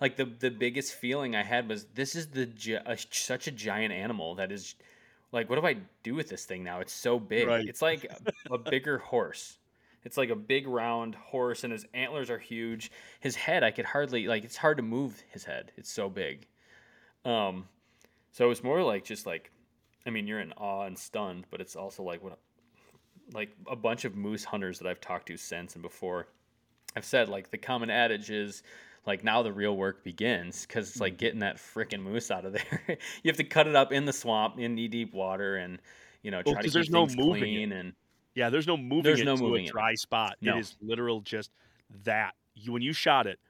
like 0.00 0.16
the 0.16 0.24
the 0.24 0.50
biggest 0.50 0.94
feeling 0.94 1.36
I 1.36 1.42
had 1.42 1.68
was 1.68 1.84
this 1.94 2.14
is 2.16 2.28
the 2.28 2.46
gi- 2.46 2.74
a, 2.74 2.96
such 3.10 3.46
a 3.46 3.52
giant 3.52 3.92
animal 3.92 4.34
that 4.36 4.50
is 4.52 4.74
like 5.32 5.48
what 5.48 5.60
do 5.60 5.66
I 5.66 5.76
do 6.02 6.14
with 6.14 6.28
this 6.28 6.44
thing 6.44 6.64
now? 6.64 6.80
It's 6.80 6.92
so 6.92 7.18
big. 7.18 7.46
Right. 7.46 7.66
It's 7.66 7.82
like 7.82 8.04
a, 8.50 8.54
a 8.54 8.58
bigger 8.58 8.98
horse. 8.98 9.58
It's 10.06 10.16
like 10.16 10.30
a 10.30 10.36
big 10.36 10.68
round 10.68 11.16
horse 11.16 11.64
and 11.64 11.72
his 11.72 11.86
antlers 11.92 12.30
are 12.30 12.38
huge. 12.38 12.92
His 13.20 13.36
head 13.36 13.64
I 13.64 13.72
could 13.72 13.86
hardly 13.86 14.28
like 14.28 14.44
it's 14.44 14.56
hard 14.56 14.78
to 14.78 14.84
move 14.84 15.22
his 15.30 15.44
head. 15.44 15.72
It's 15.76 15.90
so 15.92 16.08
big. 16.10 16.48
Um 17.24 17.68
so 18.32 18.50
it's 18.50 18.64
more 18.64 18.82
like 18.82 19.04
just 19.04 19.26
like 19.26 19.52
I 20.06 20.10
mean 20.10 20.26
you're 20.28 20.40
in 20.40 20.52
awe 20.54 20.84
and 20.86 20.98
stunned, 20.98 21.46
but 21.50 21.60
it's 21.60 21.76
also 21.76 22.02
like 22.04 22.22
what 22.22 22.40
like 23.32 23.50
a 23.68 23.76
bunch 23.76 24.04
of 24.04 24.16
moose 24.16 24.44
hunters 24.44 24.78
that 24.78 24.88
I've 24.88 25.00
talked 25.00 25.26
to 25.28 25.36
since 25.36 25.74
and 25.74 25.82
before 25.82 26.28
I've 26.96 27.04
said 27.04 27.28
like 27.28 27.50
the 27.50 27.58
common 27.58 27.90
adage 27.90 28.30
is 28.30 28.62
like 29.06 29.24
now 29.24 29.42
the 29.42 29.52
real 29.52 29.76
work 29.76 30.04
begins 30.04 30.66
because 30.66 30.90
it's 30.90 31.00
like 31.00 31.18
getting 31.18 31.40
that 31.40 31.56
freaking 31.56 32.02
moose 32.02 32.30
out 32.30 32.44
of 32.44 32.52
there. 32.54 32.80
you 32.88 33.28
have 33.30 33.36
to 33.38 33.44
cut 33.44 33.68
it 33.68 33.76
up 33.76 33.92
in 33.92 34.04
the 34.06 34.12
swamp 34.12 34.58
in 34.58 34.74
knee 34.76 34.88
deep 34.88 35.14
water 35.14 35.56
and 35.56 35.80
you 36.22 36.30
know 36.30 36.42
Well, 36.44 36.56
try 36.56 36.62
to 36.62 36.68
'cause 36.68 36.72
keep 36.72 36.86
there's 36.86 36.90
no 36.90 37.06
things 37.06 37.16
moving 37.16 37.56
it. 37.56 37.66
clean 37.66 37.72
and 37.72 37.94
Yeah, 38.36 38.50
there's 38.50 38.66
no 38.68 38.76
moving 38.76 39.02
There's 39.02 39.20
it 39.20 39.24
no 39.24 39.34
to 39.36 39.42
moving 39.42 39.64
a 39.64 39.68
it. 39.68 39.72
dry 39.72 39.94
spot. 39.94 40.36
No. 40.40 40.56
It 40.56 40.60
is 40.60 40.76
literal 40.80 41.20
just 41.22 41.50
that. 42.04 42.34
You, 42.54 42.72
when 42.72 42.82
you 42.82 42.92
shot 42.92 43.26
it, 43.26 43.40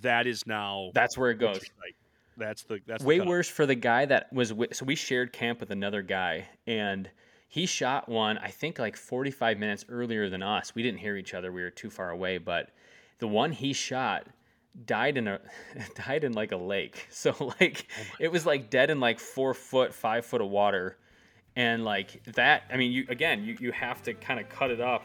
that 0.00 0.26
is 0.26 0.44
now 0.46 0.90
that's 0.94 1.16
where 1.16 1.30
it 1.30 1.38
goes. 1.38 1.60
like. 1.80 1.94
That's 2.38 2.62
the 2.64 2.80
that's 2.86 3.04
way 3.04 3.18
cutoff. 3.18 3.28
worse 3.28 3.48
for 3.48 3.66
the 3.66 3.74
guy 3.74 4.06
that 4.06 4.32
was 4.32 4.52
with, 4.54 4.74
so 4.74 4.86
we 4.86 4.94
shared 4.96 5.32
camp 5.34 5.60
with 5.60 5.70
another 5.70 6.00
guy 6.00 6.48
and 6.66 7.10
he 7.46 7.66
shot 7.66 8.08
one 8.08 8.38
i 8.38 8.48
think 8.48 8.78
like 8.78 8.96
45 8.96 9.58
minutes 9.58 9.84
earlier 9.90 10.30
than 10.30 10.42
us 10.42 10.74
we 10.74 10.82
didn't 10.82 11.00
hear 11.00 11.18
each 11.18 11.34
other 11.34 11.52
we 11.52 11.60
were 11.62 11.68
too 11.68 11.90
far 11.90 12.08
away 12.08 12.38
but 12.38 12.70
the 13.18 13.28
one 13.28 13.52
he 13.52 13.74
shot 13.74 14.26
died 14.86 15.18
in 15.18 15.28
a 15.28 15.40
died 16.06 16.24
in 16.24 16.32
like 16.32 16.52
a 16.52 16.56
lake 16.56 17.06
so 17.10 17.34
like 17.60 17.86
oh 18.00 18.14
it 18.18 18.32
was 18.32 18.46
like 18.46 18.70
dead 18.70 18.88
in 18.88 18.98
like 18.98 19.20
four 19.20 19.52
foot 19.52 19.92
five 19.92 20.24
foot 20.24 20.40
of 20.40 20.48
water 20.48 20.96
and 21.56 21.84
like 21.84 22.22
that 22.34 22.64
i 22.72 22.76
mean 22.76 22.92
you 22.92 23.04
again 23.08 23.44
you, 23.44 23.56
you 23.60 23.72
have 23.72 24.02
to 24.02 24.14
kind 24.14 24.40
of 24.40 24.48
cut 24.48 24.70
it 24.70 24.80
up. 24.80 25.04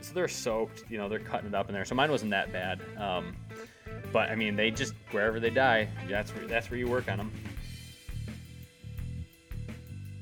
So 0.00 0.12
they're 0.12 0.28
soaked 0.28 0.84
you 0.88 0.98
know 0.98 1.08
they're 1.08 1.18
cutting 1.18 1.48
it 1.48 1.54
up 1.54 1.68
in 1.68 1.74
there. 1.74 1.84
So 1.84 1.94
mine 1.94 2.10
wasn't 2.10 2.30
that 2.30 2.52
bad 2.52 2.80
um, 2.98 3.34
but 4.12 4.28
i 4.30 4.34
mean 4.34 4.56
they 4.56 4.70
just 4.70 4.94
wherever 5.10 5.40
they 5.40 5.50
die 5.50 5.88
that's 6.08 6.34
where 6.34 6.46
that's 6.46 6.70
where 6.70 6.78
you 6.78 6.88
work 6.88 7.10
on 7.10 7.18
them 7.18 7.32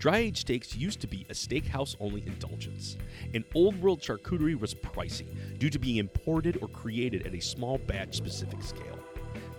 Dry 0.04 0.18
aged 0.18 0.36
steaks 0.36 0.76
used 0.76 1.00
to 1.00 1.06
be 1.06 1.24
a 1.30 1.32
steakhouse 1.32 1.96
only 1.98 2.22
indulgence, 2.26 2.98
and 3.32 3.42
old 3.54 3.80
world 3.80 4.02
charcuterie 4.02 4.54
was 4.54 4.74
pricey 4.74 5.26
due 5.56 5.70
to 5.70 5.78
being 5.78 5.96
imported 5.96 6.58
or 6.60 6.68
created 6.68 7.26
at 7.26 7.32
a 7.34 7.40
small 7.40 7.78
batch 7.78 8.14
specific 8.14 8.62
scale. 8.62 8.98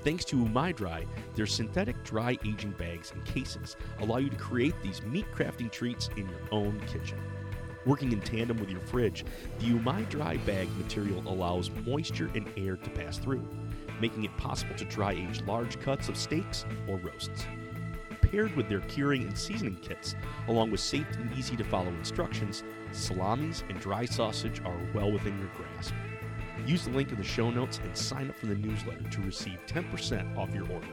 Thanks 0.05 0.23
to 0.25 0.35
Umai 0.35 0.75
Dry, 0.75 1.03
their 1.33 1.47
synthetic 1.47 2.03
dry 2.03 2.37
aging 2.45 2.75
bags 2.77 3.11
and 3.11 3.25
cases 3.25 3.75
allow 4.01 4.17
you 4.17 4.29
to 4.29 4.35
create 4.35 4.75
these 4.83 5.01
meat 5.01 5.25
crafting 5.33 5.71
treats 5.71 6.11
in 6.15 6.29
your 6.29 6.41
own 6.51 6.79
kitchen. 6.81 7.17
Working 7.87 8.11
in 8.11 8.21
tandem 8.21 8.59
with 8.59 8.69
your 8.69 8.81
fridge, 8.81 9.25
the 9.57 9.71
Umai 9.71 10.07
Dry 10.07 10.37
bag 10.37 10.69
material 10.77 11.23
allows 11.25 11.71
moisture 11.87 12.29
and 12.35 12.47
air 12.55 12.77
to 12.77 12.89
pass 12.91 13.17
through, 13.17 13.41
making 13.99 14.25
it 14.25 14.37
possible 14.37 14.75
to 14.75 14.85
dry 14.85 15.13
age 15.13 15.41
large 15.47 15.79
cuts 15.79 16.07
of 16.07 16.17
steaks 16.17 16.65
or 16.87 16.97
roasts 16.97 17.47
paired 18.21 18.55
with 18.55 18.67
their 18.67 18.81
curing 18.81 19.23
and 19.23 19.37
seasoning 19.37 19.77
kits, 19.77 20.15
along 20.47 20.71
with 20.71 20.79
safe 20.79 21.05
and 21.19 21.31
easy 21.37 21.55
to 21.55 21.63
follow 21.63 21.87
instructions, 21.89 22.63
salamis 22.91 23.63
and 23.69 23.79
dry 23.79 24.03
sausage 24.03 24.61
are 24.65 24.79
well 24.93 25.11
within 25.11 25.37
your 25.39 25.49
grasp. 25.55 25.93
Use 26.65 26.85
the 26.85 26.91
link 26.91 27.11
in 27.11 27.17
the 27.17 27.23
show 27.23 27.49
notes 27.51 27.79
and 27.83 27.95
sign 27.95 28.29
up 28.29 28.35
for 28.35 28.47
the 28.47 28.55
newsletter 28.55 29.07
to 29.09 29.21
receive 29.21 29.59
10% 29.67 30.37
off 30.37 30.53
your 30.53 30.71
order. 30.71 30.87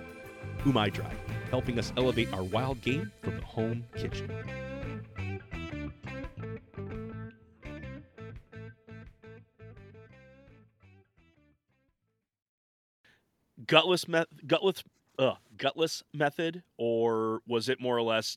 Umai 0.60 0.92
Dry, 0.92 1.12
helping 1.50 1.78
us 1.78 1.92
elevate 1.96 2.32
our 2.32 2.44
wild 2.44 2.80
game 2.82 3.10
from 3.22 3.36
the 3.36 3.44
home 3.44 3.84
kitchen. 3.96 4.30
gutless 13.72 14.06
met 14.06 14.26
gutless 14.46 14.82
uh, 15.18 15.34
gutless 15.56 16.02
method, 16.12 16.62
or 16.76 17.40
was 17.46 17.68
it 17.68 17.80
more 17.80 17.96
or 17.96 18.02
less 18.02 18.36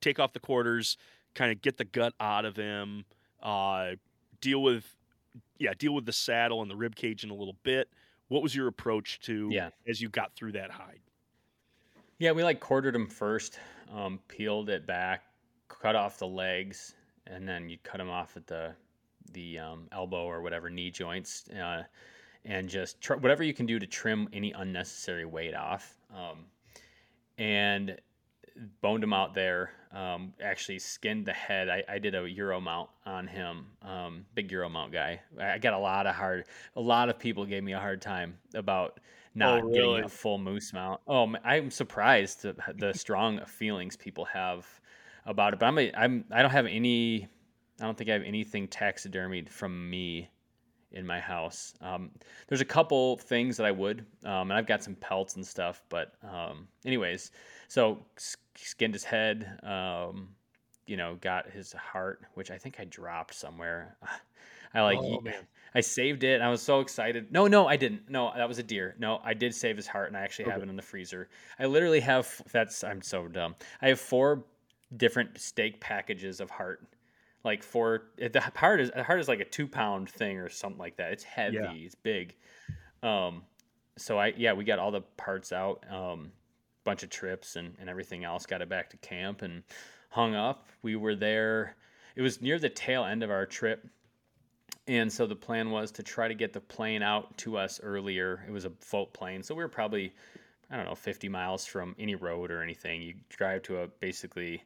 take 0.00 0.18
off 0.18 0.32
the 0.32 0.40
quarters, 0.40 0.96
kind 1.34 1.50
of 1.50 1.60
get 1.60 1.76
the 1.76 1.84
gut 1.84 2.14
out 2.20 2.44
of 2.44 2.56
him, 2.56 3.04
uh, 3.42 3.92
deal 4.40 4.62
with 4.62 4.96
yeah, 5.58 5.72
deal 5.78 5.94
with 5.94 6.06
the 6.06 6.12
saddle 6.12 6.62
and 6.62 6.70
the 6.70 6.76
rib 6.76 6.94
cage 6.94 7.24
in 7.24 7.30
a 7.30 7.34
little 7.34 7.56
bit. 7.62 7.88
What 8.28 8.42
was 8.42 8.54
your 8.54 8.66
approach 8.68 9.20
to 9.20 9.48
Yeah. 9.52 9.70
as 9.86 10.00
you 10.00 10.08
got 10.08 10.34
through 10.34 10.52
that 10.52 10.70
hide? 10.70 11.00
Yeah, 12.18 12.32
we 12.32 12.42
like 12.42 12.60
quartered 12.60 12.94
them 12.94 13.06
first, 13.06 13.58
um, 13.92 14.18
peeled 14.28 14.70
it 14.70 14.86
back, 14.86 15.22
cut 15.68 15.94
off 15.94 16.18
the 16.18 16.26
legs, 16.26 16.94
and 17.26 17.46
then 17.48 17.68
you 17.68 17.78
cut 17.82 17.98
them 17.98 18.10
off 18.10 18.36
at 18.36 18.46
the 18.46 18.74
the 19.32 19.58
um, 19.58 19.88
elbow 19.92 20.24
or 20.24 20.40
whatever 20.40 20.70
knee 20.70 20.90
joints, 20.90 21.48
uh, 21.50 21.82
and 22.44 22.68
just 22.68 23.00
tr- 23.00 23.14
whatever 23.16 23.42
you 23.42 23.52
can 23.52 23.66
do 23.66 23.78
to 23.78 23.86
trim 23.86 24.28
any 24.32 24.52
unnecessary 24.52 25.24
weight 25.24 25.54
off. 25.54 25.98
Um, 26.14 26.46
and 27.36 28.00
boned 28.80 29.02
him 29.04 29.12
out 29.12 29.34
there. 29.34 29.70
Um, 29.96 30.34
actually 30.42 30.78
skinned 30.78 31.24
the 31.24 31.32
head. 31.32 31.70
I, 31.70 31.82
I 31.88 31.98
did 31.98 32.14
a 32.14 32.28
Euro 32.28 32.60
mount 32.60 32.90
on 33.06 33.26
him. 33.26 33.66
Um, 33.80 34.26
big 34.34 34.52
Euro 34.52 34.68
mount 34.68 34.92
guy. 34.92 35.22
I 35.40 35.56
got 35.56 35.72
a 35.72 35.78
lot 35.78 36.06
of 36.06 36.14
hard. 36.14 36.44
A 36.76 36.80
lot 36.80 37.08
of 37.08 37.18
people 37.18 37.46
gave 37.46 37.64
me 37.64 37.72
a 37.72 37.78
hard 37.78 38.02
time 38.02 38.36
about 38.54 39.00
not 39.34 39.62
getting 39.72 39.90
really? 39.90 40.02
a 40.02 40.08
full 40.08 40.36
moose 40.36 40.74
mount. 40.74 41.00
Oh, 41.08 41.34
I'm 41.42 41.70
surprised 41.70 42.42
the, 42.42 42.56
the 42.76 42.92
strong 42.92 43.40
feelings 43.46 43.96
people 43.96 44.26
have 44.26 44.66
about 45.24 45.54
it. 45.54 45.60
But 45.60 45.66
I'm 45.66 45.78
a, 45.78 45.92
I'm 45.96 46.24
I 46.30 46.42
don't 46.42 46.50
have 46.50 46.66
any. 46.66 47.26
I 47.80 47.84
don't 47.84 47.96
think 47.96 48.10
I 48.10 48.14
have 48.14 48.22
anything 48.22 48.68
taxidermied 48.68 49.48
from 49.48 49.88
me 49.88 50.28
in 50.92 51.06
my 51.06 51.20
house. 51.20 51.74
Um, 51.80 52.10
there's 52.48 52.60
a 52.60 52.66
couple 52.66 53.16
things 53.16 53.56
that 53.56 53.66
I 53.66 53.70
would, 53.70 54.04
um, 54.24 54.50
and 54.50 54.54
I've 54.54 54.66
got 54.66 54.82
some 54.82 54.94
pelts 54.94 55.36
and 55.36 55.46
stuff. 55.46 55.82
But 55.88 56.12
um, 56.22 56.68
anyways, 56.84 57.30
so 57.68 58.04
skinned 58.58 58.94
his 58.94 59.04
head. 59.04 59.60
Um, 59.62 60.30
you 60.86 60.96
know, 60.96 61.16
got 61.20 61.50
his 61.50 61.72
heart, 61.72 62.22
which 62.34 62.50
I 62.50 62.58
think 62.58 62.76
I 62.78 62.84
dropped 62.84 63.34
somewhere. 63.34 63.96
I 64.74 64.82
like. 64.82 64.98
Oh. 65.00 65.22
I 65.74 65.80
saved 65.80 66.24
it. 66.24 66.40
I 66.40 66.48
was 66.48 66.62
so 66.62 66.80
excited. 66.80 67.30
No, 67.30 67.46
no, 67.46 67.66
I 67.66 67.76
didn't. 67.76 68.08
No, 68.08 68.32
that 68.34 68.48
was 68.48 68.58
a 68.58 68.62
deer. 68.62 68.94
No, 68.98 69.20
I 69.24 69.34
did 69.34 69.54
save 69.54 69.76
his 69.76 69.86
heart, 69.86 70.08
and 70.08 70.16
I 70.16 70.20
actually 70.20 70.50
have 70.50 70.62
it 70.62 70.68
in 70.68 70.76
the 70.76 70.82
freezer. 70.82 71.28
I 71.58 71.66
literally 71.66 72.00
have. 72.00 72.42
That's. 72.52 72.82
I'm 72.82 73.02
so 73.02 73.28
dumb. 73.28 73.54
I 73.82 73.88
have 73.88 74.00
four 74.00 74.44
different 74.96 75.38
steak 75.38 75.80
packages 75.80 76.40
of 76.40 76.50
heart. 76.50 76.86
Like 77.44 77.62
four. 77.62 78.04
The 78.16 78.40
heart 78.54 78.80
is 78.80 78.90
the 78.90 79.02
heart 79.02 79.20
is 79.20 79.28
like 79.28 79.40
a 79.40 79.44
two 79.44 79.68
pound 79.68 80.10
thing 80.10 80.38
or 80.38 80.48
something 80.48 80.78
like 80.78 80.96
that. 80.96 81.12
It's 81.12 81.24
heavy. 81.24 81.56
Yeah. 81.56 81.72
It's 81.72 81.94
big. 81.94 82.34
Um. 83.02 83.42
So 83.98 84.18
I 84.18 84.34
yeah 84.36 84.52
we 84.52 84.64
got 84.64 84.78
all 84.78 84.90
the 84.90 85.02
parts 85.02 85.52
out. 85.52 85.84
Um. 85.90 86.32
Bunch 86.86 87.02
of 87.02 87.10
trips 87.10 87.56
and 87.56 87.74
and 87.78 87.90
everything 87.90 88.24
else. 88.24 88.46
Got 88.46 88.62
it 88.62 88.70
back 88.70 88.88
to 88.90 88.96
camp 88.96 89.42
and 89.42 89.62
hung 90.08 90.34
up. 90.34 90.66
We 90.80 90.96
were 90.96 91.14
there. 91.14 91.76
It 92.14 92.22
was 92.22 92.40
near 92.40 92.58
the 92.58 92.70
tail 92.70 93.04
end 93.04 93.22
of 93.22 93.30
our 93.30 93.44
trip 93.44 93.86
and 94.88 95.12
so 95.12 95.26
the 95.26 95.36
plan 95.36 95.70
was 95.70 95.90
to 95.92 96.02
try 96.02 96.28
to 96.28 96.34
get 96.34 96.52
the 96.52 96.60
plane 96.60 97.02
out 97.02 97.36
to 97.38 97.58
us 97.58 97.80
earlier. 97.82 98.44
It 98.46 98.52
was 98.52 98.64
a 98.64 98.70
float 98.80 99.12
plane, 99.12 99.42
so 99.42 99.54
we 99.54 99.62
were 99.62 99.68
probably, 99.68 100.14
I 100.70 100.76
don't 100.76 100.86
know, 100.86 100.94
50 100.94 101.28
miles 101.28 101.66
from 101.66 101.96
any 101.98 102.14
road 102.14 102.50
or 102.50 102.62
anything. 102.62 103.02
You 103.02 103.14
drive 103.28 103.62
to 103.64 103.82
a 103.82 103.88
basically 103.88 104.62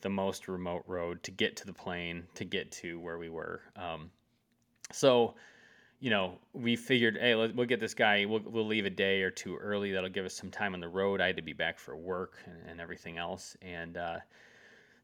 the 0.00 0.10
most 0.10 0.46
remote 0.46 0.84
road 0.86 1.22
to 1.24 1.30
get 1.32 1.56
to 1.56 1.66
the 1.66 1.72
plane 1.72 2.24
to 2.34 2.44
get 2.44 2.70
to 2.70 3.00
where 3.00 3.18
we 3.18 3.28
were. 3.28 3.62
Um, 3.74 4.10
so, 4.92 5.34
you 6.00 6.10
know, 6.10 6.34
we 6.52 6.76
figured, 6.76 7.16
hey, 7.18 7.34
let, 7.34 7.54
we'll 7.54 7.66
get 7.66 7.80
this 7.80 7.94
guy. 7.94 8.24
We'll, 8.24 8.42
we'll 8.44 8.66
leave 8.66 8.84
a 8.84 8.90
day 8.90 9.22
or 9.22 9.30
two 9.30 9.56
early. 9.56 9.92
That'll 9.92 10.10
give 10.10 10.26
us 10.26 10.34
some 10.34 10.50
time 10.50 10.74
on 10.74 10.80
the 10.80 10.88
road. 10.88 11.20
I 11.20 11.26
had 11.26 11.36
to 11.36 11.42
be 11.42 11.52
back 11.52 11.78
for 11.78 11.96
work 11.96 12.34
and, 12.46 12.70
and 12.70 12.80
everything 12.80 13.16
else, 13.18 13.56
and 13.62 13.96
uh, 13.96 14.18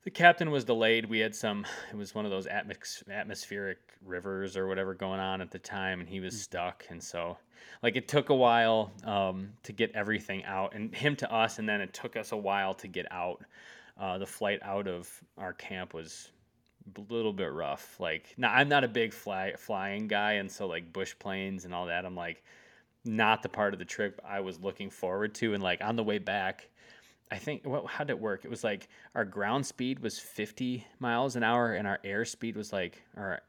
the 0.03 0.11
captain 0.11 0.51
was 0.51 0.64
delayed. 0.64 1.07
We 1.07 1.18
had 1.18 1.34
some, 1.34 1.66
it 1.91 1.97
was 1.97 2.14
one 2.14 2.24
of 2.24 2.30
those 2.30 2.47
atmos- 2.47 3.09
atmospheric 3.11 3.78
rivers 4.05 4.57
or 4.57 4.66
whatever 4.66 4.95
going 4.95 5.20
on 5.20 5.41
at 5.41 5.51
the 5.51 5.59
time, 5.59 6.01
and 6.01 6.09
he 6.09 6.20
was 6.20 6.41
stuck. 6.41 6.84
And 6.88 7.03
so, 7.03 7.36
like, 7.82 7.97
it 7.97 8.09
took 8.09 8.30
a 8.30 8.34
while 8.34 8.93
um, 9.05 9.51
to 9.64 9.72
get 9.72 9.93
everything 9.95 10.45
out, 10.45 10.74
and 10.74 10.95
him 10.95 11.16
to 11.16 11.32
us, 11.32 11.59
and 11.59 11.68
then 11.68 11.80
it 11.80 11.93
took 11.93 12.16
us 12.16 12.32
a 12.32 12.36
while 12.36 12.74
to 12.74 12.88
get 12.88 13.07
out. 13.12 13.45
Uh, 13.99 14.16
the 14.16 14.26
flight 14.26 14.59
out 14.62 14.88
of 14.88 15.09
our 15.36 15.53
camp 15.53 15.93
was 15.93 16.30
a 16.97 17.12
little 17.12 17.32
bit 17.32 17.53
rough. 17.53 17.99
Like, 17.99 18.34
now 18.36 18.53
I'm 18.53 18.68
not 18.68 18.84
a 18.84 18.88
big 18.88 19.12
fly, 19.12 19.55
flying 19.57 20.09
guy, 20.09 20.32
and 20.32 20.51
so, 20.51 20.66
like, 20.66 20.93
bush 20.93 21.14
planes 21.18 21.64
and 21.64 21.74
all 21.74 21.86
that, 21.86 22.05
I'm 22.05 22.16
like, 22.16 22.43
not 23.05 23.43
the 23.43 23.49
part 23.49 23.72
of 23.72 23.78
the 23.78 23.84
trip 23.84 24.20
I 24.24 24.41
was 24.41 24.61
looking 24.61 24.91
forward 24.91 25.34
to. 25.36 25.55
And, 25.55 25.62
like, 25.62 25.82
on 25.82 25.97
the 25.97 26.05
way 26.05 26.18
back, 26.18 26.68
I 27.30 27.36
think 27.38 27.64
what 27.64 27.86
how 27.86 28.05
did 28.05 28.14
it 28.14 28.20
work? 28.20 28.45
It 28.45 28.51
was 28.51 28.64
like 28.64 28.88
our 29.14 29.24
ground 29.24 29.64
speed 29.64 30.01
was 30.01 30.18
50 30.18 30.84
miles 30.99 31.36
an 31.36 31.45
hour 31.45 31.74
and 31.74 31.86
our 31.86 32.01
air 32.03 32.24
speed 32.24 32.57
was 32.57 32.72
like 32.72 33.01
or 33.16 33.41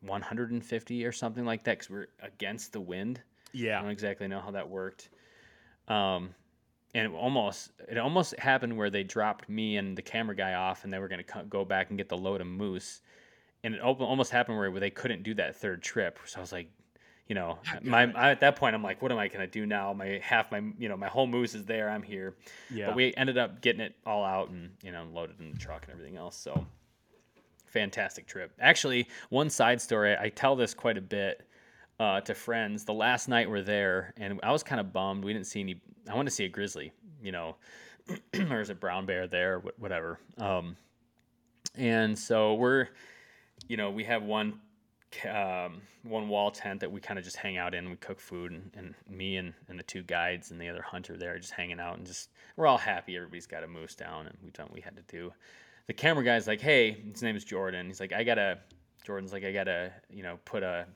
150 0.00 1.04
or 1.04 1.12
something 1.12 1.44
like 1.44 1.64
that 1.64 1.78
because 1.78 1.90
we're 1.90 2.08
against 2.20 2.72
the 2.72 2.80
wind. 2.80 3.20
Yeah, 3.52 3.78
I 3.78 3.82
don't 3.82 3.90
exactly 3.90 4.28
know 4.28 4.40
how 4.40 4.50
that 4.52 4.68
worked. 4.68 5.10
Um, 5.86 6.34
and 6.94 7.12
it 7.12 7.16
almost 7.16 7.70
it 7.88 7.98
almost 7.98 8.38
happened 8.38 8.76
where 8.76 8.90
they 8.90 9.02
dropped 9.02 9.48
me 9.48 9.76
and 9.76 9.96
the 9.96 10.02
camera 10.02 10.34
guy 10.34 10.54
off, 10.54 10.84
and 10.84 10.92
they 10.92 10.98
were 10.98 11.08
gonna 11.08 11.22
co- 11.22 11.44
go 11.44 11.64
back 11.64 11.90
and 11.90 11.98
get 11.98 12.08
the 12.08 12.16
load 12.16 12.40
of 12.40 12.46
moose. 12.46 13.00
And 13.64 13.74
it 13.74 13.80
al- 13.80 13.94
almost 13.94 14.30
happened 14.30 14.58
where 14.58 14.70
they 14.78 14.90
couldn't 14.90 15.22
do 15.22 15.34
that 15.34 15.56
third 15.56 15.82
trip. 15.82 16.18
So 16.26 16.38
I 16.38 16.40
was 16.40 16.52
like, 16.52 16.70
you 17.26 17.34
know, 17.34 17.58
oh, 17.66 17.78
my 17.82 18.10
I, 18.12 18.30
at 18.30 18.40
that 18.40 18.56
point 18.56 18.74
I'm 18.74 18.82
like, 18.82 19.02
what 19.02 19.12
am 19.12 19.18
I 19.18 19.28
gonna 19.28 19.46
do 19.46 19.66
now? 19.66 19.92
My 19.92 20.20
half 20.22 20.50
my 20.50 20.62
you 20.78 20.88
know 20.88 20.96
my 20.96 21.08
whole 21.08 21.26
moose 21.26 21.54
is 21.54 21.64
there. 21.64 21.90
I'm 21.90 22.02
here. 22.02 22.34
Yeah. 22.70 22.86
But 22.86 22.96
we 22.96 23.14
ended 23.16 23.36
up 23.36 23.60
getting 23.60 23.80
it 23.80 23.94
all 24.06 24.24
out 24.24 24.48
and 24.50 24.70
you 24.82 24.92
know 24.92 25.04
loaded 25.12 25.40
in 25.40 25.52
the 25.52 25.58
truck 25.58 25.82
and 25.84 25.92
everything 25.92 26.16
else. 26.16 26.36
So 26.36 26.66
fantastic 27.66 28.26
trip. 28.26 28.52
Actually, 28.58 29.08
one 29.28 29.50
side 29.50 29.80
story 29.80 30.16
I 30.18 30.30
tell 30.30 30.56
this 30.56 30.74
quite 30.74 30.96
a 30.96 31.02
bit 31.02 31.46
uh, 32.00 32.20
to 32.22 32.34
friends. 32.34 32.84
The 32.84 32.94
last 32.94 33.28
night 33.28 33.48
we're 33.48 33.62
there, 33.62 34.14
and 34.16 34.40
I 34.42 34.52
was 34.52 34.62
kind 34.62 34.80
of 34.80 34.92
bummed. 34.92 35.24
We 35.24 35.32
didn't 35.32 35.46
see 35.46 35.60
any. 35.60 35.80
I 36.08 36.14
wanted 36.14 36.30
to 36.30 36.36
see 36.36 36.44
a 36.44 36.48
grizzly, 36.48 36.92
you 37.22 37.32
know, 37.32 37.56
or 38.50 38.60
is 38.60 38.70
it 38.70 38.80
brown 38.80 39.06
bear 39.06 39.26
there, 39.26 39.60
wh- 39.60 39.80
whatever. 39.80 40.18
Um, 40.38 40.76
and 41.74 42.18
so 42.18 42.54
we're, 42.54 42.88
you 43.68 43.76
know, 43.76 43.90
we 43.90 44.04
have 44.04 44.22
one 44.22 44.60
um, 45.28 45.80
one 46.02 46.28
wall 46.28 46.50
tent 46.50 46.80
that 46.80 46.90
we 46.90 47.00
kind 47.00 47.18
of 47.18 47.24
just 47.24 47.36
hang 47.36 47.56
out 47.56 47.74
in. 47.74 47.90
We 47.90 47.96
cook 47.96 48.20
food, 48.20 48.52
and, 48.52 48.70
and 48.74 48.94
me 49.08 49.36
and, 49.36 49.54
and 49.68 49.78
the 49.78 49.82
two 49.82 50.02
guides 50.02 50.50
and 50.50 50.60
the 50.60 50.68
other 50.68 50.82
hunter 50.82 51.16
there 51.16 51.38
just 51.38 51.52
hanging 51.52 51.80
out, 51.80 51.98
and 51.98 52.06
just 52.06 52.30
we're 52.56 52.66
all 52.66 52.78
happy. 52.78 53.16
Everybody's 53.16 53.46
got 53.46 53.64
a 53.64 53.68
moose 53.68 53.94
down, 53.94 54.26
and 54.26 54.36
we've 54.42 54.52
done 54.52 54.66
what 54.66 54.74
we 54.74 54.80
had 54.80 54.96
to 54.96 55.02
do. 55.02 55.32
The 55.86 55.94
camera 55.94 56.24
guy's 56.24 56.46
like, 56.46 56.60
"Hey, 56.60 56.92
his 56.92 57.22
name 57.22 57.36
is 57.36 57.44
Jordan." 57.44 57.86
He's 57.86 58.00
like, 58.00 58.12
"I 58.12 58.22
gotta." 58.22 58.58
Jordan's 59.04 59.32
like, 59.32 59.44
"I 59.44 59.52
gotta, 59.52 59.90
you 60.10 60.22
know, 60.22 60.38
put 60.44 60.62
a 60.62 60.86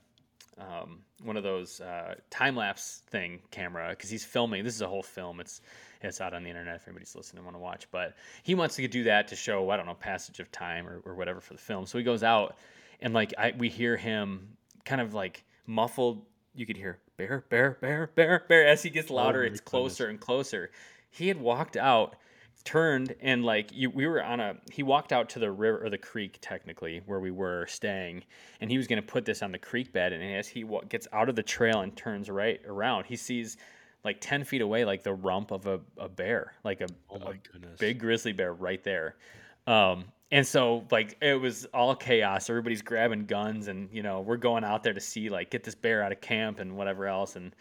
um, 0.59 0.99
one 1.23 1.37
of 1.37 1.43
those 1.43 1.81
uh, 1.81 2.15
time 2.29 2.55
lapse 2.55 3.03
thing 3.09 3.39
camera 3.51 3.89
because 3.89 4.09
he's 4.09 4.25
filming. 4.25 4.63
This 4.63 4.75
is 4.75 4.81
a 4.81 4.87
whole 4.87 5.03
film. 5.03 5.39
It's 5.39 5.61
it's 6.01 6.19
out 6.19 6.33
on 6.33 6.43
the 6.43 6.49
internet 6.49 6.75
if 6.75 6.87
anybody's 6.87 7.15
listening 7.15 7.39
and 7.39 7.45
want 7.45 7.55
to 7.55 7.61
watch. 7.61 7.87
But 7.91 8.15
he 8.43 8.55
wants 8.55 8.75
to 8.75 8.87
do 8.87 9.03
that 9.03 9.27
to 9.29 9.35
show 9.35 9.69
I 9.69 9.77
don't 9.77 9.85
know 9.85 9.93
passage 9.93 10.39
of 10.39 10.51
time 10.51 10.87
or, 10.87 11.01
or 11.05 11.15
whatever 11.15 11.39
for 11.39 11.53
the 11.53 11.59
film. 11.59 11.85
So 11.85 11.97
he 11.97 12.03
goes 12.03 12.23
out 12.23 12.57
and 13.01 13.13
like 13.13 13.33
I 13.37 13.53
we 13.57 13.69
hear 13.69 13.97
him 13.97 14.49
kind 14.85 15.01
of 15.01 15.13
like 15.13 15.43
muffled. 15.65 16.25
You 16.55 16.65
could 16.65 16.77
hear 16.77 16.99
bear, 17.17 17.45
bear, 17.49 17.77
bear, 17.81 18.11
bear, 18.15 18.45
bear 18.47 18.67
as 18.67 18.83
he 18.83 18.89
gets 18.89 19.09
louder. 19.09 19.41
my 19.41 19.47
it's 19.47 19.61
closer 19.61 20.07
and 20.07 20.19
closer. 20.19 20.71
He 21.09 21.27
had 21.27 21.39
walked 21.39 21.77
out 21.77 22.15
turned 22.65 23.13
and 23.21 23.43
like 23.43 23.69
you, 23.73 23.89
we 23.89 24.07
were 24.07 24.23
on 24.23 24.39
a 24.39 24.55
he 24.71 24.83
walked 24.83 25.11
out 25.11 25.29
to 25.29 25.39
the 25.39 25.51
river 25.51 25.85
or 25.85 25.89
the 25.89 25.97
creek 25.97 26.37
technically 26.41 27.01
where 27.05 27.19
we 27.19 27.31
were 27.31 27.65
staying 27.67 28.23
and 28.61 28.71
he 28.71 28.77
was 28.77 28.87
going 28.87 29.01
to 29.01 29.05
put 29.05 29.25
this 29.25 29.41
on 29.41 29.51
the 29.51 29.57
creek 29.57 29.91
bed 29.91 30.13
and 30.13 30.23
as 30.23 30.47
he 30.47 30.65
gets 30.87 31.07
out 31.11 31.27
of 31.27 31.35
the 31.35 31.43
trail 31.43 31.81
and 31.81 31.95
turns 31.97 32.29
right 32.29 32.61
around 32.65 33.05
he 33.05 33.15
sees 33.15 33.57
like 34.05 34.17
10 34.21 34.43
feet 34.43 34.61
away 34.61 34.85
like 34.85 35.03
the 35.03 35.13
rump 35.13 35.51
of 35.51 35.67
a, 35.67 35.79
a 35.97 36.07
bear 36.07 36.53
like 36.63 36.81
a, 36.81 36.87
Oh 37.09 37.17
a 37.17 37.77
big 37.79 37.99
grizzly 37.99 38.31
bear 38.31 38.53
right 38.53 38.83
there. 38.83 39.15
Um 39.67 40.05
and 40.31 40.47
so 40.47 40.85
like 40.89 41.17
it 41.21 41.39
was 41.39 41.65
all 41.73 41.95
chaos. 41.95 42.49
Everybody's 42.49 42.81
grabbing 42.81 43.25
guns 43.25 43.67
and 43.67 43.89
you 43.91 44.03
know 44.03 44.21
we're 44.21 44.37
going 44.37 44.63
out 44.63 44.83
there 44.83 44.93
to 44.93 44.99
see 45.01 45.29
like 45.29 45.51
get 45.51 45.63
this 45.63 45.75
bear 45.75 46.01
out 46.01 46.11
of 46.11 46.21
camp 46.21 46.59
and 46.59 46.75
whatever 46.75 47.07
else 47.07 47.35
and 47.35 47.53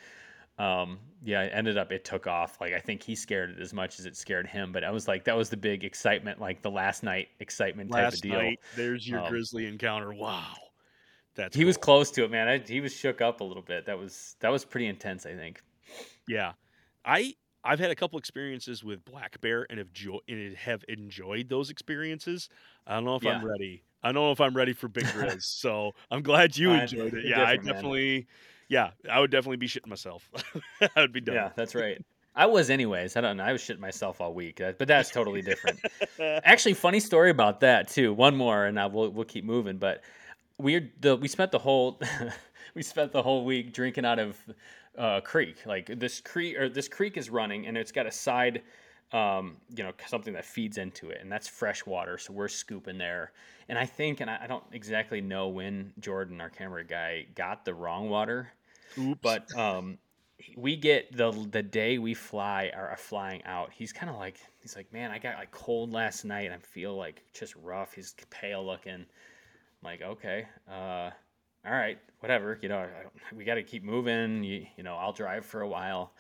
um 0.58 0.98
yeah 1.24 1.42
it 1.42 1.52
ended 1.54 1.78
up 1.78 1.90
it 1.92 2.04
took 2.04 2.26
off 2.26 2.60
like 2.60 2.72
i 2.72 2.78
think 2.78 3.02
he 3.02 3.14
scared 3.14 3.50
it 3.50 3.58
as 3.60 3.72
much 3.72 3.98
as 3.98 4.06
it 4.06 4.16
scared 4.16 4.46
him 4.46 4.70
but 4.70 4.84
i 4.84 4.90
was 4.90 5.08
like 5.08 5.24
that 5.24 5.36
was 5.36 5.48
the 5.48 5.56
big 5.56 5.82
excitement 5.82 6.40
like 6.40 6.60
the 6.62 6.70
last 6.70 7.02
night 7.02 7.28
excitement 7.40 7.90
type 7.90 8.12
of 8.12 8.20
deal 8.20 8.34
night, 8.34 8.60
there's 8.76 9.08
your 9.08 9.20
Um, 9.20 9.28
grizzly 9.30 9.66
encounter. 9.66 10.12
Wow. 10.12 10.54
That's 11.34 11.56
he 11.56 11.64
was 11.64 11.78
close 11.78 12.10
to 12.12 12.24
it 12.24 12.30
man 12.30 12.48
I, 12.48 12.58
he 12.58 12.80
was 12.80 12.94
shook 12.94 13.22
up 13.22 13.40
a 13.40 13.44
little 13.44 13.62
bit 13.62 13.86
that 13.86 13.98
was 13.98 14.36
that 14.40 14.50
was 14.50 14.64
pretty 14.64 14.86
intense 14.86 15.24
i 15.24 15.34
think 15.34 15.62
Yeah, 16.28 16.52
I 17.04 17.34
I've 17.64 17.78
had 17.78 17.90
a 17.90 17.94
couple 17.94 18.18
experiences 18.18 18.82
with 18.82 19.04
black 19.04 19.40
bear 19.40 19.66
and 19.70 19.78
have 19.78 19.92
jo- 19.92 20.20
and 20.28 20.56
have 20.56 20.84
enjoyed 20.88 21.48
those 21.48 21.70
experiences. 21.70 22.48
I 22.86 22.94
don't 22.94 23.04
know 23.04 23.16
if 23.16 23.24
I'm 23.26 23.44
ready. 23.44 23.84
I 24.02 24.08
don't 24.08 24.14
know 24.14 24.32
if 24.32 24.40
I'm 24.40 24.54
ready 24.56 24.72
for 24.72 24.88
big 24.88 25.04
grizz. 25.04 25.42
so 25.62 25.92
I'm 26.10 26.22
glad 26.22 26.56
you 26.56 26.72
enjoyed 26.72 27.14
it. 27.14 27.24
Yeah, 27.24 27.44
I 27.44 27.56
definitely. 27.56 28.14
man. 28.14 28.26
Yeah, 28.72 28.90
I 29.10 29.20
would 29.20 29.30
definitely 29.30 29.58
be 29.58 29.68
shitting 29.68 29.88
myself. 29.88 30.28
I 30.96 31.00
would 31.02 31.12
be 31.12 31.20
done. 31.20 31.34
yeah 31.34 31.50
that's 31.54 31.74
right 31.74 32.02
i 32.34 32.46
was 32.46 32.70
anyways 32.70 33.16
i 33.16 33.20
don't 33.20 33.36
know 33.36 33.44
i 33.44 33.52
was 33.52 33.60
shitting 33.60 33.78
myself 33.78 34.20
all 34.22 34.32
week 34.32 34.56
but 34.78 34.88
that's 34.88 35.10
totally 35.10 35.42
different 35.42 35.78
Actually, 36.44 36.74
funny 36.74 37.00
story 37.00 37.30
about 37.30 37.60
that 37.60 37.88
too. 37.88 38.12
One 38.14 38.36
more, 38.36 38.64
and 38.66 38.78
I 38.80 38.86
will 38.86 39.10
we'll 39.10 39.24
keep 39.24 39.44
moving. 39.44 39.76
But 39.78 40.02
we 40.58 40.90
the 41.00 41.16
we 41.16 41.28
spent 41.28 41.50
the 41.52 41.58
whole 41.58 42.00
we 42.74 42.82
spent 42.82 43.12
the 43.12 43.22
whole 43.22 43.44
week 43.44 43.72
drinking 43.72 44.04
out 44.04 44.18
of 44.18 44.36
uh, 44.96 45.20
creek. 45.20 45.56
Like 45.66 45.86
this 45.98 46.20
creek 46.20 46.56
or 46.58 46.68
this 46.68 46.88
creek 46.88 47.16
is 47.16 47.28
running, 47.30 47.66
and 47.66 47.76
it's 47.76 47.92
got 47.92 48.06
a 48.06 48.10
side, 48.10 48.62
um, 49.12 49.56
you 49.76 49.82
know, 49.84 49.92
something 50.06 50.32
that 50.34 50.44
feeds 50.44 50.78
into 50.78 51.10
it, 51.10 51.18
and 51.20 51.30
that's 51.30 51.48
fresh 51.48 51.84
water. 51.86 52.18
So 52.18 52.32
we're 52.32 52.48
scooping 52.48 52.98
there. 52.98 53.32
And 53.68 53.78
I 53.78 53.86
think, 53.86 54.20
and 54.20 54.30
I, 54.30 54.40
I 54.44 54.46
don't 54.46 54.64
exactly 54.72 55.20
know 55.20 55.48
when 55.48 55.92
Jordan, 56.00 56.40
our 56.40 56.50
camera 56.50 56.84
guy, 56.84 57.26
got 57.34 57.64
the 57.64 57.74
wrong 57.74 58.08
water, 58.10 58.52
Oops. 58.98 59.20
but 59.20 59.56
um, 59.56 59.98
we 60.56 60.76
get 60.76 61.16
the 61.16 61.30
the 61.50 61.62
day 61.62 61.98
we 61.98 62.14
fly 62.14 62.70
are, 62.74 62.90
are 62.90 62.96
flying 62.96 63.42
out. 63.44 63.70
He's 63.72 63.92
kind 63.92 64.10
of 64.10 64.16
like 64.16 64.36
he's 64.60 64.76
like, 64.76 64.92
man, 64.92 65.10
I 65.10 65.18
got 65.18 65.36
like 65.36 65.50
cold 65.50 65.92
last 65.92 66.24
night. 66.24 66.50
I 66.50 66.58
feel 66.58 66.96
like 66.96 67.22
just 67.32 67.54
rough. 67.56 67.94
He's 67.94 68.14
pale 68.30 68.64
looking. 68.64 68.92
I'm 68.94 69.06
like, 69.82 70.02
okay, 70.02 70.46
uh, 70.70 71.10
all 71.64 71.72
right, 71.72 71.98
whatever. 72.20 72.58
You 72.62 72.68
know, 72.68 72.78
I 72.78 73.02
don't, 73.02 73.36
we 73.36 73.44
got 73.44 73.54
to 73.54 73.62
keep 73.62 73.84
moving. 73.84 74.42
You, 74.44 74.66
you 74.76 74.82
know, 74.82 74.96
I'll 74.96 75.12
drive 75.12 75.44
for 75.44 75.60
a 75.60 75.68
while. 75.68 76.12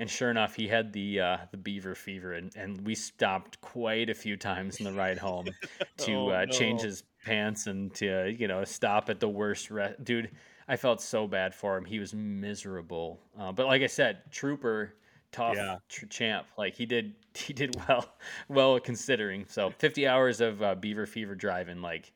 And 0.00 0.08
sure 0.08 0.30
enough, 0.30 0.54
he 0.54 0.68
had 0.68 0.92
the 0.92 1.20
uh, 1.20 1.36
the 1.50 1.56
beaver 1.56 1.94
fever, 1.96 2.34
and, 2.34 2.54
and 2.54 2.80
we 2.86 2.94
stopped 2.94 3.60
quite 3.60 4.08
a 4.10 4.14
few 4.14 4.36
times 4.36 4.78
in 4.78 4.84
the 4.84 4.92
ride 4.92 5.18
home 5.18 5.46
to 5.98 6.12
Oh, 6.12 6.28
uh, 6.28 6.46
change 6.46 6.82
his 6.82 7.02
pants 7.24 7.66
and 7.66 7.92
to 7.94 8.32
you 8.38 8.46
know 8.46 8.62
stop 8.64 9.10
at 9.10 9.18
the 9.18 9.28
worst. 9.28 9.70
Re- 9.70 9.96
Dude, 10.00 10.30
I 10.68 10.76
felt 10.76 11.00
so 11.00 11.26
bad 11.26 11.54
for 11.54 11.76
him. 11.76 11.84
He 11.84 11.98
was 11.98 12.14
miserable. 12.14 13.20
Uh, 13.38 13.52
but 13.52 13.66
like 13.66 13.82
I 13.82 13.86
said, 13.86 14.18
Trooper, 14.30 14.94
tough 15.32 15.56
Yeah. 15.56 15.78
tr- 15.88 16.06
champ. 16.06 16.46
Like 16.58 16.74
he 16.74 16.84
did, 16.86 17.14
he 17.34 17.52
did 17.52 17.76
well, 17.88 18.06
well 18.48 18.78
considering. 18.80 19.46
So 19.48 19.70
50 19.78 20.06
hours 20.06 20.40
of 20.40 20.62
uh, 20.62 20.74
Beaver 20.74 21.06
Fever 21.06 21.34
driving. 21.34 21.80
Like, 21.80 22.12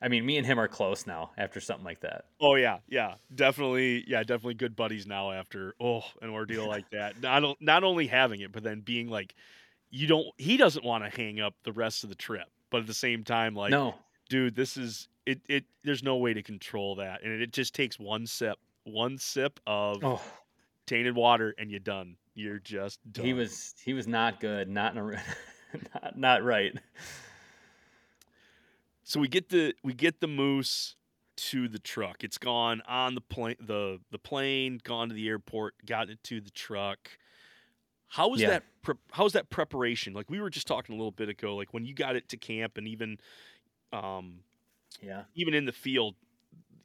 I 0.00 0.08
mean, 0.08 0.26
me 0.26 0.36
and 0.38 0.46
him 0.46 0.58
are 0.58 0.68
close 0.68 1.06
now 1.06 1.30
after 1.38 1.60
something 1.60 1.84
like 1.84 2.00
that. 2.00 2.26
Oh 2.40 2.56
yeah, 2.56 2.78
yeah, 2.88 3.14
definitely, 3.34 4.04
yeah, 4.06 4.20
definitely 4.20 4.54
good 4.54 4.76
buddies 4.76 5.06
now 5.06 5.30
after 5.32 5.74
oh 5.80 6.02
an 6.20 6.30
ordeal 6.30 6.66
like 6.66 6.90
that. 6.90 7.20
Not 7.22 7.56
not 7.60 7.84
only 7.84 8.06
having 8.06 8.40
it, 8.40 8.52
but 8.52 8.62
then 8.62 8.80
being 8.80 9.08
like, 9.08 9.34
you 9.90 10.06
don't. 10.06 10.26
He 10.36 10.56
doesn't 10.58 10.84
want 10.84 11.04
to 11.04 11.10
hang 11.16 11.40
up 11.40 11.54
the 11.62 11.72
rest 11.72 12.02
of 12.04 12.10
the 12.10 12.16
trip, 12.16 12.48
but 12.70 12.80
at 12.80 12.86
the 12.86 12.92
same 12.92 13.24
time, 13.24 13.54
like, 13.54 13.70
no, 13.70 13.94
dude, 14.28 14.54
this 14.54 14.76
is 14.76 15.08
it. 15.26 15.40
It 15.48 15.64
there's 15.82 16.02
no 16.02 16.16
way 16.16 16.34
to 16.34 16.42
control 16.42 16.96
that, 16.96 17.22
and 17.22 17.32
it, 17.32 17.42
it 17.42 17.52
just 17.52 17.74
takes 17.74 17.98
one 17.98 18.26
sip, 18.26 18.58
one 18.84 19.18
sip 19.18 19.60
of 19.66 20.02
oh, 20.04 20.22
tainted 20.86 21.14
water, 21.14 21.54
and 21.58 21.70
you're 21.70 21.80
done. 21.80 22.16
You're 22.34 22.58
just 22.58 23.00
done. 23.12 23.24
he 23.24 23.32
was 23.32 23.74
he 23.84 23.94
was 23.94 24.06
not 24.06 24.40
good. 24.40 24.68
Not 24.68 24.96
in 24.96 24.98
a, 24.98 25.02
not, 26.02 26.18
not 26.18 26.44
right. 26.44 26.72
So 29.02 29.20
we 29.20 29.28
get 29.28 29.50
the 29.50 29.74
we 29.82 29.92
get 29.92 30.20
the 30.20 30.26
moose 30.26 30.96
to 31.36 31.68
the 31.68 31.78
truck. 31.78 32.24
It's 32.24 32.38
gone 32.38 32.82
on 32.88 33.14
the 33.14 33.20
plane 33.20 33.56
the 33.60 34.00
the 34.10 34.18
plane, 34.18 34.80
gone 34.82 35.08
to 35.08 35.14
the 35.14 35.28
airport, 35.28 35.74
gotten 35.84 36.12
it 36.14 36.22
to 36.24 36.40
the 36.40 36.50
truck. 36.50 37.10
How 38.08 38.28
was 38.28 38.40
Yeah. 38.40 38.50
that 38.50 38.62
pre- 38.82 38.94
how 39.12 39.24
was 39.24 39.32
that 39.34 39.50
preparation? 39.50 40.12
Like 40.14 40.30
we 40.30 40.40
were 40.40 40.50
just 40.50 40.66
talking 40.66 40.94
a 40.94 40.98
little 40.98 41.10
bit 41.10 41.28
ago 41.28 41.54
like 41.56 41.74
when 41.74 41.84
you 41.84 41.94
got 41.94 42.16
it 42.16 42.28
to 42.30 42.36
camp 42.36 42.78
and 42.78 42.88
even 42.88 43.18
um 43.92 44.40
Yeah. 45.02 45.24
even 45.34 45.54
in 45.54 45.64
the 45.64 45.72
field 45.72 46.14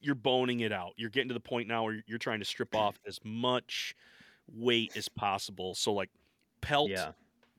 you're 0.01 0.15
boning 0.15 0.61
it 0.61 0.71
out. 0.71 0.93
You're 0.95 1.09
getting 1.09 1.27
to 1.27 1.33
the 1.33 1.41
point 1.41 1.67
now 1.67 1.83
where 1.83 2.01
you're 2.07 2.17
trying 2.17 2.39
to 2.39 2.45
strip 2.45 2.73
off 2.73 2.97
as 3.05 3.19
much 3.25 3.95
weight 4.47 4.95
as 4.95 5.09
possible. 5.09 5.75
So 5.75 5.91
like 5.93 6.09
pelt 6.61 6.89
Yeah. 6.89 7.11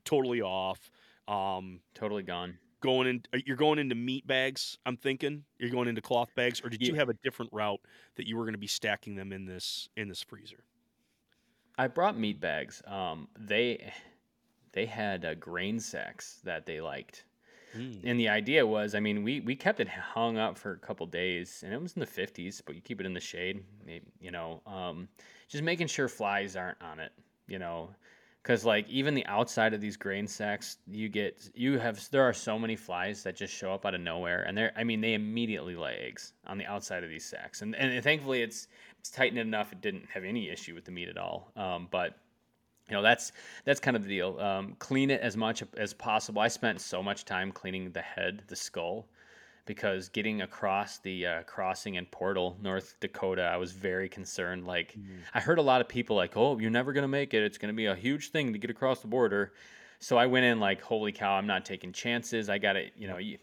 totally 0.05 0.41
off. 0.41 0.89
Um 1.27 1.81
Totally 1.93 2.23
gone. 2.23 2.57
going 2.81 3.07
in 3.07 3.23
uh, 3.33 3.37
you're 3.45 3.55
going 3.57 3.77
into 3.77 3.93
meat 3.93 4.25
bags 4.25 4.75
i'm 4.87 4.97
thinking 4.97 5.43
you're 5.59 5.69
going 5.69 5.87
into 5.87 6.01
cloth 6.01 6.29
bags 6.35 6.59
or 6.63 6.69
did 6.69 6.81
you 6.81 6.95
have 6.95 7.09
a 7.09 7.13
different 7.23 7.53
route 7.53 7.79
that 8.15 8.27
you 8.27 8.35
were 8.35 8.43
going 8.43 8.55
to 8.55 8.57
be 8.59 8.65
stacking 8.65 9.13
them 9.15 9.31
in 9.31 9.45
this 9.45 9.87
in 9.95 10.07
this 10.07 10.23
freezer 10.23 10.63
I 11.77 11.87
brought 11.87 12.17
meat 12.17 12.39
bags. 12.39 12.81
Um, 12.85 13.27
they 13.39 13.91
they 14.73 14.85
had 14.85 15.25
uh, 15.25 15.35
grain 15.35 15.79
sacks 15.79 16.39
that 16.43 16.65
they 16.65 16.81
liked, 16.81 17.25
and 17.73 18.19
the 18.19 18.29
idea 18.29 18.65
was, 18.65 18.95
I 18.95 18.99
mean, 18.99 19.23
we 19.23 19.39
we 19.39 19.55
kept 19.55 19.79
it 19.79 19.87
hung 19.87 20.37
up 20.37 20.57
for 20.57 20.71
a 20.71 20.77
couple 20.77 21.05
days, 21.05 21.63
and 21.65 21.73
it 21.73 21.81
was 21.81 21.93
in 21.93 21.99
the 21.99 22.05
fifties, 22.05 22.61
but 22.65 22.75
you 22.75 22.81
keep 22.81 22.99
it 22.99 23.05
in 23.05 23.13
the 23.13 23.19
shade, 23.19 23.63
you 24.19 24.31
know, 24.31 24.61
um, 24.65 25.07
just 25.47 25.63
making 25.63 25.87
sure 25.87 26.07
flies 26.07 26.55
aren't 26.55 26.81
on 26.81 26.99
it, 26.99 27.11
you 27.47 27.59
know, 27.59 27.89
because 28.41 28.65
like 28.65 28.89
even 28.89 29.13
the 29.13 29.25
outside 29.25 29.73
of 29.73 29.81
these 29.81 29.97
grain 29.97 30.27
sacks, 30.27 30.77
you 30.87 31.09
get 31.09 31.49
you 31.53 31.77
have 31.77 32.09
there 32.11 32.23
are 32.23 32.33
so 32.33 32.57
many 32.57 32.75
flies 32.75 33.23
that 33.23 33.35
just 33.35 33.53
show 33.53 33.73
up 33.73 33.85
out 33.85 33.93
of 33.93 34.01
nowhere, 34.01 34.43
and 34.43 34.57
they're 34.57 34.71
I 34.75 34.83
mean 34.83 35.01
they 35.01 35.13
immediately 35.13 35.75
lay 35.75 35.97
eggs 36.07 36.33
on 36.47 36.57
the 36.57 36.65
outside 36.65 37.03
of 37.03 37.09
these 37.09 37.25
sacks, 37.25 37.61
and 37.61 37.75
and 37.75 38.03
thankfully 38.03 38.41
it's 38.41 38.67
it's 38.99 39.09
tightened 39.09 39.39
enough 39.39 39.71
it 39.71 39.81
didn't 39.81 40.05
have 40.13 40.23
any 40.23 40.49
issue 40.49 40.75
with 40.75 40.85
the 40.85 40.91
meat 40.91 41.09
at 41.09 41.17
all, 41.17 41.51
um, 41.55 41.87
but 41.91 42.17
you 42.91 42.97
know 42.97 43.01
that's 43.01 43.31
that's 43.63 43.79
kind 43.79 43.95
of 43.95 44.03
the 44.03 44.09
deal. 44.09 44.37
Um, 44.37 44.75
clean 44.77 45.09
it 45.09 45.21
as 45.21 45.37
much 45.37 45.63
as 45.77 45.93
possible. 45.93 46.41
I 46.41 46.49
spent 46.49 46.81
so 46.81 47.01
much 47.01 47.23
time 47.23 47.53
cleaning 47.53 47.89
the 47.91 48.01
head 48.01 48.43
the 48.47 48.55
skull 48.55 49.07
because 49.65 50.09
getting 50.09 50.41
across 50.41 50.97
the 50.97 51.25
uh, 51.25 51.43
crossing 51.43 51.95
in 51.95 52.05
portal 52.07 52.57
north 52.61 52.95
dakota 52.99 53.43
i 53.43 53.55
was 53.55 53.71
very 53.71 54.09
concerned. 54.09 54.67
Like 54.67 54.97
i 55.33 55.39
heard 55.39 55.57
a 55.57 55.61
lot 55.61 55.79
of 55.79 55.87
people 55.87 56.17
like 56.17 56.35
oh 56.35 56.59
you're 56.59 56.69
never 56.69 56.91
going 56.91 57.03
to 57.03 57.07
make 57.07 57.33
it. 57.33 57.43
It's 57.43 57.57
going 57.57 57.73
to 57.73 57.77
be 57.77 57.85
a 57.85 57.95
huge 57.95 58.31
thing 58.31 58.51
to 58.51 58.59
get 58.59 58.69
across 58.69 58.99
the 58.99 59.07
border. 59.07 59.53
So 59.99 60.17
i 60.17 60.25
went 60.25 60.45
in 60.45 60.59
like 60.59 60.81
holy 60.81 61.13
cow 61.13 61.35
i'm 61.35 61.47
not 61.47 61.63
taking 61.63 61.93
chances. 61.93 62.49
I 62.49 62.57
got 62.57 62.75
it 62.75 62.91
you 62.97 63.07
know 63.07 63.19
you, 63.19 63.37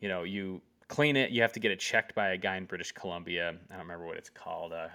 you 0.00 0.10
know 0.10 0.24
you 0.24 0.60
clean 0.88 1.16
it. 1.16 1.30
You 1.30 1.40
have 1.40 1.54
to 1.54 1.60
get 1.60 1.70
it 1.70 1.80
checked 1.80 2.14
by 2.14 2.30
a 2.30 2.36
guy 2.36 2.58
in 2.58 2.66
british 2.66 2.92
columbia. 2.92 3.54
I 3.70 3.72
don't 3.72 3.86
remember 3.86 4.04
what 4.04 4.18
it's 4.18 4.28
called 4.28 4.74
uh, 4.74 4.88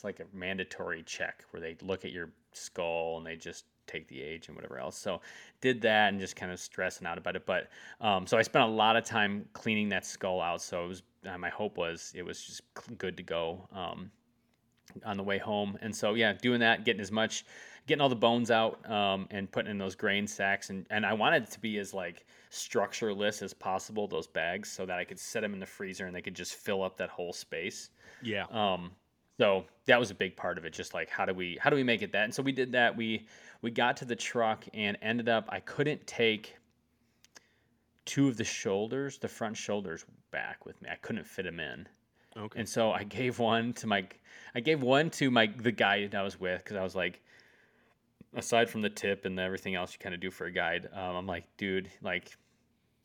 it's 0.00 0.04
like 0.04 0.20
a 0.20 0.36
mandatory 0.36 1.02
check 1.02 1.44
where 1.50 1.60
they 1.60 1.76
look 1.82 2.06
at 2.06 2.10
your 2.10 2.30
skull 2.52 3.18
and 3.18 3.26
they 3.26 3.36
just 3.36 3.66
take 3.86 4.08
the 4.08 4.22
age 4.22 4.48
and 4.48 4.56
whatever 4.56 4.78
else. 4.78 4.96
So 4.96 5.20
did 5.60 5.82
that 5.82 6.08
and 6.08 6.18
just 6.18 6.36
kind 6.36 6.50
of 6.50 6.58
stressing 6.58 7.06
out 7.06 7.18
about 7.18 7.36
it. 7.36 7.44
But 7.44 7.68
um, 8.00 8.26
so 8.26 8.38
I 8.38 8.42
spent 8.42 8.64
a 8.64 8.68
lot 8.68 8.96
of 8.96 9.04
time 9.04 9.44
cleaning 9.52 9.90
that 9.90 10.06
skull 10.06 10.40
out. 10.40 10.62
So 10.62 10.84
it 10.84 10.88
was 10.88 11.02
uh, 11.26 11.36
my 11.36 11.50
hope 11.50 11.76
was 11.76 12.14
it 12.16 12.22
was 12.22 12.42
just 12.42 12.62
good 12.96 13.14
to 13.18 13.22
go 13.22 13.68
um, 13.74 14.10
on 15.04 15.18
the 15.18 15.22
way 15.22 15.36
home. 15.36 15.76
And 15.82 15.94
so 15.94 16.14
yeah, 16.14 16.32
doing 16.32 16.60
that, 16.60 16.86
getting 16.86 17.02
as 17.02 17.12
much, 17.12 17.44
getting 17.86 18.00
all 18.00 18.08
the 18.08 18.16
bones 18.16 18.50
out 18.50 18.90
um, 18.90 19.28
and 19.30 19.52
putting 19.52 19.70
in 19.70 19.76
those 19.76 19.96
grain 19.96 20.26
sacks. 20.26 20.70
And 20.70 20.86
and 20.88 21.04
I 21.04 21.12
wanted 21.12 21.42
it 21.42 21.50
to 21.50 21.60
be 21.60 21.78
as 21.78 21.92
like 21.92 22.24
structureless 22.50 23.42
as 23.42 23.52
possible 23.52 24.08
those 24.08 24.26
bags 24.26 24.72
so 24.72 24.86
that 24.86 24.98
I 24.98 25.04
could 25.04 25.18
set 25.18 25.42
them 25.42 25.52
in 25.52 25.60
the 25.60 25.66
freezer 25.66 26.06
and 26.06 26.16
they 26.16 26.22
could 26.22 26.34
just 26.34 26.54
fill 26.54 26.82
up 26.82 26.96
that 26.96 27.10
whole 27.10 27.34
space. 27.34 27.90
yeah 28.22 28.46
Um, 28.50 28.92
so 29.40 29.64
that 29.86 29.98
was 29.98 30.10
a 30.10 30.14
big 30.14 30.36
part 30.36 30.58
of 30.58 30.66
it. 30.66 30.74
Just 30.74 30.92
like 30.92 31.08
how 31.08 31.24
do 31.24 31.32
we 31.32 31.56
how 31.58 31.70
do 31.70 31.76
we 31.76 31.82
make 31.82 32.02
it 32.02 32.12
that? 32.12 32.24
And 32.24 32.34
so 32.34 32.42
we 32.42 32.52
did 32.52 32.72
that. 32.72 32.94
We 32.94 33.26
we 33.62 33.70
got 33.70 33.96
to 33.96 34.04
the 34.04 34.14
truck 34.14 34.66
and 34.74 34.98
ended 35.00 35.30
up 35.30 35.46
I 35.48 35.60
couldn't 35.60 36.06
take 36.06 36.56
two 38.04 38.28
of 38.28 38.36
the 38.36 38.44
shoulders, 38.44 39.16
the 39.16 39.28
front 39.28 39.56
shoulders 39.56 40.04
back 40.30 40.66
with 40.66 40.82
me. 40.82 40.90
I 40.92 40.96
couldn't 40.96 41.26
fit 41.26 41.46
them 41.46 41.58
in. 41.58 41.88
okay 42.36 42.60
And 42.60 42.68
so 42.68 42.92
I 42.92 43.04
gave 43.04 43.38
one 43.38 43.72
to 43.74 43.86
my 43.86 44.06
I 44.54 44.60
gave 44.60 44.82
one 44.82 45.08
to 45.12 45.30
my 45.30 45.46
the 45.46 45.72
guide 45.72 46.10
that 46.10 46.20
I 46.20 46.22
was 46.22 46.38
with 46.38 46.62
because 46.62 46.76
I 46.76 46.82
was 46.82 46.94
like 46.94 47.22
aside 48.34 48.68
from 48.68 48.82
the 48.82 48.90
tip 48.90 49.24
and 49.24 49.40
everything 49.40 49.74
else 49.74 49.94
you 49.94 50.00
kind 50.00 50.14
of 50.14 50.20
do 50.20 50.30
for 50.30 50.44
a 50.44 50.52
guide, 50.52 50.86
um, 50.92 51.16
I'm 51.16 51.26
like, 51.26 51.44
dude, 51.56 51.90
like 52.02 52.36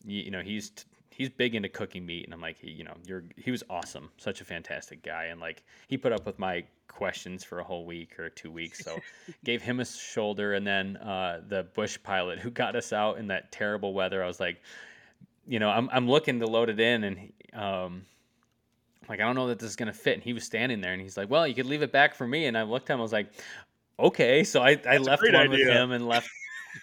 you, 0.03 0.23
you 0.23 0.31
know, 0.31 0.41
he's 0.41 0.71
t- 0.71 0.83
he's 1.15 1.29
big 1.29 1.55
into 1.55 1.69
cooking 1.69 2.05
meat 2.05 2.25
and 2.25 2.33
I'm 2.33 2.41
like, 2.41 2.59
he, 2.59 2.69
you 2.69 2.83
know, 2.83 2.93
you're 3.07 3.23
he 3.37 3.49
was 3.49 3.63
awesome, 3.69 4.09
such 4.17 4.41
a 4.41 4.45
fantastic 4.45 5.01
guy 5.01 5.25
and 5.25 5.39
like 5.39 5.63
he 5.87 5.97
put 5.97 6.11
up 6.11 6.25
with 6.25 6.37
my 6.37 6.63
questions 6.87 7.43
for 7.43 7.59
a 7.59 7.63
whole 7.63 7.85
week 7.85 8.19
or 8.19 8.29
2 8.29 8.51
weeks. 8.51 8.83
So 8.83 8.99
gave 9.45 9.61
him 9.61 9.79
a 9.79 9.85
shoulder 9.85 10.53
and 10.53 10.67
then 10.67 10.97
uh 10.97 11.41
the 11.47 11.63
bush 11.63 11.97
pilot 12.03 12.39
who 12.39 12.49
got 12.51 12.75
us 12.75 12.91
out 12.91 13.17
in 13.17 13.27
that 13.27 13.51
terrible 13.51 13.93
weather, 13.93 14.21
I 14.23 14.27
was 14.27 14.39
like, 14.39 14.61
you 15.47 15.59
know, 15.59 15.69
I'm 15.69 15.89
I'm 15.91 16.09
looking 16.09 16.39
to 16.41 16.47
load 16.47 16.69
it 16.69 16.79
in 16.79 17.03
and 17.05 17.33
um 17.53 18.05
like 19.07 19.19
I 19.21 19.23
don't 19.23 19.35
know 19.35 19.47
that 19.47 19.59
this 19.59 19.69
is 19.69 19.75
gonna 19.75 19.93
fit. 19.93 20.15
And 20.15 20.23
he 20.23 20.33
was 20.33 20.43
standing 20.43 20.81
there, 20.81 20.93
and 20.93 21.01
he's 21.01 21.17
like, 21.17 21.29
"Well, 21.29 21.47
you 21.47 21.53
could 21.53 21.67
leave 21.67 21.81
it 21.81 21.91
back 21.91 22.15
for 22.15 22.27
me." 22.27 22.45
And 22.45 22.57
I 22.57 22.63
looked 22.63 22.89
at 22.89 22.93
him, 22.95 22.99
I 22.99 23.03
was 23.03 23.13
like, 23.13 23.31
"Okay." 23.99 24.43
So 24.43 24.61
I, 24.61 24.81
I 24.87 24.97
left 24.97 25.21
one 25.31 25.49
with 25.49 25.59
him 25.59 25.91
and 25.91 26.07
left. 26.07 26.27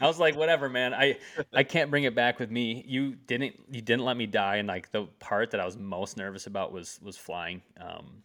I 0.00 0.06
was 0.06 0.18
like, 0.18 0.36
"Whatever, 0.36 0.68
man. 0.68 0.94
I 0.94 1.18
I 1.52 1.62
can't 1.62 1.90
bring 1.90 2.04
it 2.04 2.14
back 2.14 2.38
with 2.38 2.50
me. 2.50 2.84
You 2.86 3.14
didn't 3.26 3.54
you 3.70 3.80
didn't 3.80 4.04
let 4.04 4.16
me 4.16 4.26
die." 4.26 4.56
And 4.56 4.68
like 4.68 4.90
the 4.90 5.04
part 5.18 5.50
that 5.50 5.60
I 5.60 5.64
was 5.64 5.76
most 5.76 6.16
nervous 6.16 6.46
about 6.46 6.72
was 6.72 6.98
was 7.02 7.16
flying. 7.16 7.62
Um, 7.80 8.22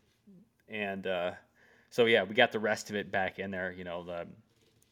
and 0.70 1.08
uh, 1.08 1.32
so 1.90 2.06
yeah, 2.06 2.24
we 2.24 2.36
got 2.36 2.52
the 2.52 2.60
rest 2.60 2.90
of 2.90 2.96
it 2.96 3.12
back 3.12 3.40
in 3.40 3.52
there. 3.52 3.72
You 3.72 3.84
know, 3.84 4.04
the 4.04 4.28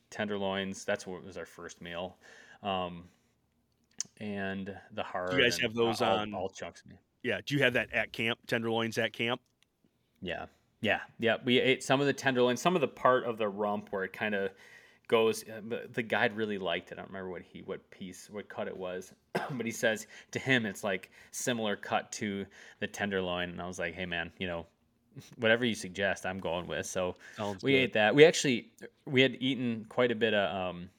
tenderloins. 0.10 0.86
That's 0.86 1.06
what 1.08 1.24
was 1.24 1.38
our 1.38 1.46
first 1.46 1.82
meal. 1.82 2.18
Um, 2.64 3.06
and 4.20 4.76
the 4.94 5.04
heart. 5.04 5.34
You 5.34 5.44
guys 5.44 5.56
and 5.56 5.64
have 5.64 5.74
those 5.74 6.02
all, 6.02 6.18
on- 6.18 6.34
all 6.34 6.50
chunks 6.50 6.84
yeah 7.26 7.40
do 7.44 7.56
you 7.56 7.64
have 7.64 7.74
that 7.74 7.92
at 7.92 8.14
camp 8.14 8.38
tenderloins 8.46 9.00
at 9.00 9.12
camp 9.12 9.42
Yeah, 10.22 10.46
yeah, 10.82 11.00
yeah. 11.20 11.38
We 11.44 11.60
ate 11.60 11.84
some 11.84 12.00
of 12.00 12.08
the 12.08 12.14
tenderloin, 12.14 12.58
some 12.58 12.76
of 12.76 12.82
the 12.82 12.88
part 12.88 13.26
of 13.26 13.38
the 13.38 13.48
rump 13.48 13.90
where 13.92 14.04
it 14.04 14.14
kind 14.14 14.36
of 14.36 14.52
goes. 15.08 15.44
uh, 15.50 15.62
The 15.94 16.04
guide 16.04 16.36
really 16.36 16.58
liked 16.58 16.92
it. 16.92 16.96
I 16.98 17.02
don't 17.02 17.08
remember 17.10 17.30
what 17.30 17.42
he, 17.42 17.62
what 17.62 17.90
piece, 17.92 18.30
what 18.32 18.50
cut 18.50 18.68
it 18.68 18.76
was, 18.78 19.14
but 19.52 19.66
he 19.66 19.72
says 19.72 20.08
to 20.32 20.40
him 20.40 20.66
it's 20.66 20.84
like 20.84 21.12
similar 21.32 21.76
cut 21.76 22.12
to 22.14 22.46
the 22.80 22.88
tenderloin, 22.88 23.50
and 23.52 23.62
I 23.62 23.68
was 23.68 23.80
like, 23.80 23.94
hey 23.96 24.06
man, 24.06 24.32
you 24.38 24.48
know, 24.48 24.66
whatever 25.38 25.66
you 25.66 25.76
suggest, 25.76 26.26
I'm 26.26 26.40
going 26.40 26.68
with. 26.68 26.86
So 26.86 27.16
Sounds 27.38 27.64
we 27.64 27.72
good. 27.74 27.78
ate 27.78 27.94
that. 27.94 28.16
We 28.16 28.26
actually 28.26 28.70
we 29.06 29.22
had 29.22 29.38
eaten 29.40 29.86
quite 29.90 30.12
a 30.12 30.16
bit 30.16 30.34
of 30.34 30.56
um, 30.74 30.90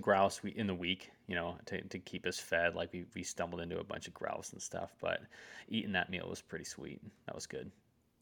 grouse 0.00 0.42
we- 0.42 0.52
in 0.56 0.66
the 0.66 0.74
week, 0.74 1.10
you 1.26 1.34
know, 1.34 1.56
to, 1.66 1.80
to 1.82 1.98
keep 1.98 2.26
us 2.26 2.38
fed. 2.38 2.74
Like 2.74 2.92
we, 2.92 3.04
we 3.14 3.22
stumbled 3.22 3.60
into 3.60 3.78
a 3.78 3.84
bunch 3.84 4.08
of 4.08 4.14
grouse 4.14 4.52
and 4.52 4.62
stuff, 4.62 4.94
but 5.00 5.20
eating 5.68 5.92
that 5.92 6.10
meal 6.10 6.28
was 6.28 6.40
pretty 6.42 6.64
sweet. 6.64 7.00
That 7.26 7.34
was 7.34 7.46
good. 7.46 7.70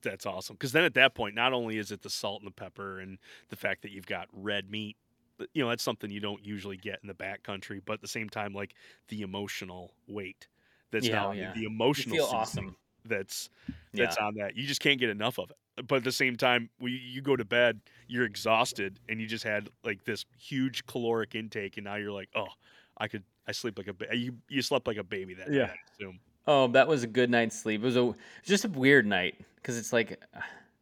That's 0.04 0.26
awesome 0.26 0.54
because 0.54 0.70
then 0.72 0.84
at 0.84 0.94
that 0.94 1.14
point 1.14 1.34
not 1.34 1.52
only 1.52 1.78
is 1.78 1.90
it 1.90 2.02
the 2.02 2.10
salt 2.10 2.40
and 2.42 2.46
the 2.46 2.54
pepper 2.54 3.00
and 3.00 3.18
the 3.48 3.56
fact 3.56 3.82
that 3.82 3.90
you've 3.90 4.06
got 4.06 4.28
red 4.32 4.70
meat 4.70 4.96
but, 5.36 5.48
you 5.54 5.62
know 5.64 5.68
that's 5.68 5.82
something 5.82 6.10
you 6.10 6.20
don't 6.20 6.44
usually 6.44 6.76
get 6.76 7.00
in 7.02 7.08
the 7.08 7.14
back 7.14 7.42
country 7.42 7.80
but 7.84 7.94
at 7.94 8.00
the 8.00 8.06
same 8.08 8.28
time 8.28 8.52
like 8.54 8.74
the 9.08 9.22
emotional 9.22 9.92
weight 10.06 10.46
that's 10.92 11.08
Yeah, 11.08 11.26
oh, 11.26 11.32
yeah. 11.32 11.52
the 11.54 11.62
You 11.62 11.66
emotional 11.66 12.16
feel 12.16 12.26
awesome. 12.26 12.76
that's 13.04 13.50
Yeah. 13.92 14.04
that's 14.04 14.16
on 14.18 14.34
that 14.36 14.56
you 14.56 14.66
just 14.66 14.80
can't 14.80 15.00
get 15.00 15.10
enough 15.10 15.38
of 15.38 15.50
it 15.50 15.86
but 15.88 15.96
at 15.96 16.04
the 16.04 16.12
same 16.12 16.36
time 16.36 16.70
when 16.78 16.92
you- 16.92 16.98
you 16.98 17.20
go 17.20 17.34
to 17.34 17.44
bed 17.44 17.80
you're 18.06 18.24
exhausted 18.24 19.00
and 19.08 19.20
you 19.20 19.26
just 19.26 19.42
had 19.44 19.68
like 19.82 20.04
this 20.04 20.24
huge 20.38 20.86
caloric 20.86 21.34
intake 21.34 21.76
and 21.78 21.84
now 21.84 21.96
you're 21.96 22.12
like 22.12 22.28
oh 22.36 22.46
i 22.98 23.08
could 23.08 23.24
i 23.48 23.52
sleep 23.52 23.76
like 23.76 23.88
a 23.88 23.92
ba- 23.92 24.16
you 24.16 24.36
you 24.48 24.62
slept 24.62 24.86
like 24.86 24.96
a 24.98 25.02
baby 25.04 25.34
that 25.34 25.50
Yeah. 25.50 25.66
night, 25.66 25.70
I 25.70 25.92
assume 26.04 26.20
Oh, 26.46 26.68
that 26.68 26.88
was 26.88 27.02
a 27.02 27.06
good 27.06 27.30
night's 27.30 27.58
sleep. 27.58 27.82
It 27.82 27.84
was 27.84 27.96
a 27.96 28.14
just 28.42 28.64
a 28.64 28.68
weird 28.68 29.06
night 29.06 29.36
because 29.56 29.78
it's 29.78 29.92
like 29.92 30.22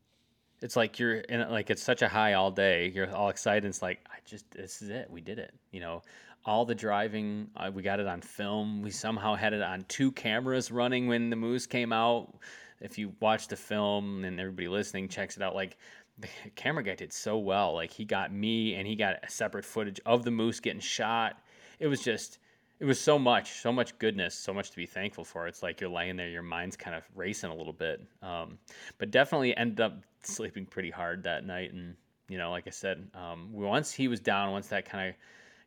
it's 0.60 0.76
like 0.76 0.98
you're 0.98 1.16
in 1.16 1.48
like 1.50 1.70
it's 1.70 1.82
such 1.82 2.02
a 2.02 2.08
high 2.08 2.34
all 2.34 2.50
day. 2.50 2.90
You're 2.94 3.14
all 3.14 3.28
excited. 3.28 3.64
It's 3.64 3.82
like 3.82 4.00
I 4.06 4.16
just 4.24 4.50
this 4.50 4.82
is 4.82 4.88
it. 4.88 5.08
We 5.10 5.20
did 5.20 5.38
it. 5.38 5.54
You 5.70 5.80
know, 5.80 6.02
all 6.44 6.64
the 6.64 6.74
driving. 6.74 7.48
Uh, 7.56 7.70
we 7.72 7.82
got 7.82 8.00
it 8.00 8.06
on 8.06 8.20
film. 8.20 8.82
We 8.82 8.90
somehow 8.90 9.34
had 9.34 9.52
it 9.52 9.62
on 9.62 9.84
two 9.88 10.12
cameras 10.12 10.70
running 10.70 11.08
when 11.08 11.30
the 11.30 11.36
moose 11.36 11.66
came 11.66 11.92
out. 11.92 12.34
If 12.80 12.98
you 12.98 13.12
watch 13.20 13.46
the 13.46 13.56
film 13.56 14.24
and 14.24 14.40
everybody 14.40 14.66
listening 14.66 15.08
checks 15.08 15.36
it 15.36 15.42
out, 15.42 15.54
like 15.54 15.76
the 16.18 16.28
camera 16.56 16.82
guy 16.82 16.94
did 16.94 17.12
so 17.12 17.38
well. 17.38 17.74
Like 17.74 17.92
he 17.92 18.04
got 18.04 18.32
me 18.32 18.74
and 18.74 18.86
he 18.86 18.96
got 18.96 19.16
a 19.22 19.30
separate 19.30 19.64
footage 19.64 20.00
of 20.04 20.24
the 20.24 20.30
moose 20.30 20.60
getting 20.60 20.80
shot. 20.80 21.38
It 21.78 21.86
was 21.86 22.02
just 22.02 22.38
it 22.82 22.84
was 22.84 23.00
so 23.00 23.16
much, 23.16 23.60
so 23.60 23.72
much 23.72 23.96
goodness, 24.00 24.34
so 24.34 24.52
much 24.52 24.70
to 24.72 24.76
be 24.76 24.86
thankful 24.86 25.22
for. 25.22 25.46
It's 25.46 25.62
like 25.62 25.80
you're 25.80 25.88
laying 25.88 26.16
there, 26.16 26.28
your 26.28 26.42
mind's 26.42 26.76
kind 26.76 26.96
of 26.96 27.04
racing 27.14 27.48
a 27.48 27.54
little 27.54 27.72
bit. 27.72 28.04
Um, 28.22 28.58
but 28.98 29.12
definitely 29.12 29.56
ended 29.56 29.80
up 29.80 29.98
sleeping 30.24 30.66
pretty 30.66 30.90
hard 30.90 31.22
that 31.22 31.46
night. 31.46 31.72
And, 31.72 31.94
you 32.28 32.38
know, 32.38 32.50
like 32.50 32.66
I 32.66 32.70
said, 32.70 33.08
um, 33.14 33.52
once 33.52 33.92
he 33.92 34.08
was 34.08 34.18
down, 34.18 34.50
once 34.50 34.66
that 34.66 34.84
kind 34.84 35.10
of 35.10 35.14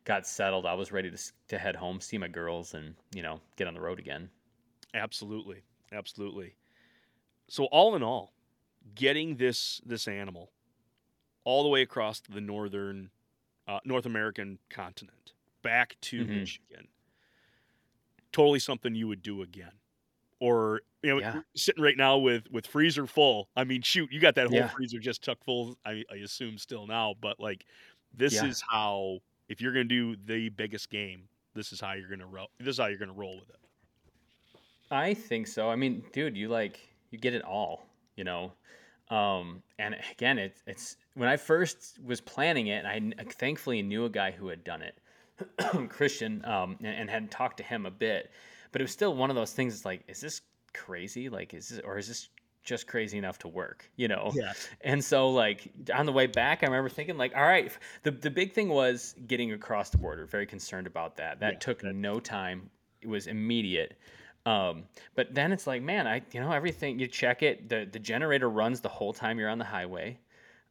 got 0.03 0.27
settled, 0.27 0.65
I 0.65 0.73
was 0.73 0.91
ready 0.91 1.09
to, 1.09 1.17
to 1.47 1.57
head 1.57 1.77
home, 1.77 2.01
see 2.01 2.17
my 2.17 2.27
girls, 2.27 2.73
and, 2.73 2.93
you 3.13 3.21
know, 3.21 3.39
get 3.55 3.65
on 3.69 3.75
the 3.75 3.79
road 3.79 3.97
again. 3.97 4.29
Absolutely. 4.93 5.61
Absolutely. 5.93 6.55
So 7.47 7.63
all 7.67 7.95
in 7.95 8.03
all, 8.03 8.33
getting 8.93 9.37
this 9.37 9.79
this 9.85 10.05
animal 10.09 10.51
all 11.45 11.63
the 11.63 11.69
way 11.69 11.81
across 11.81 12.19
the 12.19 12.41
northern 12.41 13.09
uh, 13.69 13.79
North 13.85 14.05
American 14.05 14.59
continent 14.69 15.31
back 15.61 15.95
to 16.01 16.25
Mhm. 16.25 16.27
Michigan 16.27 16.89
totally 18.35 18.59
something 18.59 18.95
you 18.95 19.07
would 19.07 19.21
do 19.23 19.41
again. 19.41 19.73
Or 20.39 20.81
you 21.03 21.15
know, 21.15 21.21
Yeah. 21.21 21.43
sitting 21.55 21.83
right 21.83 21.97
now 21.97 22.17
with 22.19 22.49
with 22.51 22.67
freezer 22.67 23.07
full. 23.07 23.49
I 23.55 23.63
mean, 23.65 23.81
shoot, 23.83 24.11
you 24.11 24.19
got 24.21 24.35
that 24.35 24.47
whole 24.47 24.63
Yeah. 24.63 24.71
freezer 24.75 24.99
just 24.99 25.23
tucked 25.23 25.45
full. 25.45 25.77
I, 25.85 26.03
I 26.11 26.15
assume 26.17 26.57
still 26.59 26.87
now, 26.87 27.15
but 27.19 27.39
like, 27.39 27.65
this 28.13 28.33
Yeah. 28.33 28.43
is 28.43 28.63
how 28.69 29.19
if 29.49 29.61
you're 29.61 29.73
gonna 29.73 29.85
do 29.85 30.15
the 30.17 30.49
biggest 30.49 30.89
game, 30.89 31.29
this 31.55 31.71
is 31.73 31.79
how 31.81 31.93
you're 31.93 32.09
gonna 32.09 32.27
roll. 32.27 32.49
This 32.59 32.69
is 32.69 32.79
how 32.79 32.87
you're 32.87 32.99
gonna 32.99 33.13
roll 33.13 33.39
with 33.39 33.49
it. 33.49 33.57
I 34.91 35.13
think 35.13 35.47
so. 35.47 35.69
I 35.69 35.75
mean, 35.75 36.05
dude, 36.11 36.37
you 36.37 36.49
like 36.49 36.79
you 37.09 37.17
get 37.17 37.33
it 37.33 37.43
all, 37.43 37.85
you 38.15 38.23
know. 38.23 38.53
Um, 39.09 39.63
and 39.79 39.95
again, 40.11 40.37
it's 40.39 40.63
it's 40.67 40.97
when 41.13 41.29
I 41.29 41.37
first 41.37 41.99
was 42.03 42.21
planning 42.21 42.67
it, 42.67 42.85
I 42.85 42.99
thankfully 43.31 43.81
knew 43.81 44.05
a 44.05 44.09
guy 44.09 44.31
who 44.31 44.47
had 44.47 44.63
done 44.63 44.81
it, 44.81 44.99
Christian, 45.89 46.43
um, 46.45 46.77
and, 46.79 46.95
and 46.95 47.09
had 47.09 47.31
talked 47.31 47.57
to 47.57 47.63
him 47.63 47.85
a 47.85 47.91
bit. 47.91 48.31
But 48.71 48.81
it 48.81 48.83
was 48.83 48.91
still 48.91 49.15
one 49.15 49.29
of 49.29 49.35
those 49.35 49.53
things. 49.53 49.73
It's 49.73 49.85
like, 49.85 50.03
is 50.07 50.21
this 50.21 50.41
crazy? 50.73 51.29
Like, 51.29 51.53
is 51.53 51.69
this 51.69 51.79
or 51.79 51.97
is 51.97 52.07
this 52.07 52.29
just 52.63 52.87
crazy 52.87 53.17
enough 53.17 53.37
to 53.39 53.47
work? 53.47 53.89
You 53.95 54.07
know? 54.07 54.31
Yeah. 54.33 54.53
And 54.81 55.03
so, 55.03 55.29
like 55.29 55.71
on 55.93 56.05
the 56.05 56.11
way 56.11 56.27
back, 56.27 56.63
I 56.63 56.67
remember 56.67 56.89
thinking, 56.89 57.17
like, 57.17 57.35
all 57.35 57.43
right, 57.43 57.71
the 58.03 58.11
the 58.11 58.31
big 58.31 58.53
thing 58.53 58.69
was 58.69 59.15
getting 59.27 59.53
across 59.53 59.89
the 59.89 59.97
border. 59.97 60.25
Very 60.25 60.45
concerned 60.45 60.87
about 60.87 61.17
that. 61.17 61.39
That 61.39 61.53
Yeah, 61.53 61.59
took 61.59 61.83
no 61.83 62.19
time. 62.19 62.69
It 63.01 63.07
was 63.07 63.27
immediate. 63.27 63.97
Um, 64.45 64.83
but 65.15 65.33
then 65.33 65.51
it's 65.51 65.65
like, 65.67 65.81
man, 65.81 66.07
I 66.07 66.21
you 66.31 66.39
know 66.39 66.51
everything. 66.51 66.99
You 66.99 67.07
check 67.07 67.43
it. 67.43 67.69
the 67.69 67.87
The 67.91 67.99
generator 67.99 68.49
runs 68.49 68.81
the 68.81 68.89
whole 68.89 69.13
time 69.13 69.39
you're 69.39 69.49
on 69.49 69.57
the 69.57 69.65
highway. 69.65 70.19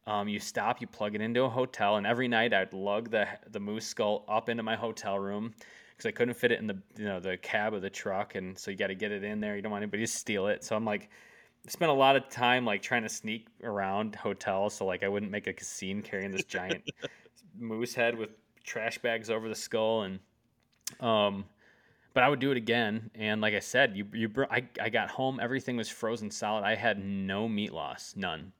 Um, 0.07 0.27
you 0.27 0.39
stop, 0.39 0.81
you 0.81 0.87
plug 0.87 1.15
it 1.15 1.21
into 1.21 1.43
a 1.43 1.49
hotel, 1.49 1.95
and 1.95 2.05
every 2.05 2.27
night 2.27 2.53
I'd 2.53 2.73
lug 2.73 3.09
the 3.09 3.27
the 3.51 3.59
moose 3.59 3.87
skull 3.87 4.23
up 4.27 4.49
into 4.49 4.61
my 4.61 4.75
hotel 4.75 5.17
room 5.17 5.53
because 5.89 6.07
I 6.07 6.11
couldn't 6.11 6.35
fit 6.35 6.51
it 6.51 6.59
in 6.59 6.67
the 6.67 6.77
you 6.97 7.05
know 7.05 7.19
the 7.19 7.37
cab 7.37 7.73
of 7.73 7.81
the 7.81 7.89
truck, 7.89 8.35
and 8.35 8.57
so 8.57 8.69
you 8.69 8.77
got 8.77 8.87
to 8.87 8.95
get 8.95 9.11
it 9.11 9.23
in 9.23 9.39
there. 9.39 9.55
You 9.55 9.61
don't 9.61 9.71
want 9.71 9.83
anybody 9.83 10.03
to 10.05 10.11
steal 10.11 10.47
it. 10.47 10.63
So 10.63 10.75
I'm 10.75 10.85
like, 10.85 11.09
spent 11.67 11.89
a 11.89 11.93
lot 11.93 12.15
of 12.15 12.29
time 12.29 12.65
like 12.65 12.81
trying 12.81 13.03
to 13.03 13.09
sneak 13.09 13.47
around 13.63 14.15
hotels, 14.15 14.75
so 14.75 14.85
like 14.85 15.03
I 15.03 15.07
wouldn't 15.07 15.31
make 15.31 15.47
a 15.47 15.63
scene 15.63 16.01
carrying 16.01 16.31
this 16.31 16.43
giant 16.43 16.83
moose 17.59 17.93
head 17.95 18.17
with 18.17 18.29
trash 18.63 18.97
bags 18.99 19.29
over 19.29 19.49
the 19.49 19.55
skull, 19.55 20.03
and 20.03 20.19
um, 20.99 21.45
but 22.13 22.23
I 22.23 22.29
would 22.29 22.39
do 22.39 22.51
it 22.51 22.57
again. 22.57 23.09
And 23.15 23.41
like 23.41 23.53
I 23.53 23.59
said, 23.59 23.95
you 23.95 24.05
you 24.13 24.29
br- 24.29 24.51
I 24.51 24.67
I 24.79 24.89
got 24.89 25.09
home, 25.09 25.39
everything 25.39 25.77
was 25.77 25.89
frozen 25.89 26.29
solid. 26.29 26.63
I 26.63 26.75
had 26.75 27.03
no 27.03 27.47
meat 27.47 27.73
loss, 27.73 28.13
none, 28.15 28.51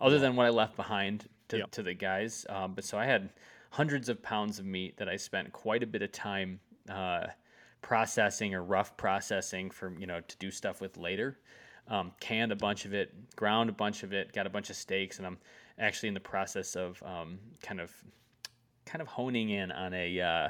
other 0.00 0.18
than 0.18 0.36
what 0.36 0.46
I 0.46 0.50
left 0.50 0.76
behind 0.76 1.28
to, 1.48 1.58
Yep. 1.58 1.70
to 1.72 1.82
the 1.82 1.94
guys. 1.94 2.46
Um, 2.48 2.74
but 2.74 2.84
so 2.84 2.98
I 2.98 3.06
had 3.06 3.30
hundreds 3.70 4.08
of 4.08 4.22
pounds 4.22 4.58
of 4.58 4.64
meat 4.66 4.96
that 4.96 5.08
I 5.08 5.16
spent 5.16 5.52
quite 5.52 5.82
a 5.82 5.86
bit 5.86 6.02
of 6.02 6.10
time 6.12 6.60
uh, 6.88 7.26
processing 7.82 8.54
or 8.54 8.62
rough 8.62 8.96
processing 8.96 9.70
for 9.70 9.92
you 9.98 10.06
know 10.06 10.20
to 10.20 10.36
do 10.38 10.50
stuff 10.50 10.80
with 10.80 10.96
later. 10.96 11.38
Um, 11.88 12.12
canned 12.20 12.52
a 12.52 12.56
bunch 12.56 12.84
of 12.84 12.94
it, 12.94 13.34
ground 13.34 13.68
a 13.68 13.72
bunch 13.72 14.02
of 14.04 14.12
it, 14.12 14.32
got 14.32 14.46
a 14.46 14.50
bunch 14.50 14.70
of 14.70 14.76
steaks, 14.76 15.18
and 15.18 15.26
I'm 15.26 15.38
actually 15.78 16.08
in 16.08 16.14
the 16.14 16.20
process 16.20 16.76
of 16.76 17.02
um, 17.02 17.38
kind 17.62 17.80
of 17.80 17.92
kind 18.86 19.02
of 19.02 19.08
honing 19.08 19.50
in 19.50 19.72
on 19.72 19.92
a 19.94 20.20
uh, 20.20 20.48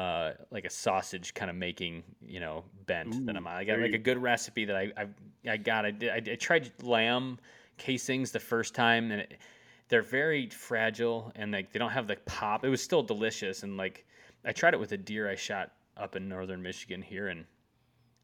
uh, 0.00 0.32
like 0.50 0.64
a 0.66 0.70
sausage 0.70 1.32
kind 1.34 1.50
of 1.50 1.56
making 1.56 2.02
you 2.20 2.40
know 2.40 2.64
bent 2.86 3.24
that 3.26 3.36
I'm 3.36 3.46
on. 3.46 3.54
I 3.54 3.64
got 3.64 3.78
like 3.78 3.90
you 3.90 3.96
a 3.96 3.98
good 3.98 4.18
recipe 4.18 4.66
that 4.66 4.76
I 4.76 4.92
I, 4.96 5.06
I 5.50 5.56
got. 5.56 5.86
I 5.86 5.90
did. 5.92 6.10
I, 6.10 6.20
did- 6.20 6.32
I 6.34 6.36
tried 6.36 6.70
lamb 6.82 7.38
casings 7.76 8.32
the 8.32 8.40
first 8.40 8.74
time 8.74 9.10
and. 9.10 9.22
It, 9.22 9.38
they're 9.88 10.02
very 10.02 10.48
fragile 10.48 11.32
and 11.36 11.52
like 11.52 11.72
they 11.72 11.78
don't 11.78 11.92
have 11.92 12.06
the 12.06 12.16
pop. 12.26 12.64
It 12.64 12.68
was 12.68 12.82
still 12.82 13.02
delicious 13.02 13.62
and 13.62 13.76
like 13.76 14.04
I 14.44 14.52
tried 14.52 14.74
it 14.74 14.80
with 14.80 14.92
a 14.92 14.96
deer 14.96 15.30
I 15.30 15.34
shot 15.34 15.72
up 15.96 16.16
in 16.16 16.28
northern 16.28 16.62
Michigan 16.62 17.02
here 17.02 17.28
and 17.28 17.44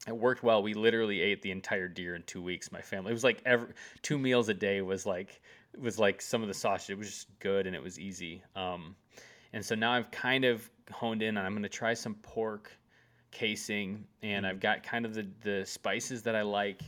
it 0.06 0.16
worked 0.16 0.42
well. 0.42 0.62
We 0.62 0.74
literally 0.74 1.20
ate 1.20 1.42
the 1.42 1.52
entire 1.52 1.88
deer 1.88 2.16
in 2.16 2.24
two 2.24 2.42
weeks. 2.42 2.72
My 2.72 2.80
family. 2.80 3.10
It 3.10 3.14
was 3.14 3.24
like 3.24 3.40
every 3.46 3.68
two 4.02 4.18
meals 4.18 4.48
a 4.48 4.54
day 4.54 4.82
was 4.82 5.06
like 5.06 5.40
was 5.78 5.98
like 5.98 6.20
some 6.20 6.42
of 6.42 6.48
the 6.48 6.54
sausage. 6.54 6.90
It 6.90 6.98
was 6.98 7.08
just 7.08 7.38
good 7.38 7.66
and 7.66 7.76
it 7.76 7.82
was 7.82 7.98
easy. 7.98 8.42
Um, 8.56 8.96
and 9.52 9.64
so 9.64 9.74
now 9.74 9.92
I've 9.92 10.10
kind 10.10 10.44
of 10.44 10.68
honed 10.90 11.22
in 11.22 11.36
on. 11.36 11.46
I'm 11.46 11.52
going 11.52 11.62
to 11.62 11.68
try 11.68 11.94
some 11.94 12.14
pork 12.16 12.72
casing, 13.30 14.04
and 14.22 14.46
I've 14.46 14.60
got 14.60 14.82
kind 14.82 15.06
of 15.06 15.14
the 15.14 15.26
the 15.42 15.64
spices 15.64 16.22
that 16.22 16.34
I 16.34 16.42
like. 16.42 16.82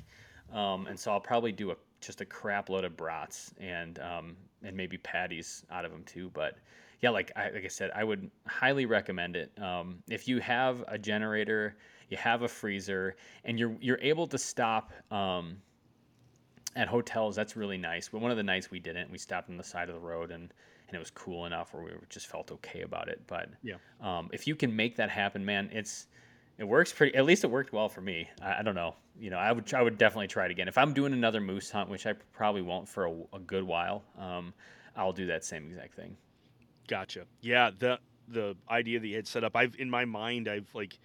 Um, 0.53 0.87
and 0.87 0.99
so 0.99 1.11
I'll 1.11 1.21
probably 1.21 1.53
do 1.53 1.71
a 1.71 1.77
just 2.07 2.21
a 2.21 2.25
crap 2.25 2.69
load 2.69 2.85
of 2.85 2.97
brats 2.97 3.53
and 3.59 3.99
um, 3.99 4.37
and 4.63 4.77
maybe 4.77 4.99
patties 4.99 5.65
out 5.71 5.85
of 5.85 5.93
them 5.93 6.05
too. 6.05 6.31
But 6.35 6.57
yeah, 7.01 7.11
like 7.11 7.33
I, 7.37 7.51
like 7.51 7.65
I 7.65 7.69
said, 7.69 7.91
I 7.95 8.05
would 8.05 8.31
highly 8.47 8.87
recommend 8.87 9.37
it. 9.37 9.53
Um, 9.61 10.03
if 10.09 10.27
you 10.29 10.41
have 10.41 10.85
a 10.89 10.99
generator, 10.99 11.77
you 12.09 12.17
have 12.17 12.43
a 12.43 12.49
freezer, 12.49 13.17
and 13.45 13.59
you're 13.59 13.77
you're 13.81 14.01
able 14.01 14.27
to 14.29 14.39
stop 14.39 14.93
um, 15.11 15.57
at 16.77 16.89
hotels. 16.89 17.37
That's 17.37 17.57
really 17.57 17.79
nice. 17.79 18.09
But 18.09 18.21
one 18.21 18.31
of 18.31 18.37
the 18.37 18.43
nights 18.43 18.71
we 18.71 18.79
didn't. 18.79 19.11
We 19.11 19.19
stopped 19.19 19.51
on 19.51 19.57
the 19.57 19.65
side 19.65 19.89
of 19.89 19.95
the 19.95 20.01
road 20.01 20.31
and. 20.31 20.53
And 20.87 20.95
it 20.95 20.99
was 20.99 21.11
cool 21.11 21.47
enough 21.47 21.73
where 21.73 21.83
we 21.83 21.91
just 22.11 22.27
felt 22.27 22.53
okay 22.53 22.83
about 22.83 23.09
it. 23.09 23.23
But 23.27 23.49
Yeah. 23.63 23.77
um, 24.03 24.29
if 24.35 24.47
you 24.47 24.55
can 24.55 24.77
make 24.77 24.97
that 24.97 25.09
happen, 25.09 25.43
man, 25.43 25.71
it's 25.73 26.09
it 26.59 26.65
works 26.65 26.93
pretty. 26.93 27.15
At 27.17 27.25
least 27.25 27.45
it 27.45 27.51
worked 27.51 27.73
well 27.73 27.89
for 27.89 28.01
me. 28.01 28.29
I, 28.43 28.61
I 28.61 28.63
don't 28.63 28.75
know. 28.75 28.95
You 29.19 29.31
know, 29.31 29.39
I 29.39 29.53
would 29.53 29.73
I 29.75 29.83
would 29.83 29.99
definitely 29.99 30.29
try 30.29 30.47
it 30.47 30.51
again. 30.51 30.69
If 30.69 30.79
I'm 30.79 30.93
doing 30.93 31.13
another 31.13 31.41
moose 31.41 31.71
hunt, 31.71 31.89
which 31.89 32.07
I 32.07 32.15
probably 32.33 32.63
won't 32.63 32.89
for 32.89 33.07
a, 33.07 33.15
a 33.33 33.39
good 33.39 33.65
while, 33.65 34.03
um, 34.19 34.53
I'll 34.97 35.13
do 35.13 35.27
that 35.27 35.45
same 35.45 35.67
exact 35.67 35.95
thing. 35.95 36.17
Gotcha. 36.89 37.25
Yeah, 37.41 37.71
the 37.79 37.99
the 38.29 38.57
idea 38.71 39.01
that 39.01 39.07
you 39.07 39.17
had 39.17 39.27
set 39.27 39.45
up, 39.45 39.57
I've 39.57 39.75
in 39.79 39.91
my 39.91 40.05
mind, 40.05 40.49
I've 40.49 40.69
like 40.75 40.99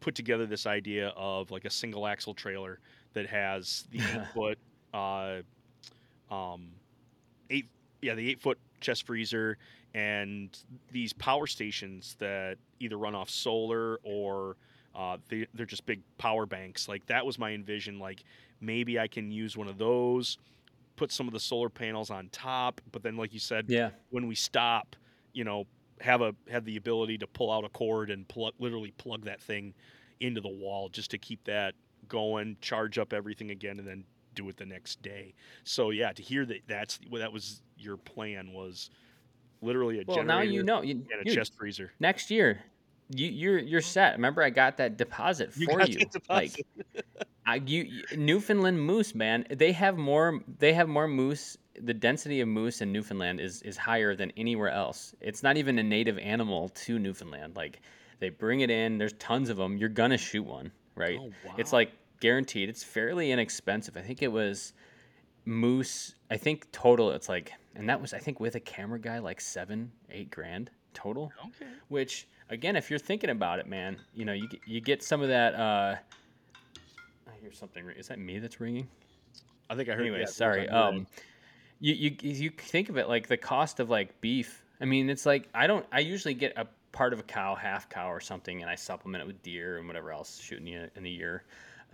put 0.00 0.14
together 0.14 0.46
this 0.46 0.66
idea 0.66 1.08
of 1.16 1.50
like 1.50 1.64
a 1.64 1.70
single 1.70 2.06
axle 2.06 2.34
trailer 2.34 2.80
that 3.12 3.26
has 3.26 3.84
the 3.90 3.98
eight 4.14 4.26
foot, 4.34 4.58
uh, 4.92 5.42
um, 6.34 6.68
eight 7.50 7.66
yeah, 8.00 8.14
the 8.14 8.28
eight 8.28 8.40
foot 8.40 8.58
chest 8.80 9.06
freezer 9.06 9.58
and 9.94 10.58
these 10.90 11.12
power 11.12 11.46
stations 11.46 12.16
that 12.18 12.56
either 12.80 12.96
run 12.96 13.14
off 13.14 13.30
solar 13.30 13.98
or 14.02 14.56
uh, 14.94 15.16
they, 15.28 15.46
they're 15.54 15.66
just 15.66 15.86
big 15.86 16.00
power 16.18 16.46
banks. 16.46 16.88
Like 16.88 17.06
that 17.06 17.24
was 17.24 17.38
my 17.38 17.52
envision. 17.52 17.98
Like 17.98 18.24
maybe 18.60 18.98
I 18.98 19.08
can 19.08 19.30
use 19.30 19.56
one 19.56 19.68
of 19.68 19.78
those, 19.78 20.38
put 20.96 21.10
some 21.12 21.26
of 21.26 21.32
the 21.32 21.40
solar 21.40 21.68
panels 21.68 22.10
on 22.10 22.28
top, 22.30 22.80
but 22.92 23.02
then 23.02 23.16
like 23.16 23.32
you 23.32 23.40
said, 23.40 23.66
Yeah, 23.68 23.90
when 24.10 24.26
we 24.26 24.34
stop, 24.34 24.96
you 25.32 25.44
know, 25.44 25.66
have 26.00 26.20
a 26.20 26.34
have 26.50 26.64
the 26.64 26.76
ability 26.76 27.18
to 27.18 27.26
pull 27.26 27.50
out 27.50 27.64
a 27.64 27.68
cord 27.68 28.10
and 28.10 28.26
plug 28.28 28.54
literally 28.58 28.92
plug 28.98 29.24
that 29.24 29.40
thing 29.40 29.72
into 30.20 30.40
the 30.40 30.48
wall 30.48 30.88
just 30.88 31.10
to 31.12 31.18
keep 31.18 31.42
that 31.44 31.74
going, 32.08 32.56
charge 32.60 32.98
up 32.98 33.12
everything 33.12 33.50
again, 33.50 33.78
and 33.78 33.86
then 33.86 34.04
do 34.34 34.48
it 34.48 34.56
the 34.56 34.66
next 34.66 35.00
day. 35.02 35.34
So 35.64 35.90
yeah, 35.90 36.12
to 36.12 36.22
hear 36.22 36.44
that 36.46 36.62
that's 36.66 36.98
well, 37.10 37.20
that 37.20 37.32
was 37.32 37.62
your 37.76 37.96
plan 37.96 38.52
was 38.52 38.90
literally 39.60 40.00
a 40.00 40.04
well 40.06 40.16
generator 40.16 40.26
now 40.26 40.40
you 40.42 40.62
know. 40.64 40.82
You, 40.82 40.94
and 41.12 41.26
a 41.26 41.28
you- 41.28 41.34
chest 41.34 41.54
freezer. 41.56 41.92
next 42.00 42.30
year, 42.30 42.62
you 43.14 43.28
you're 43.28 43.58
you're 43.58 43.80
set. 43.80 44.14
Remember, 44.14 44.42
I 44.42 44.50
got 44.50 44.76
that 44.78 44.96
deposit 44.96 45.50
You 45.56 45.66
for 45.66 45.80
you. 45.82 45.98
deposit. 45.98 46.22
Like, 46.28 46.66
I 47.46 47.56
you 47.56 47.82
you- 47.84 48.16
Newfoundland 48.16 48.80
moose, 48.80 49.14
man. 49.14 49.44
They 49.50 49.72
have 49.72 49.96
more. 49.96 50.40
They 50.58 50.72
have 50.72 50.88
more 50.88 51.08
moose. 51.08 51.56
The 51.80 51.94
density 51.94 52.40
of 52.40 52.48
moose 52.48 52.80
in 52.80 52.92
Newfoundland 52.92 53.40
is 53.40 53.62
is 53.62 53.76
higher 53.76 54.14
than 54.14 54.32
anywhere 54.36 54.70
else. 54.70 55.14
It's 55.20 55.42
not 55.42 55.56
even 55.56 55.78
a 55.78 55.82
native 55.82 56.18
animal 56.18 56.68
to 56.70 56.98
Newfoundland. 56.98 57.56
Like 57.56 57.80
they 58.20 58.28
bring 58.28 58.60
it 58.60 58.70
in. 58.70 58.98
There's 58.98 59.14
tons 59.14 59.48
of 59.48 59.56
them. 59.56 59.76
You're 59.76 59.88
gonna 59.88 60.18
shoot 60.18 60.44
one, 60.44 60.70
right? 60.94 61.18
Oh, 61.20 61.30
wow. 61.46 61.54
It's 61.58 61.72
like 61.72 61.92
guaranteed. 62.20 62.68
It's 62.68 62.84
fairly 62.84 63.32
inexpensive. 63.32 63.96
I 63.96 64.00
think 64.02 64.22
it 64.22 64.30
was 64.30 64.72
moose. 65.44 66.14
I 66.30 66.36
think 66.36 66.70
total 66.72 67.10
it's 67.10 67.28
like, 67.28 67.52
and 67.74 67.88
that 67.88 68.00
was 68.00 68.14
I 68.14 68.18
think 68.18 68.38
with 68.40 68.54
a 68.54 68.60
camera 68.60 69.00
guy 69.00 69.18
like 69.18 69.40
seven, 69.40 69.90
eight 70.10 70.30
grand 70.30 70.70
total. 70.94 71.32
Okay. 71.46 71.70
Which 71.88 72.28
again, 72.52 72.76
if 72.76 72.90
you're 72.90 72.98
thinking 72.98 73.30
about 73.30 73.58
it, 73.58 73.66
man, 73.66 73.96
you 74.14 74.24
know 74.24 74.32
you 74.32 74.48
get- 74.48 74.60
you 74.66 74.80
get 74.80 75.02
some 75.02 75.22
of 75.22 75.28
that. 75.28 75.54
Uh, 75.54 75.96
I 77.26 77.40
hear 77.40 77.52
something. 77.52 77.88
Is 77.90 78.08
that 78.08 78.18
me 78.18 78.38
that's 78.38 78.60
ringing? 78.60 78.88
I 79.68 79.74
think 79.74 79.88
I 79.88 79.92
heard. 79.92 80.02
Anyway, 80.02 80.24
sorry. 80.26 80.68
on 80.68 80.74
your 80.74 80.88
end. 80.88 80.98
Um, 80.98 81.06
you, 81.80 81.94
you 81.94 82.16
you 82.20 82.50
think 82.50 82.88
of 82.90 82.96
it 82.96 83.08
like 83.08 83.26
the 83.26 83.36
cost 83.36 83.80
of 83.80 83.90
like 83.90 84.20
beef. 84.20 84.62
I 84.80 84.84
mean, 84.84 85.10
it's 85.10 85.26
like 85.26 85.48
I 85.54 85.66
don't. 85.66 85.86
I 85.90 86.00
usually 86.00 86.34
get 86.34 86.52
a 86.56 86.66
part 86.92 87.12
of 87.12 87.18
a 87.20 87.22
cow, 87.22 87.54
half 87.54 87.88
cow 87.88 88.12
or 88.12 88.20
something, 88.20 88.60
and 88.60 88.70
I 88.70 88.74
supplement 88.74 89.22
it 89.22 89.26
with 89.26 89.42
deer 89.42 89.78
and 89.78 89.86
whatever 89.88 90.12
else 90.12 90.40
shooting 90.40 90.68
in, 90.68 90.90
in 90.94 91.06
a 91.06 91.08
year. 91.08 91.44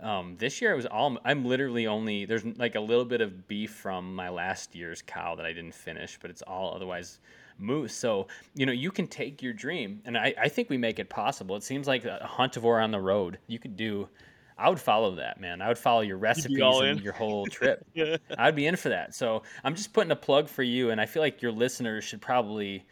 Um, 0.01 0.35
this 0.37 0.61
year 0.61 0.71
I 0.71 0.75
was 0.75 0.85
all. 0.85 1.17
I'm 1.25 1.45
literally 1.45 1.87
only 1.87 2.25
there's 2.25 2.45
like 2.45 2.75
a 2.75 2.79
little 2.79 3.05
bit 3.05 3.21
of 3.21 3.47
beef 3.47 3.71
from 3.71 4.13
my 4.13 4.29
last 4.29 4.75
year's 4.75 5.01
cow 5.01 5.35
that 5.35 5.45
I 5.45 5.53
didn't 5.53 5.73
finish, 5.73 6.19
but 6.21 6.29
it's 6.29 6.41
all 6.43 6.73
otherwise 6.75 7.19
moose. 7.59 7.93
So 7.93 8.27
you 8.55 8.65
know 8.65 8.71
you 8.71 8.91
can 8.91 9.07
take 9.07 9.41
your 9.41 9.53
dream, 9.53 10.01
and 10.05 10.17
I, 10.17 10.33
I 10.39 10.49
think 10.49 10.69
we 10.69 10.77
make 10.77 10.99
it 10.99 11.09
possible. 11.09 11.55
It 11.55 11.63
seems 11.63 11.87
like 11.87 12.05
a 12.05 12.29
huntavore 12.29 12.83
on 12.83 12.91
the 12.91 12.99
road. 12.99 13.39
You 13.47 13.59
could 13.59 13.75
do. 13.75 14.09
I 14.57 14.67
would 14.67 14.79
follow 14.79 15.15
that, 15.15 15.39
man. 15.39 15.61
I 15.61 15.69
would 15.69 15.77
follow 15.77 16.01
your 16.01 16.17
recipes 16.17 16.59
and 16.59 16.99
your 16.99 17.13
whole 17.13 17.45
trip. 17.47 17.85
I'd 18.37 18.55
be 18.55 18.67
in 18.67 18.75
for 18.75 18.89
that. 18.89 19.15
So 19.15 19.43
I'm 19.63 19.73
just 19.73 19.93
putting 19.93 20.11
a 20.11 20.17
plug 20.17 20.49
for 20.49 20.63
you, 20.63 20.89
and 20.91 20.99
I 20.99 21.05
feel 21.05 21.21
like 21.21 21.41
your 21.41 21.53
listeners 21.53 22.03
should 22.03 22.21
probably, 22.21 22.85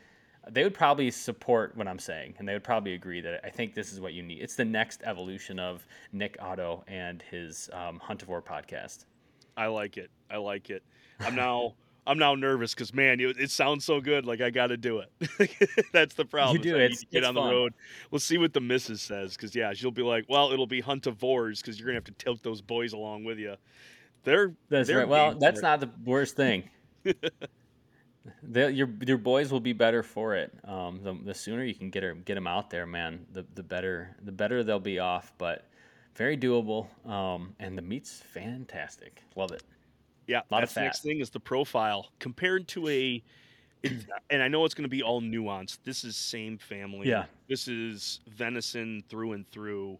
they 0.50 0.64
would 0.64 0.74
probably 0.74 1.12
support 1.12 1.76
what 1.76 1.86
I'm 1.90 2.00
saying, 2.00 2.36
and 2.40 2.48
they 2.48 2.54
would 2.54 2.64
probably 2.64 2.94
agree 2.94 3.20
that 3.20 3.42
I 3.44 3.50
think 3.50 3.76
this 3.76 3.92
is 3.92 4.00
what 4.00 4.14
you 4.14 4.24
need. 4.24 4.42
It's 4.42 4.56
the 4.56 4.64
next 4.64 5.02
evolution 5.04 5.60
of 5.60 5.86
Nick 6.14 6.38
Otto 6.40 6.86
and 6.88 7.22
his 7.30 7.70
um, 7.74 8.00
Huntavore 8.00 8.46
podcast. 8.46 9.04
I 9.58 9.68
like 9.68 9.98
it. 9.98 10.10
I 10.32 10.38
like 10.38 10.70
it. 10.70 10.84
I'm 11.20 11.36
now. 11.36 11.74
I'm 12.08 12.18
now 12.18 12.36
nervous 12.36 12.74
because 12.74 12.94
man, 12.94 13.20
it, 13.20 13.38
it 13.40 13.52
sounds 13.52 13.86
so 13.86 14.02
good. 14.02 14.26
Like 14.26 14.42
I 14.42 14.50
got 14.50 14.68
to 14.68 14.78
do 14.78 15.00
it. 15.00 15.86
That's 15.94 16.16
the 16.16 16.26
problem. 16.26 16.58
You 16.58 16.64
do, 16.64 16.70
is 16.70 16.76
I 16.76 16.78
need 16.80 16.86
it's- 16.86 17.00
to 17.02 17.06
get 17.08 17.24
on 17.24 17.36
the 17.36 17.42
road. 17.42 17.74
We'll 18.10 18.20
see 18.20 18.38
what 18.38 18.54
the 18.54 18.62
missus 18.62 19.02
says 19.02 19.36
because 19.36 19.56
yeah, 19.56 19.74
she'll 19.74 19.92
be 19.92 20.04
like, 20.04 20.26
"Well, 20.28 20.52
it'll 20.52 20.68
be 20.68 20.80
hunt 20.82 21.06
of 21.06 21.18
huntavores 21.18 21.62
because 21.62 21.80
you're 21.80 21.88
gonna 21.88 21.98
have 21.98 22.06
to 22.06 22.14
tilt 22.14 22.42
those 22.44 22.62
boys 22.62 22.94
along 22.94 23.26
with 23.26 23.38
you." 23.38 23.56
They're 24.24 24.54
That's 24.70 24.88
they're 24.88 25.00
right. 25.00 25.08
Well, 25.08 25.36
that's 25.40 25.62
not 25.62 25.80
the 25.80 25.90
worst 26.06 26.36
thing. 26.36 26.70
Your 28.54 28.90
your 29.06 29.18
boys 29.18 29.52
will 29.52 29.62
be 29.62 29.74
better 29.74 30.04
for 30.04 30.36
it. 30.36 30.52
Um, 30.66 31.00
the, 31.02 31.14
the 31.14 31.34
sooner 31.34 31.64
you 31.64 31.74
can 31.74 31.90
get 31.90 32.04
her, 32.04 32.14
get 32.14 32.36
them 32.36 32.48
out 32.48 32.70
there, 32.70 32.86
man, 32.86 33.26
the 33.32 33.46
the 33.56 33.64
better 33.64 34.16
the 34.22 34.34
better 34.34 34.64
they'll 34.64 34.80
be 34.80 35.00
off. 35.00 35.32
But 35.38 35.66
very 36.16 36.38
doable. 36.38 36.88
Um, 37.10 37.56
and 37.60 37.78
the 37.78 37.82
meat's 37.82 38.22
fantastic. 38.34 39.24
Love 39.36 39.52
it. 39.52 39.64
Yeah, 40.28 40.42
Lot 40.52 40.64
of 40.64 40.70
that's 40.70 40.74
the 40.74 40.82
next 40.82 41.02
thing 41.04 41.20
is 41.20 41.30
the 41.30 41.40
profile 41.40 42.08
compared 42.20 42.68
to 42.70 42.88
a. 42.90 43.24
And 44.30 44.42
I 44.44 44.48
know 44.48 44.66
it's 44.66 44.74
going 44.74 44.84
to 44.84 44.90
be 44.90 45.04
all 45.04 45.22
nuanced. 45.22 45.78
This 45.84 46.04
is 46.04 46.18
same 46.18 46.58
family. 46.58 47.08
Yeah. 47.08 47.26
This 47.48 47.68
is 47.68 48.20
venison 48.28 49.04
through 49.08 49.34
and 49.34 49.48
through. 49.50 49.98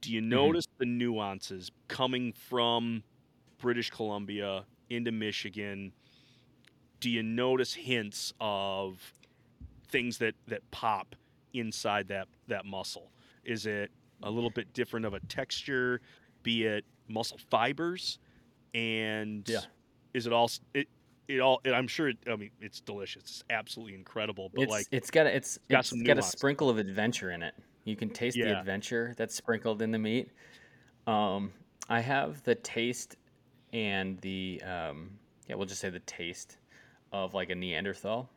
Do 0.00 0.08
Mm-hmm. 0.10 0.14
you 0.14 0.20
notice 0.20 0.66
the 0.78 0.86
nuances 0.86 1.70
coming 1.88 2.32
from 2.32 3.02
British 3.58 3.90
Columbia 3.90 4.64
into 4.90 5.12
Michigan? 5.12 5.92
Do 7.00 7.10
you 7.10 7.22
notice 7.22 7.74
hints 7.74 8.32
of 8.40 9.12
things 9.88 10.18
that 10.18 10.34
that 10.48 10.70
pop 10.70 11.16
inside 11.52 12.08
that 12.08 12.28
that 12.48 12.64
muscle? 12.64 13.10
Is 13.44 13.66
it 13.66 13.90
a 14.22 14.30
little 14.30 14.50
bit 14.50 14.72
different 14.72 15.04
of 15.04 15.14
a 15.14 15.20
texture, 15.20 16.00
be 16.42 16.64
it 16.64 16.84
muscle 17.08 17.38
fibers, 17.50 18.18
and 18.74 19.48
Yeah. 19.48 19.60
is 20.12 20.26
it 20.26 20.32
all 20.32 20.50
it 20.74 20.88
it 21.28 21.40
all? 21.40 21.60
It, 21.64 21.72
I'm 21.72 21.88
sure. 21.88 22.08
It, 22.08 22.18
I 22.30 22.36
mean, 22.36 22.50
it's 22.60 22.80
delicious. 22.80 23.22
It's 23.22 23.44
absolutely 23.50 23.94
incredible. 23.94 24.50
But 24.52 24.64
it's 24.64 24.70
like, 24.70 24.86
it's 24.90 25.10
got 25.10 25.26
a, 25.26 25.34
it's 25.34 25.58
got 25.70 25.80
it's 25.80 25.88
some 25.90 26.02
got 26.02 26.18
a 26.18 26.22
sprinkle 26.22 26.68
of 26.68 26.78
adventure 26.78 27.30
in 27.30 27.42
it. 27.42 27.54
You 27.84 27.96
can 27.96 28.10
taste 28.10 28.36
the 28.36 28.58
adventure 28.58 29.14
that's 29.16 29.34
sprinkled 29.34 29.82
in 29.82 29.90
the 29.90 29.98
meat. 29.98 30.30
Um, 31.06 31.52
I 31.88 32.00
have 32.00 32.42
the 32.42 32.54
taste 32.54 33.16
and 33.72 34.18
the 34.20 34.62
um, 34.64 35.18
yeah, 35.46 35.54
we'll 35.56 35.66
just 35.66 35.80
say 35.80 35.90
the 35.90 36.00
taste 36.00 36.58
of 37.12 37.34
like 37.34 37.50
a 37.50 37.54
Neanderthal. 37.54 38.30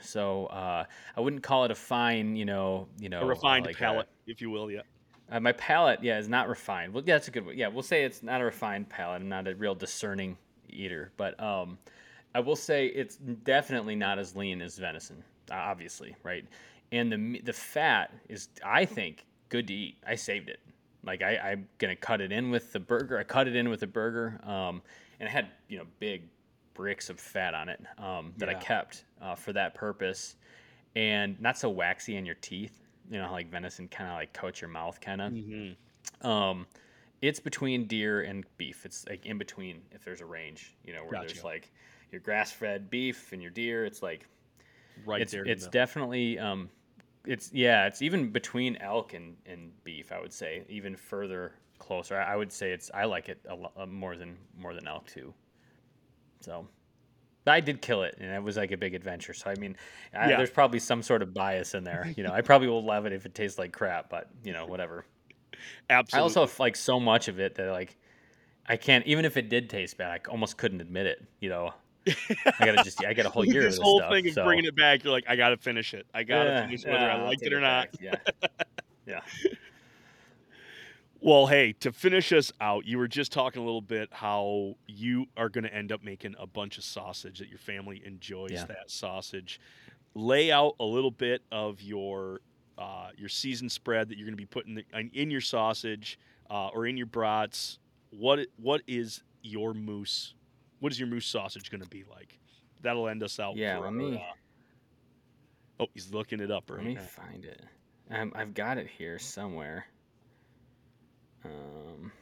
So 0.00 0.46
uh, 0.46 0.84
I 1.16 1.20
wouldn't 1.20 1.42
call 1.42 1.64
it 1.64 1.70
a 1.70 1.74
fine, 1.74 2.36
you 2.36 2.44
know, 2.44 2.88
you 2.98 3.08
know, 3.08 3.20
a 3.20 3.26
refined 3.26 3.66
like 3.66 3.76
a- 3.76 3.78
palate, 3.78 4.08
if 4.26 4.40
you 4.40 4.50
will. 4.50 4.70
Yeah. 4.70 4.82
Uh, 5.30 5.40
my 5.40 5.52
palate, 5.52 6.02
yeah, 6.02 6.18
is 6.18 6.28
not 6.28 6.48
refined. 6.48 6.92
Well, 6.92 7.02
yeah, 7.04 7.14
that's 7.14 7.28
a 7.28 7.30
good 7.30 7.46
one. 7.46 7.58
Yeah, 7.58 7.68
we'll 7.68 7.82
say 7.82 8.04
it's 8.04 8.22
not 8.22 8.40
a 8.40 8.44
refined 8.44 8.88
palate. 8.88 9.22
I'm 9.22 9.28
not 9.28 9.48
a 9.48 9.54
real 9.54 9.74
discerning 9.74 10.36
eater, 10.68 11.12
but 11.16 11.40
um, 11.42 11.78
I 12.34 12.40
will 12.40 12.56
say 12.56 12.86
it's 12.86 13.16
definitely 13.16 13.96
not 13.96 14.18
as 14.18 14.36
lean 14.36 14.62
as 14.62 14.78
venison, 14.78 15.22
obviously, 15.50 16.14
right? 16.22 16.44
And 16.92 17.10
the 17.12 17.40
the 17.40 17.52
fat 17.52 18.12
is, 18.28 18.48
I 18.64 18.84
think, 18.84 19.24
good 19.48 19.66
to 19.66 19.74
eat. 19.74 19.96
I 20.06 20.14
saved 20.14 20.48
it. 20.48 20.60
Like 21.04 21.22
I, 21.22 21.36
I'm 21.38 21.68
gonna 21.78 21.96
cut 21.96 22.20
it 22.20 22.30
in 22.30 22.50
with 22.50 22.72
the 22.72 22.80
burger. 22.80 23.18
I 23.18 23.24
cut 23.24 23.48
it 23.48 23.56
in 23.56 23.68
with 23.68 23.80
the 23.80 23.86
burger, 23.86 24.40
um, 24.44 24.82
and 25.18 25.28
it 25.28 25.32
had 25.32 25.48
you 25.68 25.78
know 25.78 25.84
big 25.98 26.22
bricks 26.74 27.10
of 27.10 27.18
fat 27.18 27.54
on 27.54 27.68
it 27.68 27.80
um, 27.98 28.32
that 28.36 28.48
I 28.48 28.54
kept 28.54 29.04
uh, 29.20 29.34
for 29.34 29.52
that 29.54 29.74
purpose, 29.74 30.36
and 30.94 31.40
not 31.40 31.58
so 31.58 31.70
waxy 31.70 32.16
in 32.16 32.26
your 32.26 32.36
teeth. 32.36 32.85
You 33.10 33.18
know, 33.18 33.26
how, 33.26 33.32
like 33.32 33.50
venison 33.50 33.88
kind 33.88 34.10
of 34.10 34.16
like 34.16 34.32
coats 34.32 34.60
your 34.60 34.70
mouth, 34.70 35.00
kind 35.00 35.20
of. 35.20 35.32
Mm-hmm. 35.32 36.26
Um, 36.26 36.66
it's 37.22 37.40
between 37.40 37.86
deer 37.86 38.22
and 38.22 38.44
beef. 38.58 38.84
It's 38.84 39.06
like 39.08 39.26
in 39.26 39.38
between 39.38 39.82
if 39.92 40.04
there's 40.04 40.20
a 40.20 40.26
range, 40.26 40.76
you 40.84 40.92
know, 40.92 41.02
where 41.02 41.20
there's 41.20 41.44
like 41.44 41.72
your 42.12 42.20
grass-fed 42.20 42.90
beef 42.90 43.32
and 43.32 43.40
your 43.40 43.50
deer. 43.50 43.84
It's 43.84 44.02
like 44.02 44.26
Right 45.04 45.20
it's 45.20 45.32
there. 45.32 45.44
it's 45.44 45.64
the- 45.64 45.70
definitely 45.70 46.38
um, 46.38 46.70
it's 47.26 47.52
yeah, 47.52 47.86
it's 47.86 48.02
even 48.02 48.30
between 48.30 48.76
elk 48.76 49.14
and, 49.14 49.36
and 49.46 49.72
beef. 49.84 50.12
I 50.12 50.20
would 50.20 50.32
say 50.32 50.64
even 50.68 50.96
further 50.96 51.52
closer. 51.78 52.18
I, 52.18 52.32
I 52.32 52.36
would 52.36 52.52
say 52.52 52.72
it's 52.72 52.90
I 52.94 53.04
like 53.04 53.28
it 53.28 53.38
a 53.48 53.54
lot 53.54 53.72
uh, 53.76 53.86
more 53.86 54.16
than 54.16 54.36
more 54.58 54.74
than 54.74 54.86
elk 54.86 55.06
too. 55.06 55.34
So. 56.40 56.66
I 57.46 57.60
did 57.60 57.80
kill 57.82 58.02
it, 58.02 58.16
and 58.20 58.30
it 58.32 58.42
was 58.42 58.56
like 58.56 58.72
a 58.72 58.76
big 58.76 58.94
adventure. 58.94 59.34
So 59.34 59.50
I 59.50 59.54
mean, 59.56 59.76
I, 60.14 60.30
Yeah. 60.30 60.36
there's 60.36 60.50
probably 60.50 60.78
some 60.78 61.02
sort 61.02 61.22
of 61.22 61.32
bias 61.34 61.74
in 61.74 61.84
there. 61.84 62.12
You 62.16 62.24
know, 62.24 62.32
I 62.32 62.40
probably 62.40 62.68
will 62.68 62.84
love 62.84 63.06
it 63.06 63.12
if 63.12 63.26
it 63.26 63.34
tastes 63.34 63.58
like 63.58 63.72
crap, 63.72 64.08
but 64.10 64.28
you 64.44 64.52
know, 64.52 64.66
whatever. 64.66 65.04
Absolutely. 65.88 66.18
I 66.20 66.22
also 66.22 66.40
have 66.46 66.58
like 66.60 66.76
so 66.76 66.98
much 67.00 67.28
of 67.28 67.38
it 67.40 67.54
that 67.56 67.70
like 67.70 67.96
I 68.66 68.76
can't 68.76 69.06
even 69.06 69.24
if 69.24 69.36
it 69.36 69.48
did 69.48 69.70
taste 69.70 69.96
bad, 69.96 70.10
I 70.26 70.30
almost 70.30 70.56
couldn't 70.56 70.80
admit 70.80 71.06
it. 71.06 71.24
You 71.40 71.48
know, 71.50 71.72
I 72.06 72.64
gotta 72.64 72.78
just 72.78 73.02
I 73.04 73.14
got 73.14 73.26
a 73.26 73.30
whole 73.30 73.44
year 73.52 73.62
of 73.64 73.70
this 73.70 73.76
this 73.76 73.82
whole 73.82 73.98
stuff. 73.98 74.10
thing 74.10 74.26
of 74.28 74.34
so. 74.34 74.44
bringing 74.44 74.64
it 74.64 74.76
back. 74.76 75.04
You're 75.04 75.12
like, 75.12 75.24
I 75.28 75.36
gotta 75.36 75.56
finish 75.56 75.94
it. 75.94 76.06
I 76.14 76.22
gotta 76.24 76.50
Yeah, 76.50 76.66
finish 76.66 76.84
whether 76.84 76.96
yeah, 77.06 77.14
I 77.14 77.14
I'll 77.18 77.24
liked 77.26 77.42
it 77.42 77.52
or 77.52 77.60
not. 77.60 77.88
Yeah, 78.00 78.16
yeah. 79.06 79.20
Well, 81.20 81.46
hey, 81.46 81.72
to 81.80 81.92
finish 81.92 82.32
us 82.32 82.52
out, 82.60 82.84
you 82.86 82.98
were 82.98 83.08
just 83.08 83.32
talking 83.32 83.62
a 83.62 83.64
little 83.64 83.80
bit 83.80 84.08
how 84.12 84.76
you 84.86 85.26
are 85.36 85.48
going 85.48 85.64
to 85.64 85.74
end 85.74 85.90
up 85.90 86.04
making 86.04 86.34
a 86.38 86.46
bunch 86.46 86.78
of 86.78 86.84
sausage 86.84 87.38
that 87.38 87.48
your 87.48 87.58
family 87.58 88.02
enjoys 88.04 88.52
Yeah. 88.52 88.66
that 88.66 88.90
sausage. 88.90 89.58
Lay 90.14 90.52
out 90.52 90.74
a 90.78 90.84
little 90.84 91.10
bit 91.10 91.42
of 91.50 91.80
your 91.82 92.40
uh, 92.78 93.08
your 93.16 93.30
season 93.30 93.70
spread 93.70 94.06
that 94.10 94.18
you're 94.18 94.26
going 94.26 94.36
to 94.36 94.40
be 94.42 94.44
putting 94.44 94.74
the, 94.74 94.84
in- 94.92 95.10
in 95.14 95.30
your 95.30 95.40
sausage 95.40 96.18
uh, 96.50 96.68
or 96.68 96.86
in 96.86 96.96
your 96.96 97.06
brats. 97.06 97.78
What 98.10 98.40
what 98.58 98.82
is 98.86 99.22
your 99.42 99.72
moose? 99.72 100.34
What 100.80 100.92
is 100.92 101.00
your 101.00 101.08
moose 101.08 101.26
sausage 101.26 101.70
going 101.70 101.82
to 101.82 101.88
be 101.88 102.04
like? 102.10 102.38
That'll 102.82 103.08
end 103.08 103.22
us 103.22 103.40
out. 103.40 103.56
Yeah, 103.56 103.78
let 103.78 103.94
me- 103.94 104.16
uh, 104.16 105.82
oh, 105.84 105.86
he's 105.94 106.12
looking 106.12 106.40
it 106.40 106.50
up 106.50 106.70
right 106.70 106.78
Let 106.78 106.86
me 106.86 106.94
now. 106.94 107.00
find 107.00 107.44
it. 107.46 107.62
Um, 108.10 108.32
I've 108.36 108.52
got 108.52 108.76
it 108.78 108.86
here 108.88 109.18
somewhere. 109.18 109.86
Um, 111.46 112.12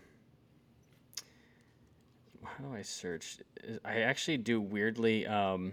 how 2.45 2.65
do 2.65 2.75
I 2.75 2.83
search? 2.83 3.39
I 3.85 4.01
actually 4.01 4.39
do 4.39 4.61
weirdly. 4.61 5.27
Um, 5.27 5.73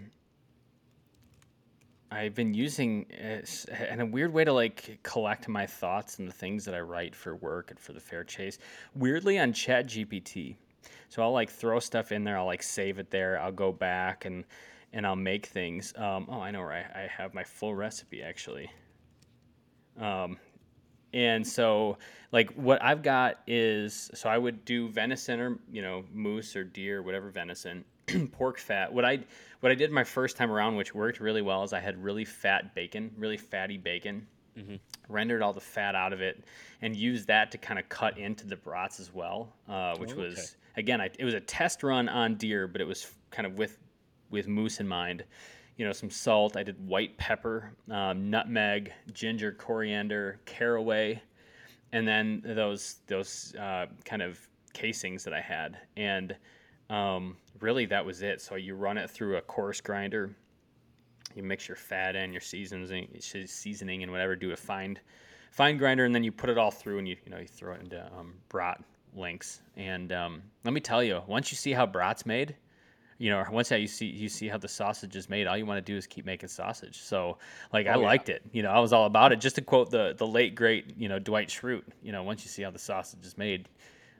I've 2.10 2.34
been 2.34 2.52
using 2.52 3.06
it 3.08 3.64
in 3.90 4.00
a 4.00 4.06
weird 4.06 4.32
way 4.34 4.44
to 4.44 4.52
like 4.52 4.98
collect 5.02 5.48
my 5.48 5.66
thoughts 5.66 6.18
and 6.18 6.28
the 6.28 6.32
things 6.32 6.64
that 6.66 6.74
I 6.74 6.80
write 6.80 7.14
for 7.14 7.36
work 7.36 7.70
and 7.70 7.80
for 7.80 7.94
the 7.94 8.00
fair 8.00 8.22
chase. 8.22 8.58
Weirdly 8.94 9.38
on 9.38 9.52
Chat 9.54 9.86
GPT. 9.86 10.56
So 11.08 11.22
I'll 11.22 11.32
like 11.32 11.50
throw 11.50 11.78
stuff 11.78 12.12
in 12.12 12.22
there. 12.22 12.36
I'll 12.36 12.46
like 12.46 12.62
save 12.62 12.98
it 12.98 13.10
there. 13.10 13.40
I'll 13.40 13.52
go 13.52 13.72
back 13.72 14.26
and 14.26 14.44
and 14.92 15.06
I'll 15.06 15.16
make 15.16 15.46
things. 15.46 15.94
Um, 15.96 16.26
oh, 16.28 16.40
I 16.40 16.50
know 16.50 16.60
where 16.60 16.72
I, 16.72 17.04
I 17.04 17.06
have 17.06 17.32
my 17.32 17.44
full 17.44 17.74
recipe 17.74 18.22
actually. 18.22 18.70
Um, 19.98 20.36
and 21.12 21.46
so 21.46 21.98
like 22.32 22.50
what 22.54 22.82
I've 22.82 23.02
got 23.02 23.40
is 23.46 24.10
so 24.14 24.28
I 24.28 24.38
would 24.38 24.64
do 24.64 24.88
venison 24.88 25.40
or 25.40 25.58
you 25.70 25.82
know 25.82 26.04
moose 26.12 26.56
or 26.56 26.64
deer, 26.64 27.02
whatever 27.02 27.30
venison, 27.30 27.84
pork 28.32 28.58
fat. 28.58 28.92
What 28.92 29.04
I 29.04 29.20
what 29.60 29.70
I 29.70 29.74
did 29.74 29.90
my 29.90 30.04
first 30.04 30.36
time 30.36 30.50
around, 30.50 30.76
which 30.76 30.94
worked 30.94 31.20
really 31.20 31.42
well, 31.42 31.62
is 31.62 31.72
I 31.72 31.80
had 31.80 32.02
really 32.02 32.24
fat 32.24 32.74
bacon, 32.74 33.10
really 33.16 33.36
fatty 33.36 33.78
bacon, 33.78 34.26
Mhm. 34.58 34.80
rendered 35.08 35.40
all 35.42 35.52
the 35.52 35.60
fat 35.60 35.94
out 35.94 36.12
of 36.12 36.20
it, 36.20 36.42
and 36.82 36.94
used 36.96 37.26
that 37.28 37.50
to 37.52 37.58
kind 37.58 37.78
of 37.78 37.88
cut 37.88 38.18
into 38.18 38.46
the 38.46 38.56
brats 38.56 39.00
as 39.00 39.12
well, 39.14 39.54
uh, 39.68 39.96
which 39.96 40.12
Oh, 40.12 40.16
was 40.16 40.56
again, 40.76 41.00
I, 41.00 41.10
it 41.18 41.24
was 41.24 41.34
a 41.34 41.40
test 41.40 41.82
run 41.82 42.08
on 42.08 42.34
deer, 42.36 42.66
but 42.66 42.80
it 42.80 42.86
was 42.86 43.12
kind 43.30 43.46
of 43.46 43.56
with 43.58 43.78
with 44.30 44.48
moose 44.48 44.80
in 44.80 44.88
mind. 44.88 45.24
You 45.76 45.86
know, 45.86 45.92
some 45.92 46.10
salt. 46.10 46.56
I 46.56 46.62
did 46.62 46.86
white 46.86 47.16
pepper, 47.16 47.72
um, 47.90 48.30
nutmeg, 48.30 48.92
ginger, 49.12 49.52
coriander, 49.52 50.38
caraway, 50.44 51.20
and 51.92 52.06
then 52.06 52.42
those 52.44 52.96
those 53.06 53.54
uh, 53.58 53.86
kind 54.04 54.22
of 54.22 54.38
casings 54.72 55.24
that 55.24 55.34
I 55.34 55.40
had, 55.40 55.78
and 55.96 56.36
um, 56.90 57.36
really 57.60 57.86
that 57.86 58.04
was 58.04 58.22
it. 58.22 58.40
So 58.40 58.56
you 58.56 58.74
run 58.74 58.98
it 58.98 59.10
through 59.10 59.36
a 59.36 59.40
coarse 59.40 59.80
grinder. 59.80 60.34
You 61.34 61.42
mix 61.42 61.66
your 61.66 61.76
fat 61.76 62.14
in, 62.14 62.32
your 62.32 62.42
seasoning, 62.42 63.08
seasoning, 63.20 64.02
and 64.02 64.12
whatever. 64.12 64.36
Do 64.36 64.52
a 64.52 64.56
fine, 64.56 64.98
fine 65.50 65.78
grinder, 65.78 66.04
and 66.04 66.14
then 66.14 66.22
you 66.22 66.30
put 66.32 66.50
it 66.50 66.58
all 66.58 66.70
through, 66.70 66.98
and 66.98 67.08
you 67.08 67.16
you 67.24 67.30
know 67.30 67.38
you 67.38 67.46
throw 67.46 67.74
it 67.74 67.80
into 67.80 68.04
um, 68.18 68.34
brat 68.48 68.82
links. 69.14 69.60
And 69.76 70.12
um, 70.12 70.42
let 70.64 70.74
me 70.74 70.80
tell 70.80 71.02
you, 71.02 71.22
once 71.26 71.50
you 71.50 71.56
see 71.56 71.72
how 71.72 71.86
brat's 71.86 72.26
made, 72.26 72.56
you 73.22 73.30
know, 73.30 73.44
once 73.52 73.70
you 73.70 73.86
see 73.86 74.06
you 74.06 74.28
see 74.28 74.48
how 74.48 74.58
the 74.58 74.66
sausage 74.66 75.14
is 75.14 75.28
made, 75.30 75.46
all 75.46 75.56
you 75.56 75.64
want 75.64 75.78
to 75.78 75.92
do 75.92 75.96
is 75.96 76.08
keep 76.08 76.26
making 76.26 76.48
sausage. 76.48 76.98
So, 77.02 77.38
like, 77.72 77.86
I 77.86 77.92
Oh, 77.94 78.00
yeah. 78.00 78.06
liked 78.06 78.28
it. 78.28 78.42
You 78.50 78.64
know, 78.64 78.70
I 78.72 78.80
was 78.80 78.92
all 78.92 79.06
about 79.06 79.30
it. 79.30 79.36
Just 79.36 79.54
to 79.56 79.62
quote 79.62 79.92
the 79.92 80.14
the 80.18 80.26
late 80.26 80.56
great, 80.56 80.96
you 80.98 81.08
know, 81.08 81.20
Dwight 81.20 81.46
Schrute. 81.48 81.84
You 82.02 82.10
know, 82.10 82.24
once 82.24 82.42
you 82.44 82.48
see 82.50 82.64
how 82.64 82.72
the 82.72 82.80
sausage 82.80 83.24
is 83.24 83.38
made, 83.38 83.68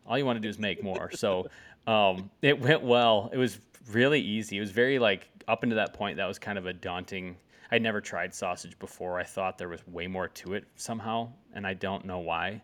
all 0.06 0.16
you 0.16 0.24
want 0.24 0.36
to 0.36 0.40
do 0.40 0.48
is 0.48 0.56
make 0.56 0.84
more. 0.84 1.10
So, 1.10 1.48
um, 1.88 2.30
it 2.42 2.60
went 2.60 2.82
well. 2.82 3.28
It 3.32 3.38
was 3.38 3.58
really 3.90 4.20
easy. 4.20 4.56
It 4.58 4.60
was 4.60 4.70
very 4.70 5.00
like 5.00 5.28
up 5.48 5.64
into 5.64 5.74
that 5.74 5.94
point. 5.94 6.16
That 6.18 6.26
was 6.26 6.38
kind 6.38 6.56
of 6.56 6.66
a 6.66 6.72
daunting. 6.72 7.36
I'd 7.72 7.82
never 7.82 8.00
tried 8.00 8.32
sausage 8.32 8.78
before. 8.78 9.18
I 9.18 9.24
thought 9.24 9.58
there 9.58 9.68
was 9.68 9.84
way 9.88 10.06
more 10.06 10.28
to 10.28 10.54
it 10.54 10.64
somehow, 10.76 11.32
and 11.56 11.66
I 11.66 11.74
don't 11.74 12.04
know 12.04 12.20
why. 12.20 12.62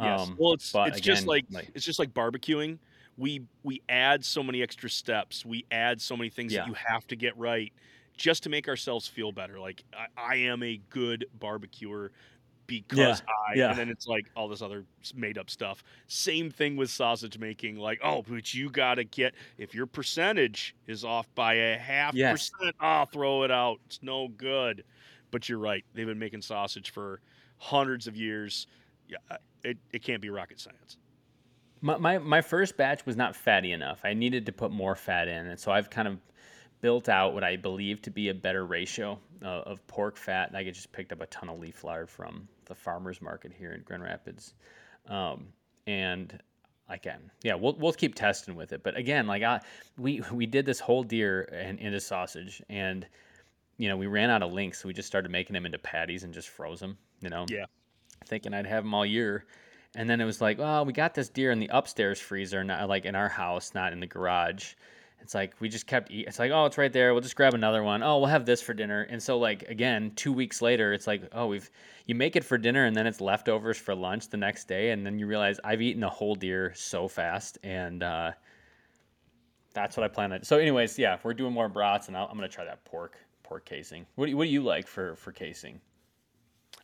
Yes. 0.00 0.20
Um, 0.22 0.36
well, 0.38 0.54
it's 0.54 0.72
it's 0.74 1.00
just 1.02 1.26
like, 1.26 1.44
like- 1.50 1.70
it's 1.74 1.84
just 1.84 1.98
like 1.98 2.14
barbecuing. 2.14 2.78
We 3.16 3.42
we 3.62 3.82
add 3.88 4.24
so 4.24 4.42
many 4.42 4.62
extra 4.62 4.90
steps. 4.90 5.44
We 5.44 5.64
add 5.70 6.00
so 6.00 6.16
many 6.16 6.30
things 6.30 6.52
Yeah. 6.52 6.60
that 6.60 6.68
you 6.68 6.74
have 6.74 7.06
to 7.08 7.16
get 7.16 7.36
right 7.36 7.72
just 8.16 8.42
to 8.44 8.48
make 8.48 8.68
ourselves 8.68 9.06
feel 9.08 9.32
better. 9.32 9.58
Like 9.60 9.82
I, 9.96 10.34
I 10.34 10.34
am 10.36 10.62
a 10.62 10.80
good 10.90 11.26
barbecuer 11.38 12.12
because 12.66 13.22
I. 13.48 13.54
yeah. 13.54 13.70
And 13.70 13.78
then 13.78 13.88
it's 13.88 14.06
like 14.06 14.26
all 14.36 14.48
this 14.48 14.60
other 14.60 14.84
made 15.14 15.38
up 15.38 15.48
stuff. 15.50 15.84
Same 16.08 16.50
thing 16.50 16.76
with 16.76 16.90
sausage 16.90 17.38
making. 17.38 17.76
Like 17.76 18.00
oh, 18.02 18.22
but 18.28 18.52
you 18.52 18.68
gotta 18.70 19.04
get 19.04 19.34
if 19.56 19.74
your 19.74 19.86
percentage 19.86 20.74
is 20.86 21.04
off 21.04 21.26
by 21.34 21.54
a 21.54 21.78
half 21.78 22.14
Yes. 22.14 22.50
percent, 22.50 22.76
oh, 22.80 23.04
throw 23.06 23.44
it 23.44 23.50
out. 23.50 23.78
It's 23.86 24.02
no 24.02 24.28
good. 24.28 24.84
But 25.30 25.48
you're 25.48 25.58
right. 25.58 25.84
They've 25.94 26.06
been 26.06 26.18
making 26.18 26.42
sausage 26.42 26.90
for 26.90 27.20
hundreds 27.58 28.06
of 28.06 28.16
years. 28.16 28.66
Yeah, 29.08 29.18
it, 29.62 29.78
it 29.92 30.02
can't 30.02 30.20
be 30.20 30.30
rocket 30.30 30.58
science. 30.60 30.98
My, 31.86 31.96
my 31.98 32.18
my 32.18 32.40
first 32.40 32.76
batch 32.76 33.06
was 33.06 33.16
not 33.16 33.36
fatty 33.36 33.70
enough. 33.70 34.00
I 34.02 34.12
needed 34.12 34.46
to 34.46 34.52
put 34.52 34.72
more 34.72 34.96
fat 34.96 35.28
in, 35.28 35.46
and 35.46 35.58
so 35.60 35.70
I've 35.70 35.88
kind 35.88 36.08
of 36.08 36.18
built 36.80 37.08
out 37.08 37.32
what 37.32 37.44
I 37.44 37.54
believe 37.54 38.02
to 38.02 38.10
be 38.10 38.28
a 38.28 38.34
better 38.34 38.66
ratio 38.66 39.18
uh, 39.42 39.62
of 39.70 39.86
pork 39.86 40.16
fat. 40.16 40.52
I 40.54 40.64
just 40.64 40.90
picked 40.90 41.12
up 41.12 41.20
a 41.20 41.26
ton 41.26 41.48
of 41.48 41.60
leaf 41.60 41.84
lard 41.84 42.10
from 42.10 42.48
the 42.64 42.74
farmers 42.74 43.22
market 43.22 43.52
here 43.56 43.70
in 43.72 43.82
Grand 43.82 44.02
Rapids, 44.02 44.54
um, 45.08 45.46
and 45.86 46.36
again, 46.88 47.30
yeah, 47.44 47.54
we'll 47.54 47.76
we'll 47.78 47.92
keep 47.92 48.16
testing 48.16 48.56
with 48.56 48.72
it. 48.72 48.82
But 48.82 48.96
again, 48.96 49.28
like 49.28 49.44
I 49.44 49.60
we 49.96 50.22
we 50.32 50.44
did 50.46 50.66
this 50.66 50.80
whole 50.80 51.04
deer 51.04 51.42
and 51.52 51.78
into 51.78 52.00
sausage, 52.00 52.60
and 52.68 53.06
you 53.78 53.88
know 53.88 53.96
we 53.96 54.08
ran 54.08 54.28
out 54.28 54.42
of 54.42 54.52
links, 54.52 54.82
so 54.82 54.88
we 54.88 54.92
just 54.92 55.06
started 55.06 55.30
making 55.30 55.54
them 55.54 55.64
into 55.64 55.78
patties 55.78 56.24
and 56.24 56.34
just 56.34 56.48
froze 56.48 56.80
them. 56.80 56.98
You 57.20 57.30
know, 57.30 57.46
Yeah. 57.48 57.66
thinking 58.24 58.54
I'd 58.54 58.66
have 58.66 58.82
them 58.82 58.92
all 58.92 59.06
year. 59.06 59.44
And 59.96 60.08
then 60.08 60.20
it 60.20 60.26
was 60.26 60.42
like, 60.42 60.58
well, 60.58 60.84
we 60.84 60.92
got 60.92 61.14
this 61.14 61.30
deer 61.30 61.50
in 61.50 61.58
the 61.58 61.70
upstairs 61.72 62.20
freezer, 62.20 62.62
not 62.62 62.86
like 62.88 63.06
in 63.06 63.14
our 63.14 63.30
house, 63.30 63.72
not 63.74 63.94
in 63.94 64.00
the 64.00 64.06
garage. 64.06 64.74
It's 65.22 65.34
like 65.34 65.54
we 65.58 65.70
just 65.70 65.86
kept 65.86 66.10
eating. 66.10 66.28
It's 66.28 66.38
like, 66.38 66.52
oh, 66.52 66.66
it's 66.66 66.76
right 66.76 66.92
there. 66.92 67.14
We'll 67.14 67.22
just 67.22 67.34
grab 67.34 67.54
another 67.54 67.82
one. 67.82 68.02
Oh, 68.02 68.18
we'll 68.18 68.26
have 68.26 68.44
this 68.44 68.60
for 68.60 68.74
dinner. 68.74 69.02
And 69.08 69.20
so, 69.20 69.38
like 69.38 69.62
again, 69.62 70.12
two 70.14 70.34
weeks 70.34 70.60
later, 70.60 70.92
it's 70.92 71.06
like, 71.06 71.22
oh, 71.32 71.46
we've 71.46 71.68
you 72.04 72.14
make 72.14 72.36
it 72.36 72.44
for 72.44 72.58
dinner, 72.58 72.84
and 72.84 72.94
then 72.94 73.06
it's 73.06 73.20
leftovers 73.22 73.78
for 73.78 73.94
lunch 73.94 74.28
the 74.28 74.36
next 74.36 74.68
day, 74.68 74.90
and 74.90 75.04
then 75.04 75.18
you 75.18 75.26
realize 75.26 75.58
I've 75.64 75.82
eaten 75.82 76.04
a 76.04 76.10
whole 76.10 76.34
deer 76.34 76.72
so 76.76 77.08
fast, 77.08 77.58
and 77.64 78.02
uh, 78.02 78.32
that's 79.72 79.96
what 79.96 80.04
I 80.04 80.08
plan 80.08 80.32
on. 80.32 80.44
So, 80.44 80.58
anyways, 80.58 80.98
yeah, 80.98 81.18
we're 81.24 81.34
doing 81.34 81.54
more 81.54 81.70
brats, 81.70 82.08
and 82.08 82.16
I'll, 82.16 82.26
I'm 82.26 82.36
gonna 82.36 82.48
try 82.48 82.66
that 82.66 82.84
pork 82.84 83.18
pork 83.42 83.64
casing. 83.64 84.06
What 84.14 84.26
do 84.26 84.30
you, 84.30 84.36
what 84.36 84.44
do 84.44 84.50
you 84.50 84.62
like 84.62 84.86
for 84.86 85.16
for 85.16 85.32
casing? 85.32 85.80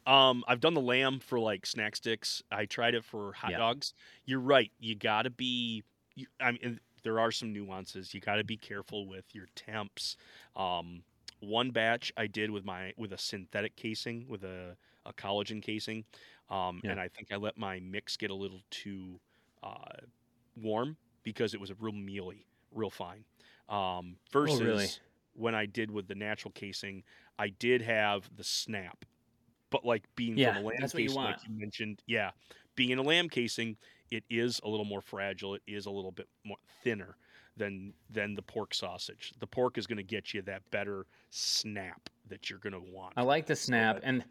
Um, 0.07 0.45
I've 0.49 0.61
done 0.61 0.75
the 0.75 0.81
lamb 0.81 1.21
for 1.21 1.39
like 1.39 1.67
snack 1.67 1.97
sticks. 1.97 2.43
I 2.51 2.67
tried 2.67 2.95
it 2.95 3.05
for 3.05 3.33
hot 3.33 3.51
Yeah. 3.53 3.59
dogs. 3.59 3.95
You're 4.25 4.41
right. 4.41 4.71
You 4.81 4.95
got 4.95 5.23
to 5.23 5.31
be. 5.31 5.83
You, 6.15 6.27
I 6.41 6.53
mean, 6.53 6.81
there 7.03 7.21
are 7.21 7.31
some 7.31 7.53
nuances. 7.53 8.13
You 8.15 8.21
got 8.21 8.37
to 8.37 8.45
be 8.45 8.57
careful 8.57 9.07
with 9.07 9.25
your 9.33 9.47
temps. 9.55 10.17
Um, 10.57 11.03
one 11.41 11.71
batch 11.71 12.13
I 12.17 12.27
did 12.27 12.51
with 12.51 12.65
my 12.65 12.93
with 12.97 13.13
a 13.13 13.19
synthetic 13.19 13.77
casing 13.77 14.27
with 14.29 14.45
a, 14.45 14.77
a 15.07 15.13
collagen 15.13 15.63
casing, 15.63 16.05
um, 16.51 16.81
Yeah. 16.85 16.93
and 16.93 17.01
I 17.01 17.09
think 17.09 17.33
I 17.33 17.37
let 17.37 17.57
my 17.59 17.81
mix 17.81 18.17
get 18.17 18.31
a 18.31 18.35
little 18.35 18.61
too 18.71 19.19
uh, 19.63 19.97
warm 20.57 20.97
because 21.23 21.55
it 21.55 21.61
was 21.61 21.71
a 21.71 21.75
real 21.81 21.93
mealy, 21.95 22.47
real 22.73 22.91
fine. 22.91 23.25
Um, 23.69 24.17
versus 24.33 24.61
Oh, 24.61 24.65
really? 24.65 24.89
when 25.35 25.55
I 25.55 25.67
did 25.67 25.91
with 25.91 26.09
the 26.09 26.15
natural 26.15 26.53
casing, 26.53 27.03
I 27.39 27.49
did 27.49 27.83
have 27.83 28.29
the 28.37 28.45
snap 28.45 29.05
but 29.73 29.85
like 29.85 30.07
being 30.17 30.37
Yeah, 30.37 30.53
from 30.53 30.57
a 30.57 30.61
lamb 30.61 30.91
what 30.93 31.03
you 31.03 31.13
casing, 31.13 31.27
like 31.27 31.43
you 31.45 31.51
mentioned, 31.59 32.03
yeah, 32.07 32.33
being 32.77 32.91
in 32.91 32.99
a 32.99 33.03
lamb 33.03 33.29
casing, 33.31 33.79
it 34.11 34.25
is 34.31 34.61
a 34.65 34.69
little 34.69 34.87
more 34.87 35.03
fragile. 35.03 35.57
It 35.57 35.63
is 35.67 35.87
a 35.87 35.91
little 35.91 36.13
bit 36.13 36.29
more 36.45 36.59
thinner 36.85 37.17
than 37.57 37.95
than 38.11 38.35
the 38.37 38.43
pork 38.43 38.75
sausage. 38.75 39.35
The 39.41 39.49
pork 39.49 39.79
is 39.79 39.87
going 39.89 39.99
to 39.99 40.05
get 40.05 40.35
you 40.35 40.43
that 40.43 40.71
better 40.71 41.07
snap 41.31 42.11
that 42.27 42.51
you're 42.51 42.61
going 42.61 42.75
to 42.75 42.81
want. 42.81 43.17
I 43.17 43.23
like 43.23 43.47
the 43.47 43.57
snap, 43.57 44.01
and 44.03 44.25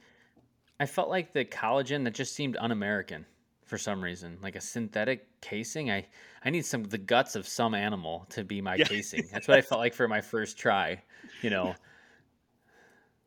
I 0.80 0.86
felt 0.88 1.10
like 1.10 1.34
the 1.34 1.46
collagen 1.46 2.04
that 2.06 2.16
just 2.16 2.36
seemed 2.36 2.58
un-American 2.58 3.28
for 3.66 3.78
some 3.78 4.04
reason. 4.04 4.40
Like 4.42 4.56
a 4.56 4.62
synthetic 4.62 5.42
casing, 5.42 5.92
I 5.92 6.10
I 6.44 6.52
need 6.52 6.66
some 6.66 6.84
the 6.86 6.98
guts 7.00 7.36
of 7.36 7.48
some 7.48 7.76
animal 7.76 8.26
to 8.32 8.44
be 8.46 8.62
my 8.62 8.78
Yeah. 8.78 8.86
casing. 8.90 9.30
That's 9.32 9.48
what 9.48 9.58
I 9.58 9.62
felt 9.64 9.80
like 9.80 9.94
for 9.96 10.08
my 10.08 10.22
first 10.22 10.58
try. 10.60 11.04
You 11.42 11.50
know, 11.52 11.78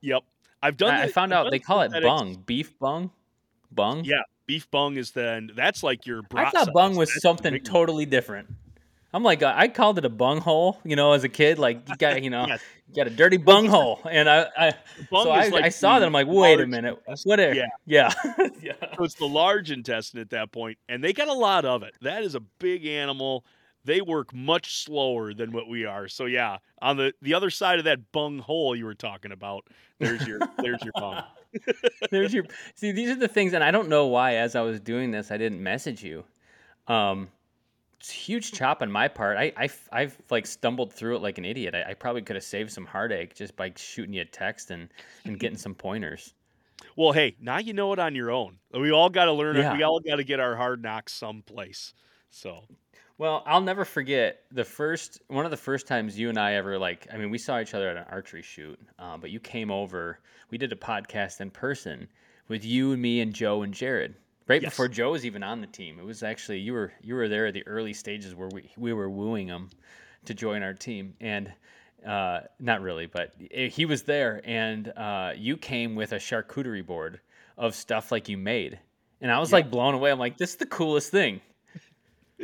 Yep, 0.00 0.24
I've 0.64 0.76
done. 0.78 0.94
I, 0.94 1.02
I 1.02 1.08
found 1.08 1.34
I've 1.34 1.46
out 1.46 1.50
they 1.50 1.58
call 1.58 1.82
it 1.82 1.92
bung, 2.02 2.42
beef 2.46 2.78
bung, 2.78 3.10
bung. 3.70 4.04
Yeah, 4.04 4.22
beef 4.46 4.70
bung 4.70 4.96
is 4.96 5.10
then 5.10 5.50
that's 5.54 5.82
like 5.82 6.06
your. 6.06 6.22
I 6.34 6.50
thought 6.50 6.72
bung 6.72 6.96
was 6.96 7.10
That's 7.10 7.22
something 7.22 7.58
totally 7.60 8.06
different. 8.06 8.48
I'm 9.12 9.22
like, 9.22 9.44
uh, 9.44 9.52
I 9.54 9.68
called 9.68 9.98
it 9.98 10.04
a 10.04 10.08
bung 10.08 10.40
hole, 10.40 10.80
you 10.84 10.96
know, 10.96 11.12
as 11.12 11.22
a 11.22 11.28
kid. 11.28 11.56
Like, 11.60 11.88
you 11.88 11.94
got, 11.96 12.20
you 12.24 12.30
know, 12.36 12.46
Yes. 12.48 12.60
you 12.88 12.96
got 12.96 13.06
a 13.06 13.10
dirty 13.10 13.36
bung 13.36 13.66
hole, 13.74 14.00
and 14.10 14.28
I, 14.28 14.48
I 14.56 14.74
so 15.08 15.30
I, 15.30 15.48
like 15.48 15.64
I 15.64 15.68
saw 15.68 16.00
that. 16.00 16.06
I'm 16.06 16.12
like, 16.12 16.26
wait 16.26 16.60
a 16.60 16.66
minute, 16.66 16.98
what? 17.22 17.38
Are, 17.38 17.54
Yeah. 17.54 17.66
yeah, 17.86 18.12
yeah. 18.60 18.72
So 18.96 19.04
it's 19.04 19.14
the 19.14 19.28
large 19.28 19.70
intestine 19.70 20.18
at 20.18 20.30
that 20.30 20.50
point, 20.50 20.78
and 20.88 21.04
they 21.04 21.12
got 21.12 21.28
a 21.28 21.32
lot 21.32 21.64
of 21.64 21.84
it. 21.84 21.94
That 22.00 22.24
is 22.24 22.34
a 22.34 22.40
big 22.40 22.86
animal. 22.86 23.44
They 23.84 24.00
work 24.00 24.34
much 24.34 24.82
slower 24.82 25.34
than 25.34 25.52
what 25.52 25.68
we 25.68 25.84
are. 25.84 26.08
So 26.08 26.24
yeah, 26.26 26.58
on 26.80 26.96
the 26.96 27.12
the 27.20 27.34
other 27.34 27.50
side 27.50 27.78
of 27.78 27.84
that 27.84 28.12
bung 28.12 28.38
hole 28.38 28.74
you 28.74 28.84
were 28.84 28.94
talking 28.94 29.32
about, 29.32 29.66
there's 29.98 30.26
your 30.26 30.40
there's 30.58 30.82
your 30.82 30.92
bung. 30.94 31.22
There's 32.10 32.34
your 32.34 32.44
see. 32.74 32.90
These 32.90 33.10
are 33.10 33.14
the 33.14 33.28
things, 33.28 33.52
and 33.52 33.62
I 33.62 33.70
don't 33.70 33.88
know 33.88 34.08
why. 34.08 34.34
As 34.34 34.56
I 34.56 34.62
was 34.62 34.80
doing 34.80 35.12
this, 35.12 35.30
I 35.30 35.36
didn't 35.36 35.62
message 35.62 36.02
you. 36.02 36.24
Um, 36.88 37.28
it's 38.00 38.10
a 38.10 38.14
huge 38.14 38.52
chop 38.52 38.82
on 38.82 38.90
my 38.90 39.06
part. 39.08 39.38
I, 39.38 39.52
I, 39.92 40.00
have 40.00 40.16
like 40.30 40.46
stumbled 40.46 40.92
through 40.92 41.16
it 41.16 41.22
like 41.22 41.38
an 41.38 41.44
idiot. 41.44 41.74
I, 41.74 41.90
I 41.90 41.94
probably 41.94 42.22
could 42.22 42.36
have 42.36 42.44
saved 42.44 42.72
some 42.72 42.84
heartache 42.84 43.34
just 43.34 43.56
by 43.56 43.72
shooting 43.76 44.12
you 44.12 44.22
a 44.22 44.24
text 44.24 44.70
and 44.70 44.88
and 45.24 45.38
getting 45.38 45.56
some 45.56 45.74
pointers. 45.74 46.34
Well, 46.96 47.12
hey, 47.12 47.36
now 47.40 47.58
you 47.58 47.72
know 47.72 47.92
it 47.92 47.98
on 47.98 48.14
your 48.14 48.30
own. 48.30 48.58
We 48.72 48.90
all 48.90 49.08
got 49.08 49.24
to 49.26 49.32
learn 49.32 49.56
it. 49.56 49.60
Yeah. 49.60 49.76
We 49.76 49.82
all 49.82 50.00
got 50.00 50.16
to 50.16 50.24
get 50.24 50.38
our 50.40 50.54
hard 50.56 50.82
knocks 50.82 51.12
someplace. 51.12 51.94
So 52.30 52.64
Well, 53.16 53.44
I'll 53.46 53.60
never 53.60 53.84
forget 53.84 54.42
the 54.50 54.64
first 54.64 55.20
one 55.28 55.44
of 55.44 55.52
the 55.52 55.56
first 55.56 55.86
times 55.86 56.18
you 56.18 56.28
and 56.28 56.38
I 56.38 56.54
ever 56.54 56.78
like. 56.78 57.06
I 57.12 57.16
mean, 57.16 57.30
we 57.30 57.38
saw 57.38 57.60
each 57.60 57.72
other 57.74 57.88
at 57.88 57.96
an 57.96 58.04
archery 58.10 58.42
shoot, 58.42 58.78
uh, 58.98 59.16
but 59.16 59.30
you 59.30 59.38
came 59.38 59.70
over. 59.70 60.18
We 60.50 60.58
did 60.58 60.72
a 60.72 60.76
podcast 60.76 61.40
in 61.40 61.50
person 61.50 62.08
with 62.48 62.64
you 62.64 62.92
and 62.92 63.00
me 63.00 63.20
and 63.20 63.32
Joe 63.32 63.62
and 63.62 63.72
Jared. 63.72 64.16
Right 64.46 64.60
Yes. 64.60 64.72
before 64.72 64.88
Joe 64.88 65.12
was 65.12 65.24
even 65.24 65.42
on 65.42 65.60
the 65.60 65.66
team, 65.66 65.98
it 65.98 66.04
was 66.04 66.22
actually 66.22 66.58
you 66.58 66.74
were 66.74 66.92
you 67.00 67.14
were 67.14 67.28
there 67.28 67.46
at 67.46 67.54
the 67.54 67.66
early 67.66 67.94
stages 67.94 68.34
where 68.34 68.48
we 68.52 68.68
we 68.76 68.92
were 68.92 69.08
wooing 69.08 69.46
him 69.46 69.70
to 70.26 70.34
join 70.34 70.62
our 70.62 70.74
team, 70.74 71.14
and 71.20 71.50
uh, 72.06 72.40
not 72.60 72.82
really, 72.82 73.06
but 73.06 73.32
he 73.38 73.86
was 73.86 74.02
there, 74.02 74.42
and 74.44 74.88
uh, 74.88 75.32
you 75.34 75.56
came 75.56 75.94
with 75.94 76.12
a 76.12 76.16
charcuterie 76.18 76.84
board 76.84 77.20
of 77.56 77.74
stuff 77.74 78.12
like 78.12 78.28
you 78.28 78.36
made, 78.36 78.78
and 79.22 79.30
I 79.32 79.38
was 79.38 79.50
like 79.50 79.70
blown 79.70 79.94
away. 79.94 80.10
I'm 80.10 80.18
like, 80.18 80.36
this 80.36 80.50
is 80.50 80.56
the 80.56 80.66
coolest 80.66 81.10
thing. 81.10 81.40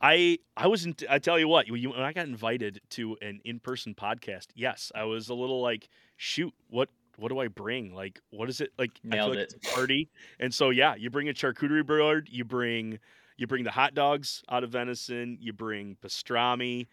I 0.00 0.38
I 0.56 0.66
wasn't. 0.66 1.02
I 1.08 1.18
tell 1.18 1.38
you 1.38 1.48
what, 1.48 1.66
you, 1.68 1.90
when 1.90 2.00
I 2.00 2.12
got 2.12 2.26
invited 2.26 2.80
to 2.90 3.16
an 3.22 3.40
in 3.44 3.60
person 3.60 3.94
podcast, 3.94 4.48
yes, 4.54 4.92
I 4.94 5.04
was 5.04 5.28
a 5.28 5.34
little 5.34 5.60
like, 5.60 5.88
shoot, 6.16 6.52
what 6.68 6.88
what 7.16 7.28
do 7.28 7.38
I 7.38 7.48
bring? 7.48 7.94
Like, 7.94 8.20
what 8.30 8.48
is 8.48 8.60
it 8.60 8.72
like? 8.78 8.92
I 9.04 9.16
Nailed 9.16 9.36
like 9.36 9.52
it. 9.52 9.62
party, 9.74 10.08
and 10.40 10.52
so 10.52 10.70
yeah, 10.70 10.94
you 10.94 11.10
bring 11.10 11.28
a 11.28 11.32
charcuterie 11.32 11.86
board, 11.86 12.28
you 12.30 12.44
bring 12.44 12.98
you 13.36 13.46
bring 13.46 13.64
the 13.64 13.70
hot 13.70 13.94
dogs 13.94 14.42
out 14.50 14.64
of 14.64 14.70
venison, 14.70 15.38
you 15.40 15.52
bring 15.52 15.96
pastrami. 16.02 16.86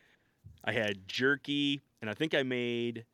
I 0.63 0.71
had 0.71 1.07
jerky, 1.07 1.81
and 2.01 2.09
I 2.09 2.13
think 2.13 2.33
I 2.33 2.43
made 2.43 3.05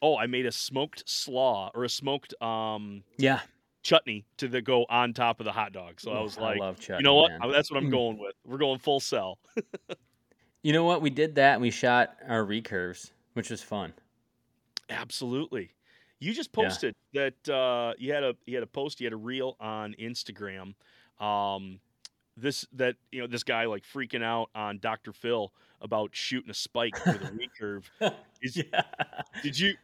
oh, 0.00 0.16
I 0.16 0.26
made 0.26 0.46
a 0.46 0.52
smoked 0.52 1.08
slaw 1.08 1.70
or 1.74 1.84
a 1.84 1.88
smoked 1.88 2.40
um 2.42 3.02
Yeah, 3.16 3.40
chutney 3.88 4.24
to 4.36 4.48
the 4.48 4.60
go 4.60 4.84
on 4.90 5.14
top 5.14 5.40
of 5.40 5.44
the 5.46 5.52
hot 5.52 5.72
dog. 5.72 6.00
So 6.00 6.12
I 6.12 6.20
was 6.20 6.36
like, 6.36 6.58
love 6.58 6.78
chutney, 6.78 6.98
you 6.98 7.04
know 7.04 7.14
what? 7.14 7.30
man. 7.30 7.50
That's 7.50 7.70
what 7.70 7.78
I'm 7.82 7.88
going 7.90 8.18
with. 8.18 8.34
We're 8.44 8.58
going 8.58 8.78
full 8.78 9.00
cell. 9.00 9.38
You 10.64 10.72
know 10.72 10.82
what? 10.84 11.00
We 11.00 11.08
did 11.10 11.36
that 11.36 11.52
and 11.52 11.62
we 11.62 11.70
shot 11.70 12.16
our 12.26 12.44
recurves, 12.44 13.12
which 13.34 13.48
was 13.48 13.62
fun. 13.62 13.92
Absolutely. 14.90 15.70
You 16.18 16.32
just 16.34 16.50
Yeah. 16.52 16.64
posted 16.64 16.94
that 17.14 17.48
uh, 17.48 17.94
you 17.96 18.12
had 18.12 18.24
a 18.24 18.34
you 18.44 18.56
had 18.56 18.64
a 18.64 18.66
post, 18.66 19.00
you 19.00 19.06
had 19.06 19.12
a 19.12 19.16
reel 19.16 19.56
on 19.60 19.94
Instagram. 20.00 20.74
Um, 21.20 21.78
this 22.36 22.66
that 22.72 22.96
you 23.12 23.20
know 23.20 23.28
this 23.28 23.44
guy 23.44 23.66
like 23.66 23.84
freaking 23.84 24.22
out 24.22 24.50
on 24.54 24.78
Dr. 24.80 25.12
Phil 25.12 25.52
about 25.80 26.10
shooting 26.14 26.50
a 26.50 26.54
spike 26.54 26.94
with 27.06 27.22
a 27.22 27.32
recurve. 27.60 27.84
Is, 28.42 28.56
yeah. 28.56 28.82
Did 29.44 29.58
you 29.58 29.74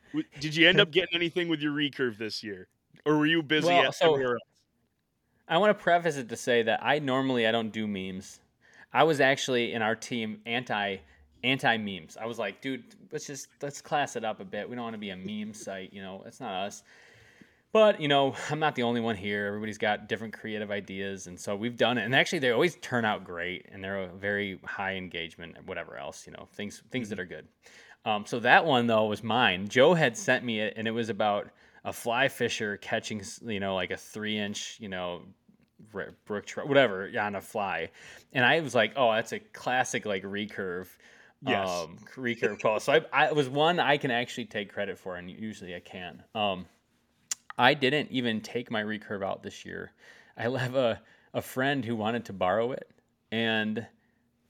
did 0.41 0.57
you 0.57 0.69
end 0.69 0.81
up 0.81 0.91
getting 0.91 1.15
anything 1.15 1.49
with 1.49 1.61
your 1.61 1.73
recurve 1.73 2.19
this 2.19 2.43
year, 2.43 2.67
or 3.05 3.17
were 3.19 3.27
you 3.27 3.43
busy 3.43 3.69
Well, 3.69 3.87
at 3.89 3.95
so- 3.95 4.15
else? 4.17 4.41
I 5.47 5.59
want 5.59 5.77
to 5.77 5.83
preface 5.83 6.17
it 6.17 6.29
to 6.31 6.37
say 6.37 6.63
that 6.63 6.81
I 6.83 6.99
normally 6.99 7.47
I 7.47 7.53
don't 7.53 7.71
do 7.71 7.87
memes. 7.87 8.41
I 8.93 9.03
was 9.05 9.21
actually 9.21 9.73
in 9.75 9.83
our 9.83 9.95
team 9.95 10.41
anti 10.47 10.97
anti 11.43 11.77
memes. 11.77 12.17
I 12.17 12.25
was 12.27 12.39
like, 12.39 12.63
dude, 12.63 12.83
let's 13.13 13.27
just 13.27 13.49
let's 13.61 13.83
class 13.83 14.17
it 14.17 14.25
up 14.25 14.41
a 14.41 14.45
bit. 14.45 14.69
We 14.69 14.75
don't 14.77 14.85
want 14.85 14.95
to 14.95 14.99
be 14.99 15.11
a 15.11 15.17
meme 15.17 15.53
site, 15.53 15.93
you 15.93 16.01
know. 16.01 16.23
It's 16.27 16.41
not 16.41 16.55
us. 16.55 16.83
But 17.73 18.01
you 18.01 18.09
know, 18.09 18.35
I'm 18.51 18.59
not 18.61 18.75
the 18.77 18.85
only 18.85 19.01
one 19.01 19.17
here. 19.17 19.47
Everybody's 19.49 19.79
got 19.79 20.09
different 20.09 20.33
creative 20.33 20.71
ideas, 20.71 21.27
and 21.27 21.39
so 21.39 21.55
we've 21.57 21.77
done 21.77 21.99
it. 21.99 22.05
And 22.05 22.15
actually, 22.15 22.39
they 22.39 22.51
always 22.53 22.77
turn 22.77 23.05
out 23.05 23.25
great, 23.25 23.67
and 23.71 23.83
they're 23.85 24.05
a 24.05 24.09
very 24.09 24.61
high 24.65 24.95
engagement, 24.95 25.57
and 25.59 25.67
whatever 25.67 25.97
else, 25.99 26.27
you 26.27 26.33
know, 26.33 26.49
things 26.53 26.83
things 26.91 27.09
that 27.11 27.19
are 27.21 27.27
good. 27.27 27.47
Um, 28.07 28.25
so 28.27 28.39
that 28.41 28.65
one 28.65 28.87
though 28.87 29.07
was 29.07 29.23
mine. 29.23 29.69
Joe 29.69 29.93
had 29.93 30.17
sent 30.17 30.45
me 30.45 30.61
it, 30.61 30.75
and 30.77 30.87
it 30.89 30.93
was 30.93 31.09
about 31.11 31.51
a 31.85 31.93
fly 31.93 32.29
fisher 32.29 32.77
catching, 32.79 33.23
you 33.43 33.61
know, 33.61 33.75
like 33.75 33.91
a 33.91 33.97
three 33.97 34.39
inch, 34.39 34.79
you 34.81 34.89
know, 34.89 35.23
brook 36.25 36.47
trout, 36.47 36.69
whatever, 36.69 37.11
on 37.21 37.35
a 37.35 37.41
fly. 37.41 37.91
And 38.33 38.45
I 38.45 38.61
was 38.61 38.75
like, 38.75 38.93
oh, 38.97 39.13
that's 39.13 39.33
a 39.33 39.39
classic 39.39 40.07
like 40.07 40.23
recurve. 40.23 40.89
Yes. 41.47 41.69
Um, 41.69 41.99
recurve 42.17 42.61
call. 42.61 42.81
So 42.81 42.95
I, 42.95 43.27
I 43.27 43.33
was 43.33 43.49
one 43.49 43.79
I 43.79 43.99
can 43.99 44.11
actually 44.11 44.47
take 44.47 44.73
credit 44.73 44.99
for, 44.99 45.17
and 45.17 45.31
usually 45.31 45.75
I 45.75 45.81
can. 45.81 46.23
Um, 46.35 46.67
I 47.59 47.75
didn't 47.75 48.11
even 48.11 48.41
take 48.41 48.71
my 48.71 48.83
recurve 48.83 49.23
out 49.23 49.43
this 49.43 49.65
year. 49.65 49.93
I 50.37 50.43
have 50.43 50.75
a, 50.75 51.01
a 51.35 51.43
friend 51.43 51.85
who 51.85 51.97
wanted 51.97 52.25
to 52.27 52.33
borrow 52.33 52.73
it, 52.73 52.91
and 53.31 53.87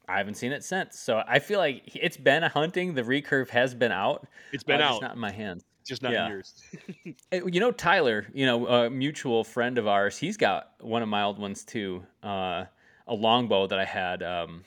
I 0.07 0.17
haven't 0.17 0.35
seen 0.35 0.51
it 0.51 0.63
since. 0.63 0.99
So 0.99 1.23
I 1.27 1.39
feel 1.39 1.59
like 1.59 1.95
it's 1.95 2.17
been 2.17 2.43
a 2.43 2.49
hunting. 2.49 2.93
The 2.93 3.03
recurve 3.03 3.49
has 3.49 3.73
been 3.73 3.91
out. 3.91 4.27
It's 4.51 4.63
been 4.63 4.81
uh, 4.81 4.85
out, 4.85 4.89
just 4.89 5.01
not 5.01 5.13
in 5.13 5.19
my 5.19 5.31
hands. 5.31 5.63
just 5.85 6.01
not 6.01 6.13
yeah. 6.13 6.29
yours. 6.29 6.63
You 7.31 7.59
know 7.59 7.71
Tyler, 7.71 8.25
you 8.33 8.45
know 8.45 8.67
a 8.67 8.89
mutual 8.89 9.43
friend 9.43 9.77
of 9.77 9.87
ours. 9.87 10.17
He's 10.17 10.37
got 10.37 10.71
one 10.79 11.01
of 11.01 11.09
my 11.09 11.23
old 11.23 11.39
ones 11.39 11.63
too. 11.63 12.03
Uh, 12.23 12.65
a 13.07 13.13
longbow 13.13 13.67
that 13.67 13.79
I 13.79 13.85
had. 13.85 14.23
Um, 14.23 14.63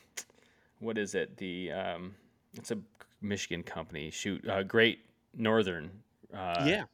what 0.81 0.99
is 0.99 1.15
it? 1.15 1.37
The 1.37 1.73
um, 1.73 2.15
it's 2.55 2.71
a 2.71 2.79
Michigan 3.21 3.63
company. 3.63 4.11
Shoot, 4.11 4.47
uh, 4.49 4.63
Great 4.63 5.01
Northern. 5.35 5.91
Uh, 6.33 6.65
yeah, 6.67 6.85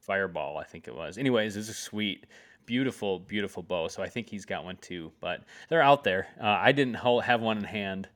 Fireball, 0.00 0.58
I 0.58 0.64
think 0.64 0.88
it 0.88 0.94
was. 0.94 1.18
Anyways, 1.18 1.56
it's 1.56 1.68
a 1.68 1.74
sweet, 1.74 2.26
beautiful, 2.66 3.20
beautiful 3.20 3.62
bow. 3.62 3.88
So 3.88 4.02
I 4.02 4.08
think 4.08 4.28
he's 4.28 4.44
got 4.44 4.64
one 4.64 4.76
too. 4.76 5.12
But 5.20 5.42
they're 5.68 5.82
out 5.82 6.04
there. 6.04 6.28
Uh, 6.40 6.46
I 6.46 6.72
didn't 6.72 6.94
have 6.94 7.40
one 7.40 7.58
in 7.58 7.64
hand. 7.64 8.08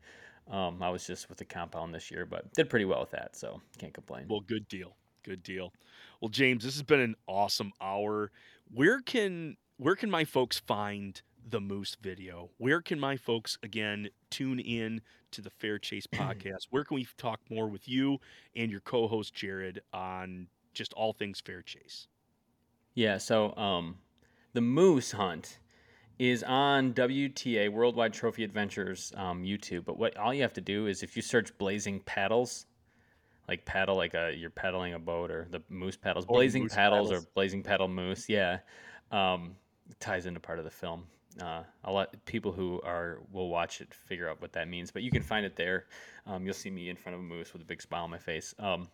Um, 0.51 0.83
I 0.83 0.91
was 0.91 1.07
just 1.07 1.29
with 1.29 1.39
the 1.39 1.45
compound 1.45 1.95
this 1.95 2.11
year, 2.11 2.25
but 2.25 2.53
did 2.55 2.71
pretty 2.71 2.85
well 2.85 3.01
with 3.01 3.11
that. 3.11 3.37
So 3.37 3.61
can't 3.79 3.93
complain. 3.93 4.27
Well, 4.29 4.41
good 4.41 4.69
deal. 4.69 4.97
Good 5.25 5.43
deal. 5.43 5.73
Well, 6.21 6.29
James, 6.29 6.65
this 6.65 6.75
has 6.75 6.83
been 6.83 7.01
an 7.01 7.17
awesome 7.27 7.73
hour. 7.81 8.31
Where 8.73 9.01
can 9.01 9.57
where 9.79 9.97
can 9.97 10.11
my 10.11 10.25
folks 10.25 10.59
find 10.59 11.21
the 11.49 11.61
moose 11.61 11.97
video? 12.01 12.51
Where 12.59 12.81
can 12.81 12.99
my 12.99 13.17
folks 13.17 13.59
again 13.63 14.09
tune 14.31 14.61
in 14.61 15.01
to 15.33 15.41
the 15.41 15.51
Fair 15.51 15.79
Chase 15.79 16.07
podcast? 16.15 16.69
Where 16.71 16.85
can 16.85 16.95
we 16.95 17.07
talk 17.17 17.41
more 17.51 17.69
with 17.69 17.89
you 17.89 18.19
and 18.55 18.71
your 18.71 18.81
co-host 18.81 19.35
Jared 19.35 19.81
on 19.93 20.47
just 20.75 20.93
all 20.93 21.13
things 21.13 21.41
Fair 21.41 21.63
Chase? 21.63 22.07
Yeah, 22.95 23.19
so 23.19 23.55
um, 23.57 23.99
the 24.57 24.63
moose 24.63 25.13
hunt 25.13 25.59
is 26.19 26.43
on 26.43 26.95
WTA 26.95 27.69
Worldwide 27.71 28.15
Trophy 28.15 28.43
Adventures 28.43 29.13
um, 29.15 29.43
YouTube. 29.43 29.85
But 29.85 29.99
what 29.99 30.17
all 30.17 30.33
you 30.33 30.41
have 30.41 30.55
to 30.55 30.63
do 30.63 30.87
is 30.87 31.03
if 31.03 31.15
you 31.15 31.21
search 31.21 31.57
"blazing 31.59 32.01
paddles," 32.01 32.65
like 33.49 33.67
paddle 33.67 33.97
like 33.97 34.15
a 34.15 34.35
you're 34.35 34.49
paddling 34.49 34.95
a 34.95 34.99
boat 34.99 35.31
or 35.31 35.47
the 35.51 35.61
moose 35.69 35.99
paddles, 35.99 36.25
Or 36.27 36.37
blazing 36.37 36.63
moose 36.63 36.75
paddles, 36.75 37.11
paddles. 37.11 37.25
or 37.27 37.29
blazing 37.35 37.63
paddle 37.63 37.87
moose. 37.87 38.31
Yeah, 38.31 38.61
um, 39.13 39.57
ties 40.01 40.25
into 40.25 40.41
part 40.41 40.59
of 40.59 40.65
the 40.65 40.71
film. 40.71 41.05
Uh, 41.39 41.65
I'll 41.85 41.93
let 41.97 42.25
people 42.25 42.51
who 42.51 42.81
are 42.81 43.21
will 43.31 43.51
watch 43.51 43.83
it 43.83 43.93
figure 43.93 44.27
out 44.31 44.41
what 44.41 44.55
that 44.55 44.69
means. 44.69 44.91
But 44.91 45.03
you 45.03 45.11
can 45.11 45.23
find 45.23 45.45
it 45.45 45.55
there. 45.55 45.85
Um, 46.27 46.47
you'll 46.47 46.55
see 46.55 46.71
me 46.71 46.89
in 46.89 46.97
front 46.97 47.15
of 47.15 47.21
a 47.21 47.25
moose 47.25 47.53
with 47.53 47.61
a 47.61 47.67
big 47.67 47.83
smile 47.83 48.05
on 48.05 48.11
my 48.11 48.17
face. 48.17 48.55
Um, 48.59 48.89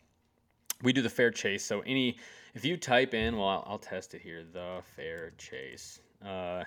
we 0.83 0.93
do 0.93 1.03
the 1.03 1.11
fair 1.11 1.31
chase. 1.31 1.65
So 1.65 1.81
any, 1.87 2.17
if 2.55 2.65
you 2.65 2.77
type 2.77 3.15
in, 3.15 3.37
well, 3.37 3.49
I'll, 3.49 3.65
I'll 3.67 3.79
test 3.79 4.15
it 4.15 4.23
here. 4.23 4.45
The 4.45 4.81
fair 4.97 5.33
chase. 5.39 6.01
Uh, 6.25 6.65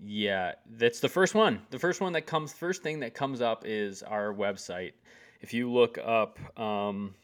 yeah, 0.00 0.52
that's 0.76 1.00
the 1.00 1.08
first 1.08 1.34
one. 1.34 1.60
The 1.70 1.78
first 1.78 2.00
one 2.00 2.12
that 2.12 2.26
comes, 2.26 2.52
first 2.52 2.82
thing 2.82 3.00
that 3.00 3.14
comes 3.14 3.40
up 3.40 3.64
is 3.66 4.02
our 4.02 4.32
website. 4.32 4.92
If 5.40 5.52
you 5.52 5.70
look 5.70 5.98
up 5.98 6.38
um, 6.58 7.14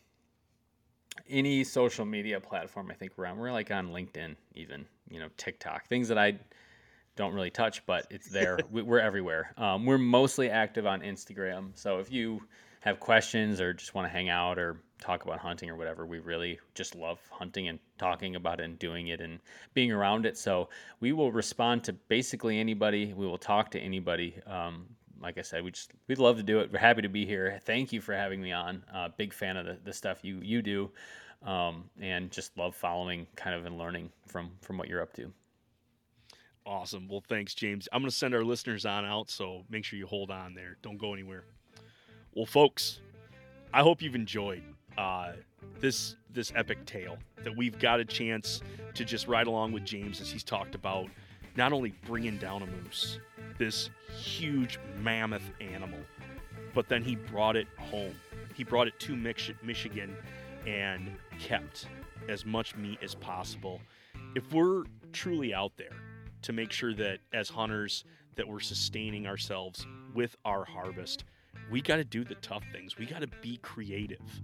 any 1.29 1.65
social 1.65 2.05
media 2.05 2.41
platform, 2.41 2.91
I 2.91 2.95
think 2.95 3.13
we're 3.17 3.27
on. 3.27 3.39
We're 3.39 3.53
like 3.53 3.71
on 3.71 3.89
LinkedIn, 3.91 4.35
even 4.55 4.87
you 5.09 5.21
know 5.21 5.29
TikTok, 5.37 5.87
things 5.89 6.09
that 6.09 6.19
I 6.19 6.39
don't 7.17 7.33
really 7.33 7.51
touch, 7.51 7.85
but 7.87 8.07
it's 8.11 8.29
there. 8.29 8.59
We- 8.71 8.83
we're 8.83 9.01
everywhere. 9.01 9.53
Um, 9.57 9.87
we're 9.87 9.99
mostly 9.99 10.51
active 10.51 10.87
on 10.87 11.01
Instagram. 11.01 11.71
So 11.75 11.99
if 11.99 12.11
you 12.11 12.43
have 12.81 13.01
questions 13.01 13.61
or 13.61 13.73
just 13.73 13.95
want 13.95 14.07
to 14.07 14.13
hang 14.13 14.29
out 14.29 14.59
or 14.59 14.77
talk 15.01 15.25
about 15.25 15.39
hunting 15.39 15.71
or 15.71 15.77
whatever, 15.77 16.07
we 16.07 16.19
really 16.19 16.59
just 16.75 16.95
love 16.95 17.19
hunting 17.31 17.69
and 17.69 17.79
talking 17.99 18.37
about 18.37 18.61
it 18.61 18.65
and 18.65 18.79
doing 18.79 19.09
it 19.09 19.21
and 19.21 19.39
being 19.75 19.93
around 19.93 20.27
it. 20.27 20.37
So 20.39 20.69
we 21.01 21.13
will 21.13 21.33
respond 21.33 21.85
to 21.85 21.93
basically 21.93 22.59
anybody. 22.59 23.13
We 23.13 23.27
will 23.27 23.39
talk 23.39 23.71
to 23.73 23.81
anybody. 23.81 24.37
Um, 24.47 24.87
like 25.21 25.39
I 25.39 25.43
said, 25.43 25.65
we 25.65 25.71
just 25.71 25.93
we'd 26.09 26.19
love 26.19 26.37
to 26.37 26.43
do 26.43 26.61
it. 26.61 26.73
We're 26.73 26.79
happy 26.79 27.03
to 27.03 27.09
be 27.09 27.25
here. 27.25 27.59
Thank 27.65 27.93
you 27.93 28.01
for 28.01 28.15
having 28.15 28.43
me 28.43 28.53
on. 28.53 28.83
Uh, 28.93 29.09
big 29.17 29.33
fan 29.33 29.57
of 29.57 29.67
the, 29.67 29.79
the 29.85 29.93
stuff 29.93 30.19
you 30.23 30.41
you 30.43 30.61
do, 30.61 30.91
um, 31.43 31.85
and 32.01 32.31
just 32.31 32.57
love 32.59 32.75
following 32.75 33.27
kind 33.37 33.57
of 33.57 33.65
and 33.65 33.79
learning 33.79 34.11
from 34.27 34.51
from 34.61 34.77
what 34.77 34.89
you're 34.89 35.03
up 35.03 35.13
to. 35.15 35.33
Awesome. 36.67 37.09
Well, 37.09 37.23
thanks, 37.29 37.53
James. 37.55 37.89
I'm 37.93 38.01
going 38.01 38.11
to 38.11 38.17
send 38.17 38.35
our 38.35 38.43
listeners 38.43 38.87
on 38.87 39.05
out, 39.05 39.31
so 39.31 39.65
make 39.69 39.85
sure 39.85 39.99
you 39.99 40.07
hold 40.07 40.31
on 40.31 40.55
there. 40.55 40.79
Don't 40.81 40.97
go 40.97 41.13
anywhere. 41.13 41.45
Well, 42.35 42.47
folks, 42.47 43.01
I 43.73 43.83
hope 43.83 44.01
you've 44.01 44.15
enjoyed 44.15 44.63
uh, 44.99 45.33
this 45.81 46.17
this 46.31 46.53
epic 46.57 46.85
tale 46.87 47.17
that 47.43 47.57
we've 47.57 47.79
got 47.79 48.01
a 48.01 48.05
chance 48.05 48.61
to 48.95 49.05
just 49.05 49.29
ride 49.29 49.47
along 49.47 49.73
with 49.73 49.85
James 49.85 50.21
as 50.21 50.31
he's 50.31 50.45
talked 50.45 50.75
about 50.75 51.09
not 51.57 51.73
only 51.73 51.95
bringing 52.07 52.37
down 52.39 52.63
a 52.63 52.67
moose, 52.67 53.19
this 53.59 53.91
huge 54.17 54.79
mammoth 55.01 55.49
animal, 55.61 56.01
but 56.75 56.89
then 56.89 57.03
he 57.03 57.15
brought 57.15 57.57
it 57.57 57.69
home. 57.79 58.15
He 58.55 58.65
brought 58.65 58.89
it 58.89 58.99
to 59.01 59.15
Mich- 59.15 59.55
Michigan 59.63 60.17
and 60.67 61.17
kept 61.39 61.87
as 62.29 62.45
much 62.45 62.77
meat 62.77 62.99
as 63.03 63.15
possible. 63.15 63.81
If 64.35 64.53
we're 64.53 64.85
truly 65.13 65.55
out 65.55 65.77
there 65.77 65.97
to 66.43 66.53
make 66.53 66.73
sure 66.73 66.95
that 66.95 67.19
as 67.33 67.49
hunters 67.49 68.05
that 68.37 68.49
we're 68.49 68.61
sustaining 68.61 69.27
ourselves 69.27 69.87
with 70.15 70.35
our 70.45 70.65
harvest, 70.65 71.25
we 71.71 71.81
got 71.81 71.97
to 71.97 72.05
do 72.05 72.25
the 72.25 72.35
tough 72.37 72.65
things. 72.73 72.99
We 72.99 73.07
got 73.07 73.21
to 73.21 73.29
be 73.41 73.59
creative. 73.59 74.43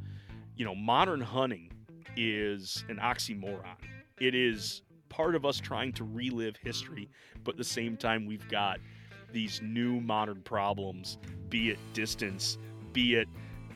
You 0.57 0.65
know, 0.65 0.75
modern 0.75 1.21
hunting 1.21 1.71
is 2.17 2.85
an 2.89 2.97
oxymoron. 2.97 3.77
It 4.19 4.35
is 4.35 4.83
part 5.09 5.35
of 5.35 5.45
us 5.45 5.59
trying 5.59 5.93
to 5.95 6.05
relive 6.05 6.57
history, 6.63 7.09
but 7.45 7.53
at 7.53 7.59
the 7.59 7.65
same 7.65 7.97
time, 7.97 8.27
we've 8.27 8.49
got 8.49 8.79
these 9.33 9.61
new 9.63 10.01
modern 10.01 10.43
problems, 10.43 11.19
be 11.49 11.71
it 11.71 11.79
distance, 11.93 12.59
be 12.93 13.15
it 13.15 13.29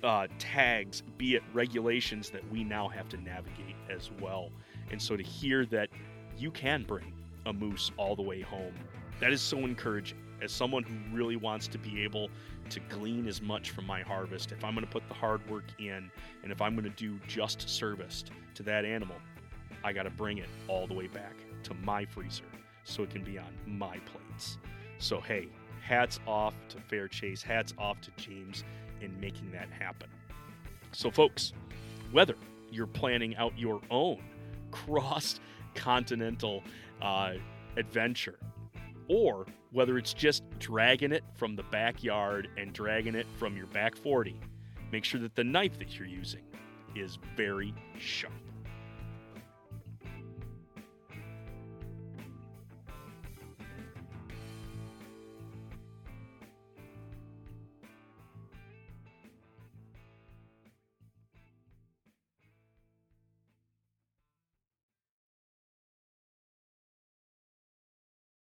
uh, 0.03 0.27
tags, 0.39 1.03
be 1.17 1.35
it 1.35 1.43
regulations 1.53 2.31
that 2.31 2.49
we 2.51 2.65
now 2.65 2.89
have 2.89 3.09
to 3.09 3.17
navigate 3.17 3.77
as 3.89 4.11
well. 4.21 4.51
And 4.91 5.01
so 5.01 5.17
to 5.17 5.23
hear 5.23 5.65
that 5.67 5.89
you 6.37 6.51
can 6.51 6.83
bring 6.83 7.13
a 7.47 7.53
moose 7.53 7.91
all 7.97 8.15
the 8.15 8.23
way 8.23 8.41
home, 8.41 8.75
that 9.21 9.33
is 9.33 9.41
so 9.41 9.59
encouraging. 9.59 10.19
As 10.45 10.53
someone 10.53 10.83
who 10.83 10.95
really 11.17 11.37
wants 11.37 11.67
to 11.69 11.79
be 11.79 12.03
able 12.03 12.29
to 12.69 12.79
glean 12.91 13.27
as 13.27 13.41
much 13.41 13.71
from 13.71 13.87
my 13.87 14.03
harvest, 14.03 14.53
if 14.53 14.63
I'm 14.63 14.75
going 14.75 14.87
to 14.87 14.93
put 14.93 15.09
the 15.09 15.15
hard 15.15 15.41
work 15.49 15.65
in 15.79 16.11
and 16.43 16.53
if 16.53 16.61
I'm 16.61 16.75
going 16.75 16.85
to 16.85 16.91
do 16.91 17.19
just 17.27 17.67
service 17.67 18.25
to 18.55 18.63
that 18.65 18.85
animal, 18.85 19.17
I 19.83 19.95
got 19.95 20.03
to 20.03 20.11
bring 20.11 20.37
it 20.37 20.51
all 20.69 20.87
the 20.87 20.93
way 20.93 21.07
back 21.07 21.33
to 21.63 21.73
my 21.83 22.05
freezer 22.05 22.45
so 22.85 23.03
it 23.03 23.11
can 23.11 23.25
be 23.25 23.39
on 23.39 23.49
my 23.67 23.99
plates. 24.01 24.59
So, 24.99 25.19
hey, 25.19 25.49
hats 25.81 26.21
off 26.27 26.53
to 26.69 26.79
Fair 26.79 27.09
Chase, 27.09 27.43
hats 27.43 27.73
off 27.79 28.03
to 28.03 28.11
James 28.19 28.65
in 29.01 29.19
making 29.19 29.51
that 29.53 29.71
happen. 29.71 30.11
So, 30.93 31.11
folks, 31.11 31.55
whether 32.13 32.37
you're 32.71 32.87
planning 32.87 33.35
out 33.37 33.59
your 33.59 33.81
own 33.91 34.23
cross 34.71 35.41
continental 35.75 36.63
uh, 37.01 37.33
adventure, 37.79 38.39
or 39.09 39.47
whether 39.73 39.99
it's 39.99 40.15
just 40.15 40.43
dragging 40.59 41.13
it 41.13 41.25
from 41.35 41.57
the 41.57 41.63
backyard 41.65 42.49
and 42.57 42.73
dragging 42.73 43.15
it 43.15 43.27
from 43.39 43.57
your 43.57 43.67
back 43.67 43.97
40, 43.97 44.39
make 44.93 45.05
sure 45.05 45.21
that 45.21 45.35
the 45.35 45.45
knife 45.45 45.79
that 45.79 45.99
you're 45.99 46.09
using 46.09 46.43
is 46.95 47.19
very 47.37 47.75
sharp. 47.99 48.33